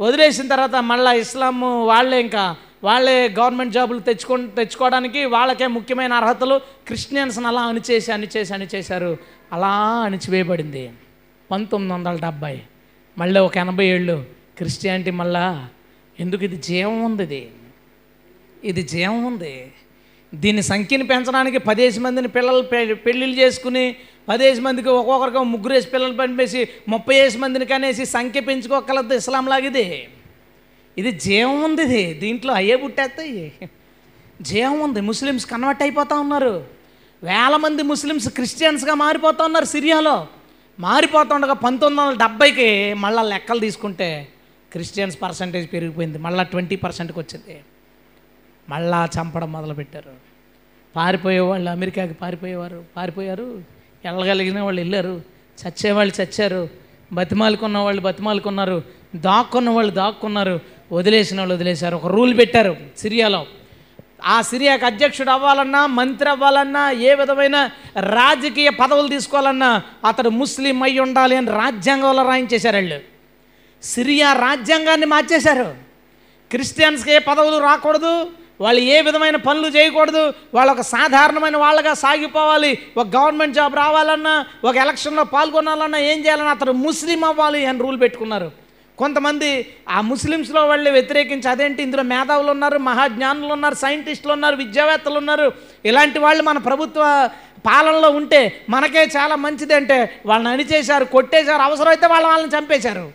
[0.00, 7.46] వదిలేసిన తర్వాత మళ్ళీ ఇస్లాం వాళ్ళే ఇంకా వాళ్ళే గవర్నమెంట్ జాబులు తెచ్చుకో తెచ్చుకోవడానికి వాళ్ళకే ముఖ్యమైన అర్హతలు క్రిస్టియన్స్ని
[7.46, 9.16] అలా అణిచేసి అణిచేసి అణిచేశారు.
[9.52, 9.68] అలా
[10.04, 10.90] అణిచివేయబడింది.
[11.50, 12.60] పంతొమ్మిది వందల డెబ్భై.
[13.18, 14.24] మళ్ళీ ఒక ఎనభై ఏళ్ళు
[14.56, 15.68] క్రిస్టియానిటీ మళ్ళా
[16.20, 17.50] ఎందుకు ఇది జీవం ఉంది ఇది?
[18.64, 19.72] ఇది జీవం ఉంది.
[20.34, 23.96] దీని సంఖ్యని పెంచడానికి పదేసి మందిని పిల్లలు పె- పెళ్ళిళ్ళు చేసుకుని
[24.28, 30.08] పదేసి మందికి ఒక్కొక్కరికి ముగ్గురేసి పిల్లలు పంపేసి ముప్పై వేసి మందిని కనేసి సంఖ్య పెంచుకోగలదు ఇస్లాం లాగిది.
[30.98, 32.14] ఇది జీవం ఉంది ఇది.
[32.14, 33.52] దీంట్లో అయ్యే పుట్టేస్తాయి.
[34.42, 35.00] జీవం ఉంది.
[35.00, 36.66] ముస్లిమ్స్ కన్వర్ట్ అయిపోతూ ఉన్నారు.
[37.22, 40.26] వేల మంది ముస్లిమ్స్ క్రిస్టియన్స్గా మారిపోతూ ఉన్నారు సిరియాలో.
[40.80, 44.28] మారిపోతుండగా పంతొమ్మిది వందల డెబ్బైకి మళ్ళీ లెక్కలు తీసుకుంటే
[44.72, 46.18] క్రిస్టియన్స్ పర్సంటేజ్ పెరిగిపోయింది.
[46.18, 47.60] మళ్ళీ ట్వంటీ పర్సెంట్కి వచ్చింది.
[48.68, 50.10] మళ్ళా చంపడం మొదలుపెట్టారు.
[50.96, 52.84] పారిపోయేవాళ్ళు అమెరికాకి పారిపోయేవారు.
[52.96, 53.64] పారిపోయారు.
[54.04, 55.22] వెళ్ళగలిగిన వాళ్ళు వెళ్ళారు.
[55.68, 56.68] చచ్చేవాళ్ళు చచ్చారు.
[57.12, 58.82] బతిమాలుకున్న వాళ్ళు బతిమాలుకున్నారు.
[59.16, 60.60] దాక్కున్న వాళ్ళు దాక్కున్నారు.
[60.92, 61.96] వదిలేసిన వాళ్ళు వదిలేశారు.
[61.96, 63.46] ఒక రూల్ పెట్టారు సిరియాలో.
[64.24, 67.70] ఆ సిరియాకి అధ్యక్షుడు అవ్వాలన్నా మంత్రి అవ్వాలన్నా ఏ విధమైన
[68.00, 73.00] రాజకీయ పదవులు తీసుకోవాలన్నా అతడు ముస్లిం అయి ఉండాలి అని రాజ్యాంగంలో రాయించేశారు వాళ్ళు.
[73.82, 75.74] సిరియా రాజ్యాంగాన్ని మార్చేశారు.
[76.50, 78.30] క్రిస్టియన్స్కి ఏ పదవులు రాకూడదు
[78.60, 84.76] వాళ్ళు ఏ విధమైన పనులు చేయకూడదు వాళ్ళు ఒక సాధారణమైన వాళ్ళగా సాగిపోవాలి ఒక గవర్నమెంట్ జాబ్ రావాలన్నా ఒక
[84.76, 88.52] ఎలక్షన్లో పాల్గొనాలన్నా ఏం చేయాలన్నా అతడు ముస్లిం అవ్వాలి అని రూల్ పెట్టుకున్నారు.
[88.98, 95.52] కొంతమంది ఆ ముస్లిమ్స్లో వాళ్ళు వ్యతిరేకించి అదేంటి ఇందులో మేధావులు ఉన్నారు మహాజ్ఞానులు ఉన్నారు సైంటిస్టులు ఉన్నారు విద్యావేత్తలు ఉన్నారు
[95.84, 97.30] ఇలాంటి వాళ్ళు మన ప్రభుత్వ
[97.66, 103.12] పాలనలో ఉంటే మనకే చాలా మంచిది అంటే వాళ్ళని అణిచేశారు కొట్టేశారు అవసరమైతే వాళ్ళ వాళ్ళని చంపేశారు.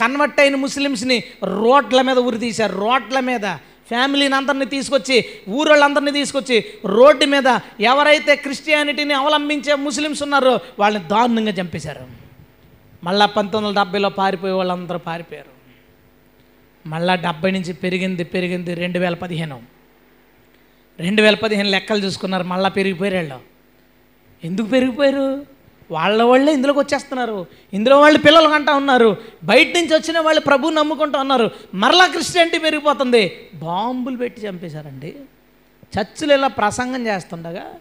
[0.00, 3.46] కన్వర్ట్ అయిన ముస్లిమ్స్ని రోడ్ల మీద ఉరి తీశారు రోడ్ల మీద.
[3.88, 12.27] ఫ్యామిలీని అందరినీ తీసుకొచ్చి ఊరోళ్ళందరినీ తీసుకొచ్చి రోడ్డు మీద ఎవరైతే క్రిస్టియానిటీని అవలంబించే ముస్లిమ్స్ ఉన్నారో వాళ్ళని దారుణంగా చంపేశారు.
[13.04, 15.58] మళ్ళా పంతొమ్మిది వందల డెబ్బైలో పారిపోయే వాళ్ళందరూ పారిపోయారు.
[16.88, 19.62] మళ్ళా డెబ్బై నుంచి పెరిగింది పెరిగింది రెండు వేల పదిహేను.
[21.00, 23.40] రెండు వేల పదిహేను లెక్కలు చూసుకున్నారు మళ్ళీ పెరిగిపోయారు వాళ్ళు.
[24.44, 25.46] ఎందుకు పెరిగిపోయారు?
[25.90, 27.46] వాళ్ళ వాళ్ళే ఇందులోకి వచ్చేస్తున్నారు.
[27.72, 29.16] ఇందులో వాళ్ళు పిల్లలు కంటా ఉన్నారు.
[29.44, 31.50] బయట నుంచి వచ్చిన వాళ్ళు ప్రభువు నమ్ముకుంటూ ఉన్నారు.
[31.74, 33.48] మరలా క్రిస్టియానిటీ పెరిగిపోతుంది.
[33.54, 35.14] బాంబులు పెట్టి చంపేశారండి.
[35.98, 37.74] చర్చిలు ఇలా ప్రసంగం చేస్తుండగా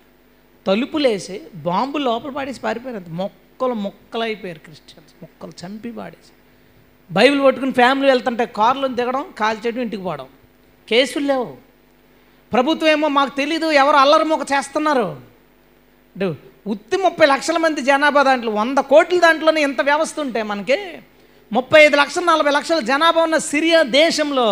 [0.68, 3.30] తలుపులేసి బాంబులు లోపల పాడేసి పారిపోయారు అంత.
[3.58, 5.14] ముక్కలు ముక్కలు అయిపోయారు క్రిస్టియన్స్.
[5.22, 6.32] ముక్కలు చంపి పాడేసి
[7.12, 10.28] బైబిల్ పట్టుకుని ఫ్యామిలీ వెళ్తుంటే కార్లు దిగడం కాల్చేయడం ఇంటికి పోవడం.
[10.90, 11.58] కేసులు లేవు.
[12.54, 15.08] ప్రభుత్వం ఏమో మాకు తెలీదు ఎవరు అల్లరి మొక్క చేస్తున్నారు?
[16.14, 16.28] అంటే
[16.68, 20.80] ఉత్తి ముప్పై లక్షల మంది జనాభా దాంట్లో వంద కోట్ల దాంట్లోనే ఇంత వ్యవస్థ ఉంటే మనకి
[21.52, 24.48] ముప్పై ఐదు లక్షల నలభై లక్షల జనాభా ఉన్న సిరియా దేశంలో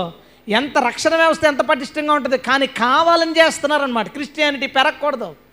[0.49, 2.37] ఎంత రక్షణ వ్యవస్థ ఎంత పటిష్టంగా ఉంటుంది?
[2.37, 5.44] కానీ కావాలని చేస్తున్నారనమాట క్రిస్టియానిటీ పెరగకూడదు.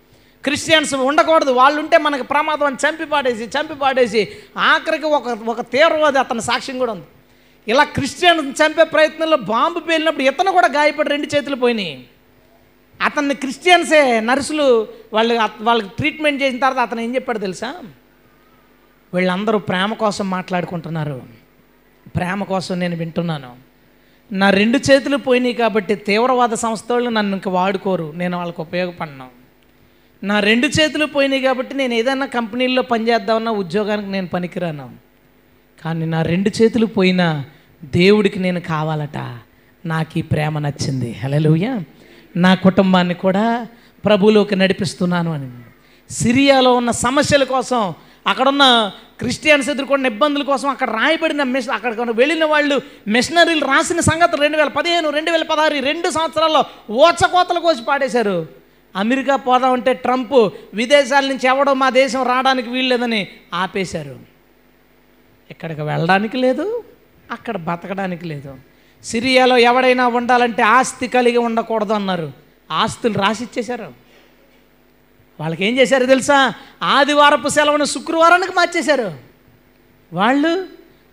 [0.45, 1.51] క్రిస్టియన్స్ ఉండకూడదు.
[1.51, 6.77] వాళ్ళు ఉంటే మనకు ప్రమాదం అని చంపి పాడేసి చంపి పాడేసి ఆఖరికి ఒక ఒక తీవ్రవాది అతని సాక్ష్యం
[6.77, 7.05] కూడా ఉంది.
[7.67, 12.07] ఇలా క్రిస్టియన్ చంపే ప్రయత్నంలో బాంబు పేలినప్పుడు ఇతను కూడా గాయపడి రెండు చేతులు పోయినాయి.
[13.01, 17.75] అతన్ని క్రిస్టియన్సే నర్సులు వాళ్ళు వాళ్ళకి ట్రీట్మెంట్ చేసిన తర్వాత అతను ఏం చెప్పాడు తెలుసా?
[19.13, 21.21] వీళ్ళందరూ ప్రేమ కోసం మాట్లాడుకుంటున్నారు.
[22.15, 23.55] ప్రేమ కోసం నేను వింటున్నాను.
[24.31, 28.13] నా రెండు చేతులు పోయినాయి కాబట్టి తీవ్రవాద సంస్థ వాళ్ళు నన్ను ఇంక వాడుకోరు.
[28.15, 29.42] నేను వాళ్ళకి ఉపయోగపడినాను
[30.23, 34.89] నా రెండు చేతులు పోయినాయి కాబట్టి నేను ఏదైనా కంపెనీల్లో పనిచేద్దామన్నా ఉద్యోగానికి నేను పనికిరాను.
[35.85, 37.45] కానీ నా రెండు చేతులు పోయినా
[37.83, 39.17] దేవుడికి నేను కావాలట.
[39.85, 41.11] నాకు ఈ ప్రేమ నచ్చింది.
[41.23, 41.79] హలోయ
[42.35, 43.67] నా కుటుంబాన్ని కూడా
[44.05, 45.51] ప్రభులోకి నడిపిస్తున్నాను అని.
[46.09, 47.93] సిరియాలో ఉన్న సమస్యల కోసం
[48.27, 54.57] అక్కడున్న క్రిస్టియన్స్ ఎదుర్కొన్న ఇబ్బందుల కోసం అక్కడ రాయబడిన మిషన్ అక్కడ వెళ్ళిన వాళ్ళు మిషనరీలు రాసిన సంగతి రెండు
[54.57, 58.62] వేల పదిహేను రెండు వేల పదహారు రెండు సంవత్సరాల్లో ఓచకోతలు కోసి పాడేశారు.
[58.95, 64.19] అమెరికా పోదామంటే ట్రంప్ విదేశాల నుంచి ఎవడో మా దేశం రావడానికి వీల్లేదని ఆపేశారు.
[65.51, 66.83] ఇక్కడికి వెళ్ళడానికి లేదు
[67.31, 68.55] అక్కడ బతకడానికి లేదు.
[69.03, 72.31] సిరియాలో ఎవడైనా ఉండాలంటే ఆస్తి కలిగి ఉండకూడదు అన్నారు.
[72.71, 73.93] ఆస్తులు రాసిచ్చేశారు.
[75.39, 76.53] వాళ్ళకి ఏం చేశారు తెలుసా?
[76.83, 79.13] ఆదివారపు సెలవును శుక్రవారానికి మార్చేశారు.
[80.13, 80.65] వాళ్ళు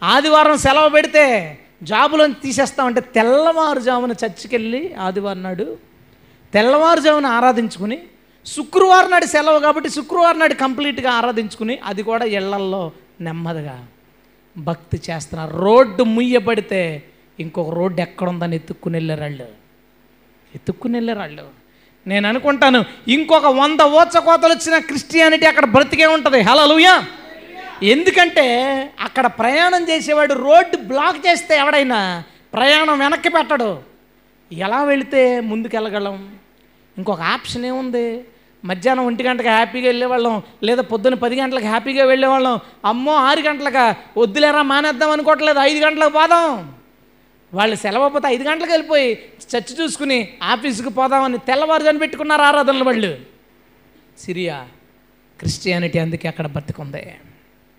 [0.02, 5.89] ఆదివారం సెలవు పెడితే జాబులను తీసేస్తామంటే తెల్లవారుజామున చర్చికి వెళ్ళి ఆదివారం నాడు
[6.54, 7.98] తెల్లవారుజామున ఆరాధించుకుని
[8.46, 13.86] శుక్రవారం నాడు సెలవు కాబట్టి శుక్రవారం నాడు కంప్లీట్గా ఆరాధించుకుని అది కూడా ఇళ్ళల్లో నెమ్మదిగా
[14.58, 15.56] భక్తి చేస్తున్నారు.
[15.56, 17.02] రోడ్డు ముయ్యబడితే
[17.38, 19.48] ఇంకొక రోడ్డు ఎక్కడుందని ఎత్తుక్కుని వెళ్ళారు వాళ్ళు
[20.54, 21.44] ఎత్తుక్కుని వెళ్ళారు వాళ్ళు
[22.06, 26.40] నేను అనుకుంటాను ఇంకొక వంద ఓచకోతలు వచ్చిన క్రిస్టియానిటీ అక్కడ బ్రతికే ఉంటుంది.
[26.40, 27.02] హలలుయా
[27.82, 28.46] ఎందుకంటే
[29.00, 32.22] అక్కడ ప్రయాణం చేసేవాడు రోడ్డు బ్లాక్ చేస్తే ఎవడైనా
[32.52, 33.82] ప్రయాణం వెనక్కి పెట్టడు.
[34.52, 36.36] ఎలా వెళితే ముందుకెళ్ళగలం?
[37.00, 38.24] ఇంకొక ఆప్షన్ ఏముంది?
[38.64, 42.58] మధ్యాహ్నం ఒంటి గంటకి హ్యాపీగా వెళ్ళేవాళ్ళం లేదా పొద్దున్న పది గంటలకు హ్యాపీగా వెళ్ళేవాళ్ళం.
[42.84, 44.20] అమ్మో ఆరు గంటలకు?
[44.20, 46.74] వద్దులేరా మానేద్దాం అనుకోవట్లేదు ఐదు గంటలకు పోదాం.
[47.54, 49.18] వాళ్ళు సెలవు పోతే ఐదు గంటలకు వెళ్ళిపోయి
[49.56, 53.18] చర్చి చూసుకుని ఆఫీస్కి పోదామని తెల్లవారుజాను పెట్టుకున్నారు ఆరాధనలు వాళ్ళు.
[54.18, 54.68] సిరియా
[55.38, 57.14] క్రిస్టియానిటీ అందుకే అక్కడ బ్రతికుంది.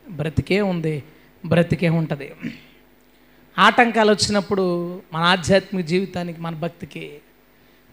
[0.10, 1.04] బ్రతికే ఉంది
[1.46, 2.32] బ్రతికే ఉంటుంది.
[3.60, 7.20] ఆటంకాలు వచ్చినప్పుడు మన ఆధ్యాత్మిక జీవితానికి మన భక్తికి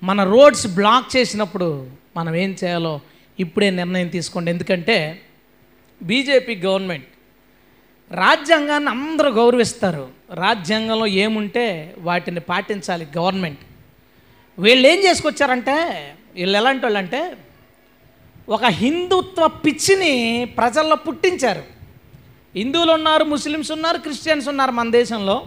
[0.03, 3.01] మన రోడ్స్ బ్లాక్ చేసినప్పుడు మనం ఏం చేయాలో
[3.41, 4.51] ఇప్పుడే నిర్ణయం తీసుకోండి.
[4.51, 5.23] ఎందుకంటే
[6.03, 7.07] బీజేపీ గవర్నమెంట్
[8.15, 10.09] రాజ్యాంగాన్ని అందరూ గౌరవిస్తారు.
[10.35, 13.59] రాజ్యాంగంలో ఏముంటే వాటిని పాటించాలి గవర్నమెంట్.
[14.59, 17.37] వీళ్ళు ఏం చేసుకొచ్చారంటే వీళ్ళు ఎలాంటి వాళ్ళు అంటే
[18.49, 21.63] ఒక హిందుత్వ పిచ్చిని ప్రజల్లో పుట్టించారు.
[22.55, 25.47] హిందువులు ఉన్నారు ముస్లిమ్స్ ఉన్నారు క్రిస్టియన్స్ ఉన్నారు మన దేశంలో.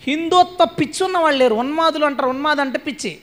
[0.00, 1.54] హిందుత్వ పిచ్చి ఉన్న వాళ్ళు లేరు.
[1.54, 3.18] ఉన్మాదులు అంటారు ఉన్మాదంటే పిచ్చి.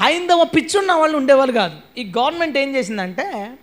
[0.00, 1.76] హైందవ పిచ్చి ఉన్న వాళ్ళు ఉండేవాళ్ళు కాదు.
[1.98, 3.56] ఈ గవర్నమెంట్ ఏం చేసిందంటే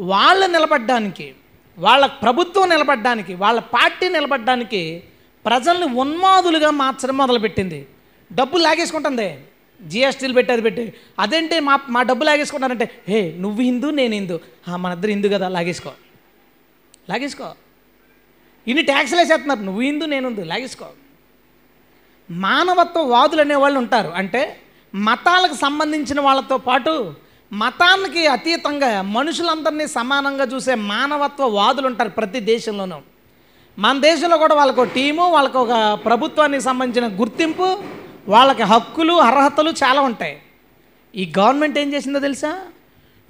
[0.00, 1.34] వాళ్ళు నిలబడ్డానికి
[1.78, 5.02] వాళ్ళ ప్రభుత్వం నిలబడ్డానికి వాళ్ళ పార్టీ నిలబడ్డానికి
[5.46, 7.86] ప్రజల్ని ఉన్మాదులుగా మార్చడం మొదలుపెట్టింది.
[8.32, 9.38] డబ్బులు లాగేసుకుంటుంది.
[9.82, 10.92] జిఎస్టీలు పెట్టి అది పెట్టి.
[11.18, 14.40] అదేంటి మా మా డబ్బు లాగేసుకుంటానంటే హే నువ్వు హిందూ నేను హిందూ.
[14.76, 15.90] మన ఇద్దరు హిందూ కదా లాగేసుకో.
[17.10, 17.54] లాగేసుకో.
[18.68, 19.60] ఇన్ని ట్యాక్స్లు వేసేస్తున్నారు.
[19.60, 20.44] నువ్వు హిందూ నేను హిందూ.
[20.44, 20.86] లాగేసుకో.
[22.30, 24.08] మానవత్వ వాదులు అనేవాళ్ళు ఉంటారు.
[24.08, 24.60] అంటే
[25.04, 27.14] మతాలకు సంబంధించిన వాళ్ళతో పాటు
[27.52, 32.98] మతానికి అతీతంగా మనుషులందరినీ సమానంగా చూసే మానవత్వ వాదులు ఉంటారు ప్రతి దేశంలోనూ.
[33.78, 37.78] మన దేశంలో కూడా వాళ్ళకు ఒక టీము వాళ్ళకు ఒక ప్రభుత్వానికి సంబంధించిన గుర్తింపు
[38.28, 40.36] వాళ్ళకి హక్కులు అర్హతలు చాలా ఉంటాయి.
[41.14, 42.60] ఈ గవర్నమెంట్ ఏం చేసిందో తెలుసా?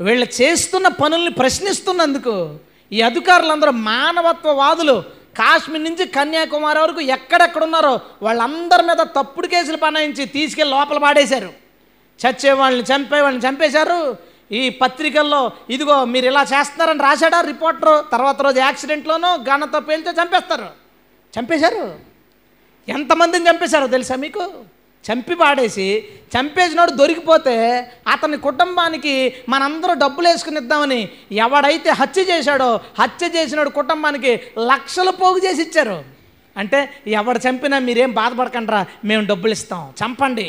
[0.00, 2.58] వీళ్ళు చేస్తున్న పనుల్ని ప్రశ్నిస్తున్నందుకు
[2.92, 5.02] ఈ అధికారులందరూ మానవత్వవాదులు
[5.38, 11.52] కాశ్మీర్ నుంచి కన్యాకుమారి వరకు ఎక్కడెక్కడ ఉన్నారో వాళ్ళందరి మీద తప్పుడు కేసులు పనాయించి తీసుకెళ్ళి లోపల పాడేశారు.
[12.22, 14.16] చచ్చే వాళ్ళని చంపే వాళ్ళని చంపేశారు.
[14.52, 18.04] ఈ పత్రికల్లో ఇదిగో మీరు ఇలా చేస్తున్నారని రాశాడా రిపోర్టర్?
[18.12, 20.68] తర్వాత రోజు యాక్సిడెంట్లోనూ గణతో పేలితే చంపేస్తారు.
[21.38, 21.94] చంపేశారు?
[22.88, 24.52] ఎంతమందిని చంపేశారో తెలుసా మీకు?
[25.06, 25.86] చంపి పాడేసి
[26.34, 27.56] చంపేసినోడు దొరికిపోతే
[28.08, 35.62] అతని కుటుంబానికి మనందరూ డబ్బులు వేసుకుని ఇద్దామని ఎవడైతే హత్య చేశాడో హత్య చేసినోడు కుటుంబానికి లక్షలు పోగు చేసి
[35.62, 35.98] ఇచ్చారు.
[36.56, 40.48] అంటే ఎవడు చంపినా మీరేం బాధపడకండిరా మేము డబ్బులు ఇస్తాం చంపండి.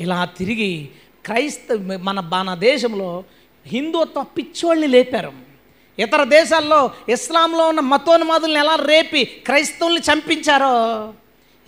[0.00, 0.88] ఇలా తిరిగి
[1.24, 3.24] క్రైస్త మన మన దేశంలో
[3.66, 5.32] హిందుత్వ పిచ్చోళ్ళని లేపారు.
[5.98, 10.74] ఇతర దేశాల్లో ఇస్లాంలో ఉన్న మతోన్మాదుల్ని ఎలా రేపి క్రైస్తవుల్ని చంపించారో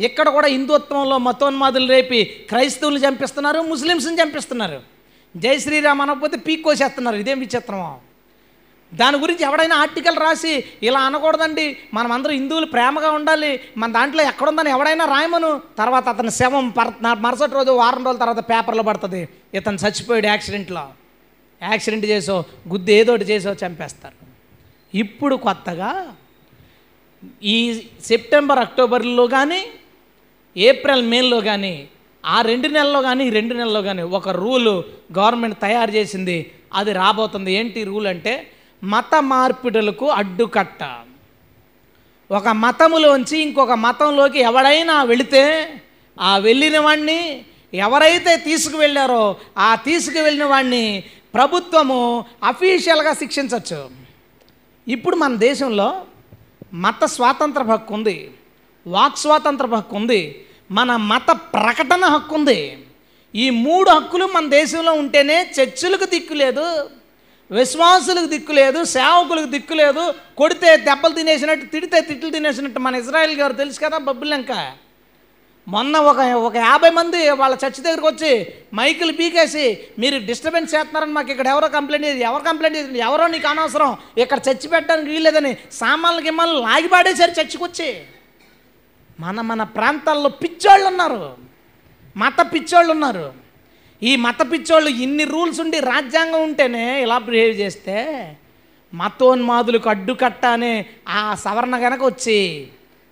[0.00, 4.82] ఇక్కడ కూడా హిందుత్వంలో మతోన్మాదులు రేపి క్రైస్తవులు చంపిస్తున్నారు ముస్లిమ్స్ని చంపిస్తున్నారు.
[5.36, 7.98] జై శ్రీరామ్ అనకపోతే పీక్కోసేస్తున్నారు ఇదేం విచిత్రమో?
[8.94, 11.76] దాని గురించి ఎవడైనా ఆర్టికల్ రాసి ఇలా అనకూడదండి.
[11.94, 13.60] మనం అందరూ హిందువులు ప్రేమగా ఉండాలి.
[13.76, 15.60] మన దాంట్లో ఎక్కడుందని ఎవడైనా రాయమను.
[15.78, 19.28] తర్వాత అతని శవం పర్ మరుసటి రోజు వారం రోజుల తర్వాత పేపర్లో పడుతుంది.
[19.54, 20.88] ఇతను చచ్చిపోయాడు యాక్సిడెంట్లో.
[21.62, 24.30] యాక్సిడెంట్ చేసో గుద్దు ఏదోటి చేసో చంపేస్తారు.
[24.96, 26.16] ఇప్పుడు కొత్తగా
[27.42, 29.66] ఈ సెప్టెంబర్ అక్టోబర్లో కానీ
[30.56, 31.88] ఏప్రిల్ మేలో కానీ
[32.26, 34.84] ఆ రెండు నెలల్లో కానీ ఈ రెండు నెలల్లో కానీ ఒక రూలు
[35.18, 36.52] గవర్నమెంట్ తయారు చేసింది.
[36.74, 37.54] అది రాబోతుంది.
[37.54, 38.46] ఏంటి రూల్ అంటే
[38.84, 40.84] మత మార్పిడులకు అడ్డుకట్ట.
[42.30, 45.72] ఒక మతములోంచి ఇంకొక మతంలోకి ఎవడైనా వెళితే
[46.20, 47.44] ఆ వెళ్ళిన వాడిని
[47.74, 53.90] ఎవరైతే తీసుకువెళ్ళారో ఆ తీసుకువెళ్ళిన వాడిని ప్రభుత్వము అఫీషియల్గా శిక్షించవచ్చు
[54.88, 56.02] ఇప్పుడు మన దేశంలో
[56.74, 58.30] మత స్వాతంత్ర హక్కు ఉంది.
[58.86, 60.20] వాక్ స్వాతంత్ర హక్కు ఉంది
[60.78, 62.60] మన మత ప్రకటన హక్కు ఉంది.
[63.34, 66.66] ఈ మూడు హక్కులు మన దేశంలో ఉంటేనే చర్చిలకు దిక్కు లేదు
[67.50, 70.04] విశ్వాసులకు దిక్కు లేదు సేవకులకు దిక్కు లేదు.
[70.40, 74.52] కొడితే దెబ్బలు తినేసినట్టు తిడితే తిట్లు తినేసినట్టు మన ఇజ్రాయెల్ గారు తెలుసు కదా బబ్బులంక.
[75.66, 78.30] మొన్న ఒక ఒక యాభై మంది వాళ్ళ చర్చి దగ్గరికి వచ్చి
[78.78, 79.64] మైకులు పీకేసి
[80.02, 84.38] మీరు డిస్టర్బెన్స్ చేస్తున్నారని మాకు ఇక్కడ ఎవరో కంప్లైంట్ చేసి ఎవరు కంప్లైంట్ చేసి ఎవరో నీకు అనవసరం ఇక్కడ
[84.48, 85.52] చర్చి పెట్టడానికి వీల్లేదని
[85.82, 87.90] సామాన్లు గిమ్మాలు లాగిపాడేశారు చర్చికి వచ్చి?
[89.20, 91.36] మన మన ప్రాంతాల్లో పిచ్చోళ్ళు ఉన్నారు
[92.16, 93.32] మత పిచ్చోళ్ళు ఉన్నారు
[94.02, 98.36] ఈ మత పిచ్చోళ్ళు ఇన్ని రూల్స్ ఉండి రాజ్యాంగం ఉంటేనే ఇలా బిహేవ్ చేస్తే
[98.94, 102.68] మతోన్మాదులకు అడ్డుకట్ట అనే ఆ సవరణ కనుక వచ్చి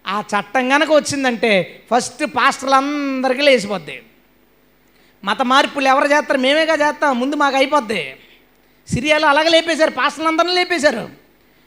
[0.07, 4.03] ఆ చట్టం కనుక వచ్చిందంటే ఫస్ట్ పాస్టర్లందరికీ లేచిపోద్ది.
[5.25, 6.39] మత మార్పులు ఎవరు చేస్తారు?
[6.39, 7.21] మేమేగా చేస్తాం?
[7.21, 8.17] ముందు మాకు అయిపోద్ది.
[8.89, 9.91] సిరియాలో అలాగే లేపేశారు.
[9.91, 11.09] పాస్టర్లందరినీ లేపేశారు.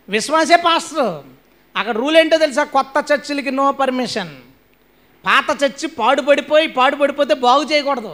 [0.09, 1.40] విశ్వాసే పాస్టర్.
[1.75, 2.63] అక్కడ రూల్ ఏంటో తెలుసా?
[2.63, 4.33] కొత్త చర్చిలకి నో పర్మిషన్
[5.25, 8.13] పాత చర్చి పాడుపడిపోయి పాడుపడిపోతే బాగు చేయకూడదు.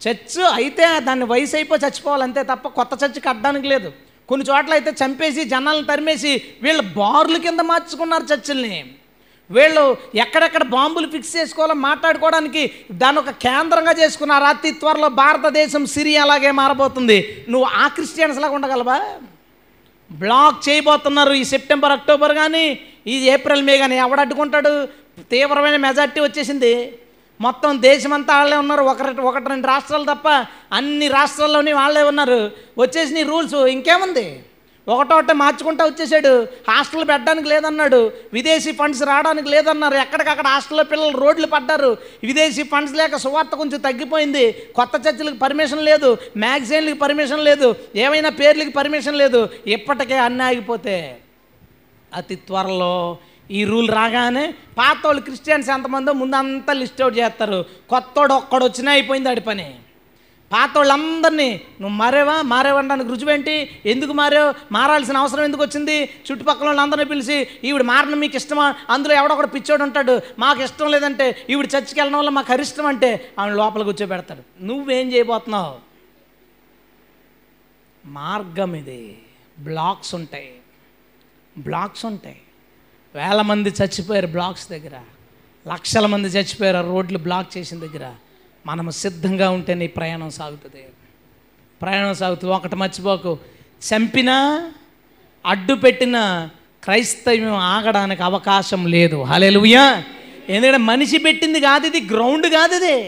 [0.00, 3.88] చర్చ్ అయితే దాన్ని వయసు అయిపోయి చచ్చిపోవాలి అంతే తప్ప కొత్త చర్చి కట్టడానికి లేదు.
[4.28, 6.32] కొన్ని చోట్ల అయితే చంపేసి జనాలను తరిమేసి
[6.62, 8.78] వీళ్ళు బార్లు కింద మార్చుకున్నారు చర్చిల్ని.
[9.50, 14.44] వీళ్ళు ఎక్కడెక్కడ బాంబులు ఫిక్స్ చేసుకోవాలో మాట్లాడుకోవడానికి దాన్ని ఒక కేంద్రంగా చేసుకున్నారు.
[14.44, 17.46] అతి త్వరలో భారతదేశం సిరియా అలాగే మారబోతుంది.
[17.48, 18.98] నువ్వు ఆ క్రిస్టియన్స్ లాగా ఉండగలవా?
[20.18, 24.88] బ్లాక్ చేయబోతున్నారు ఈ సెప్టెంబర్ అక్టోబర్ కానీ ఈ ఏప్రిల్ మే కానీ ఎవడు అడ్డుకుంటాడు?
[25.30, 26.98] తీవ్రమైన మెజార్టీ వచ్చేసింది.
[27.40, 28.82] మొత్తం దేశమంతా వాళ్ళే ఉన్నారు.
[28.82, 30.28] ఒకటి ఒకటి రెండు రాష్ట్రాలు తప్ప
[30.72, 32.50] అన్ని రాష్ట్రాల్లోని వాళ్ళే ఉన్నారు.
[32.78, 33.54] వచ్చేసిన రూల్స్.
[33.54, 34.42] ఇంకేముంది?
[34.88, 36.48] ఒకటోట మార్చుకుంటా వచ్చేసాడు.
[36.70, 38.12] హాస్టల్ పెట్టడానికి లేదన్నాడు.
[38.32, 39.94] విదేశీ ఫండ్స్ రావడానికి లేదన్నారు.
[39.94, 41.96] ఎక్కడికక్కడ హాస్టల్లో పిల్లలు రోడ్లు పడ్డారు.
[42.22, 44.52] విదేశీ ఫండ్స్ లేక సువార్త కొంచెం తగ్గిపోయింది.
[44.52, 46.16] కొత్త చర్చలకు పర్మిషన్ లేదు.
[46.36, 47.74] మ్యాగజైన్లకు పర్మిషన్ లేదు.
[47.96, 49.48] ఏమైనా పేర్లకి పర్మిషన్ లేదు.
[49.66, 51.18] ఇప్పటికే అన్నీ ఆగిపోతే
[52.14, 53.18] అతి త్వరలో
[53.50, 57.64] ఈ రూల్ రాగానే పాత వాళ్ళు క్రిస్టియన్స్ ఎంతమందో ముందు అంతా లిస్ట్ అవుట్ చేస్తారు.
[57.88, 59.74] కొత్తోడు ఒక్కడు వచ్చినా అయిపోయింది ఆడి పని.
[60.52, 62.42] పాత వాళ్ళందరినీ నువ్వు మారేవా?
[62.42, 63.80] మారేవనడానికి రుజువేంటి?
[63.86, 64.54] ఎందుకు మారావు?
[64.72, 66.02] మారాల్సిన అవసరం ఎందుకు వచ్చింది?
[66.02, 68.74] చుట్టుపక్కల వాళ్ళందరినీ పిలిచి ఈవిడ మారడం మీకు ఇష్టమా?
[68.90, 70.20] అందులో ఎవడొకడు పిచ్చోడు ఉంటాడు.
[70.38, 74.64] మాకు ఇష్టం లేదంటే ఈవిడ చర్చికి వెళ్ళడం వల్ల మాకు అరిష్టం అంటే ఆమె లోపల కూర్చోబెడతాడు.
[74.64, 75.78] నువ్వేం చేయబోతున్నావు?
[78.06, 79.18] మార్గం ఇది.
[79.58, 80.54] బ్లాక్స్ ఉంటాయి.
[81.58, 82.40] బ్లాక్స్ ఉంటాయి.
[83.14, 85.00] వేల మంది చచ్చిపోయారు బ్లాక్స్ దగ్గర.
[85.68, 88.14] లక్షల మంది చచ్చిపోయారు రోడ్లు బ్లాక్ చేసిన దగ్గర.
[88.66, 90.84] మనము సిద్ధంగా ఉంటే నీ ప్రయాణం సాగుతుంది.
[91.82, 92.54] ప్రయాణం సాగుతుంది.
[92.54, 93.38] ఒకటి మర్చిపోకు.
[93.88, 94.36] చంపినా
[95.46, 96.48] అడ్డు పెట్టిన
[96.84, 99.22] క్రైస్తవ్యం ఆగడానికి అవకాశం లేదు.
[99.22, 100.02] హలెలుయా
[100.48, 103.02] ఎందుకంటే మనిషి పెట్టింది కాదు ఇది గ్రౌండ్ కాదు ఇది.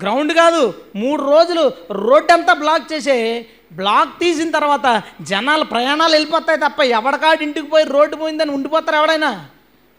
[0.00, 0.74] గ్రౌండ్ కాదు.
[0.96, 7.66] మూడు రోజులు రోడ్ అంతా బ్లాక్ చేసే బ్లాక్ తీసిన తర్వాత జనాలు ప్రయాణాలు వెళ్ళిపోతాయి తప్ప ఎవడకాడు ఇంటికి
[7.66, 9.46] పోయి రోడ్డు పోయిందని ఉండిపోతారు ఎవడైనా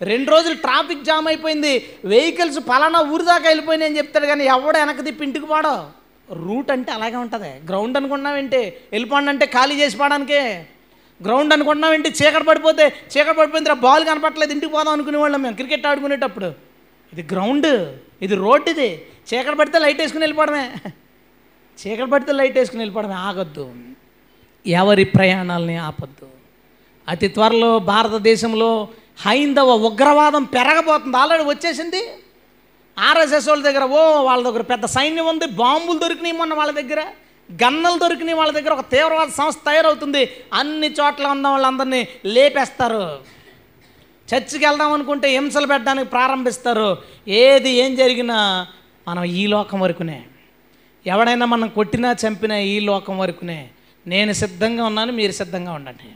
[0.02, 1.86] రెండు రోజులు ట్రాఫిక్ జామ్ అయిపోయింది.
[2.06, 5.86] వెహికల్స్ పలానా ఊరి దాకా వెళ్ళిపోయినాయి అని చెప్తాడు కానీ ఎవడ వెనక తిప్పి ఇంటికి పాడో.
[6.32, 7.50] రూట్ అంటే అలాగే ఉంటుంది.
[7.68, 8.58] గ్రౌండ్ అనుకున్నావేంటి
[8.92, 10.66] వెళ్ళిపోండి అంటే ఖాళీ చేసి పాడానికే
[11.24, 15.56] గ్రౌండ్ అనుకున్నావేంటి చీకటి పడిపోతే చీకటి పడిపోయింది బాల్ కనపట్లేదు ఇంటికి పోదాం అనుకునేవాళ్ళం మేము.
[15.56, 16.46] క్రికెట్ ఆడుకునేటప్పుడు.
[17.14, 19.06] ఇది గ్రౌండ్ ఇది రోడ్ ఇది.
[19.34, 20.72] చీకటి పడితే లైట్ వేసుకుని వెళ్ళిపోవడమే.
[21.82, 23.14] చీకటి పడితే లైట్ వేసుకుని వెళ్ళిపోవడమే.
[23.14, 23.74] ఆగద్దు.
[24.68, 26.28] ఎవరి ప్రయాణాలని ఆపద్దు.
[27.08, 28.88] అతి త్వరలో భారతదేశంలో
[29.18, 31.18] హైందవ ఉగ్రవాదం పెరగబోతుంది.
[31.18, 32.08] ఆల్రెడీ వచ్చేసింది.
[33.00, 35.46] ఆర్ఎస్ఎస్ వాళ్ళ దగ్గర ఓ వాళ్ళ దగ్గర పెద్ద సైన్యం ఉంది.
[35.46, 37.02] బాంబులు దొరికినాయి మొన్న వాళ్ళ దగ్గర.
[37.64, 38.74] గన్నలు దొరికినాయి వాళ్ళ దగ్గర.
[38.74, 40.30] ఒక తీవ్రవాద సంస్థ తయారవుతుంది.
[40.54, 43.20] అన్ని చోట్ల ఉన్న వాళ్ళందరినీ లేపేస్తారు.
[44.36, 46.98] చర్చికి వెళ్దాం అనుకుంటే హింసలు పెట్టడానికి ప్రారంభిస్తారు.
[47.28, 48.68] ఏది ఏం జరిగినా
[49.08, 50.24] మనం ఈ లోకం వరకునే.
[51.06, 53.70] ఎవడైనా మనం కొట్టినా చంపినా ఈ లోకం వరకునే.
[54.08, 56.16] నేను సిద్ధంగా ఉన్నాను మీరు సిద్ధంగా ఉండండి.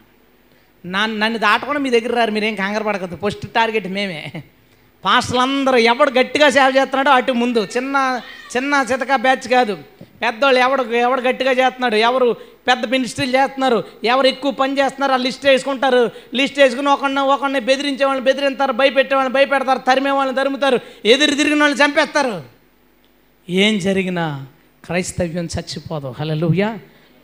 [0.85, 3.17] నా నన్ను దాటకుండా మీ దగ్గర రారు మీరేం కంగారు పడకద్దు.
[3.25, 4.31] ఫస్ట్ టార్గెట్ మేమే.
[5.05, 7.67] పాస్టర్లు ఎవడు గట్టిగా సేవ చేస్తున్నాడో అటు ముందు.
[7.77, 8.21] చిన్న
[8.57, 9.77] చిన్న చితక బ్యాచ్ కాదు.
[10.01, 11.95] పెద్దోళ్ళు ఎవడు ఎవడు గట్టిగా చేస్తున్నాడు?
[11.95, 12.35] ఎవరు
[12.67, 13.83] పెద్ద మినిస్ట్రీలు చేస్తున్నారు?
[14.03, 15.11] ఎవరు ఎక్కువ పని చేస్తున్నారు?
[15.11, 16.11] ఆ లిస్ట్ వేసుకుంటారు.
[16.35, 20.79] లిస్ట్ వేసుకుని ఒకడిని ఒకడిని బెదిరించే వాళ్ళని బెదిరిస్తారు భయపెట్టే వాళ్ళని భయపెడతారు తరిమే వాళ్ళని తరుముతారు.
[21.05, 22.43] ఎదురు తిరిగిన వాళ్ళు చంపేస్తారు.
[23.49, 24.45] ఏం జరిగినా
[24.85, 26.15] క్రైస్తవ్యం చచ్చిపోదు.
[26.19, 26.51] హలో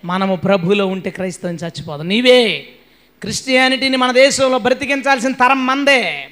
[0.06, 2.04] మనము ప్రభులో ఉంటే క్రైస్తవం చచ్చిపోదు.
[2.04, 2.68] నీవే
[3.22, 6.30] క్రిస్టియానిటీని మన దేశంలో బ్రతికించాల్సిన తరం మందే.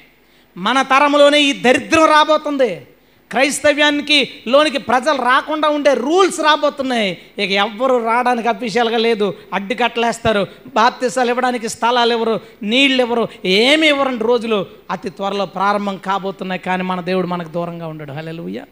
[0.56, 2.86] మన తరంలోనే ఈ దరిద్రం రాబోతుంది.
[3.30, 7.18] క్రైస్తవ్యానికి లోనికి ప్రజలు రాకుండా ఉండే రూల్స్ రాబోతున్నాయి.
[7.38, 9.34] ఇక ఎవ్వరు రావడానికి అఫీషియల్గా లేదు.
[9.54, 12.40] అడ్డుకట్టలేస్తారు బాప్తిసాలు ఇవ్వడానికి స్థలాలు ఇవ్వరు.
[12.62, 13.28] నీళ్ళు ఇవ్వరు.
[13.44, 16.60] ఏమి ఇవ్వరండి రోజులు అతి త్వరలో ప్రారంభం కాబోతున్నాయి.
[16.60, 18.12] కానీ మన దేవుడు మనకు దూరంగా ఉండడు.
[18.12, 18.64] హలెలుయ్య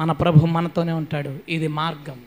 [0.00, 1.38] మన ప్రభు మనతోనే ఉంటాడు.
[1.48, 2.20] ఇది మార్గం.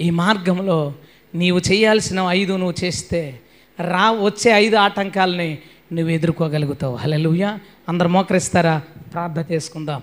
[0.00, 0.92] ఈ మార్గంలో
[1.34, 3.40] నీవు చేయాల్సిన ఐదు నువ్వు చేస్తే
[3.80, 5.58] రా వచ్చే ఐదు ఆటంకాలని
[5.92, 6.96] నువ్వు ఎదుర్కోగలుగుతావు.
[6.96, 8.82] హలెలుయ్య అందరు మోకరిస్తారా?
[9.12, 10.02] ప్రార్థన చేసుకుందాం.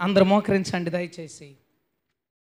[0.00, 1.50] అందరు మోకరించండి దయచేసి.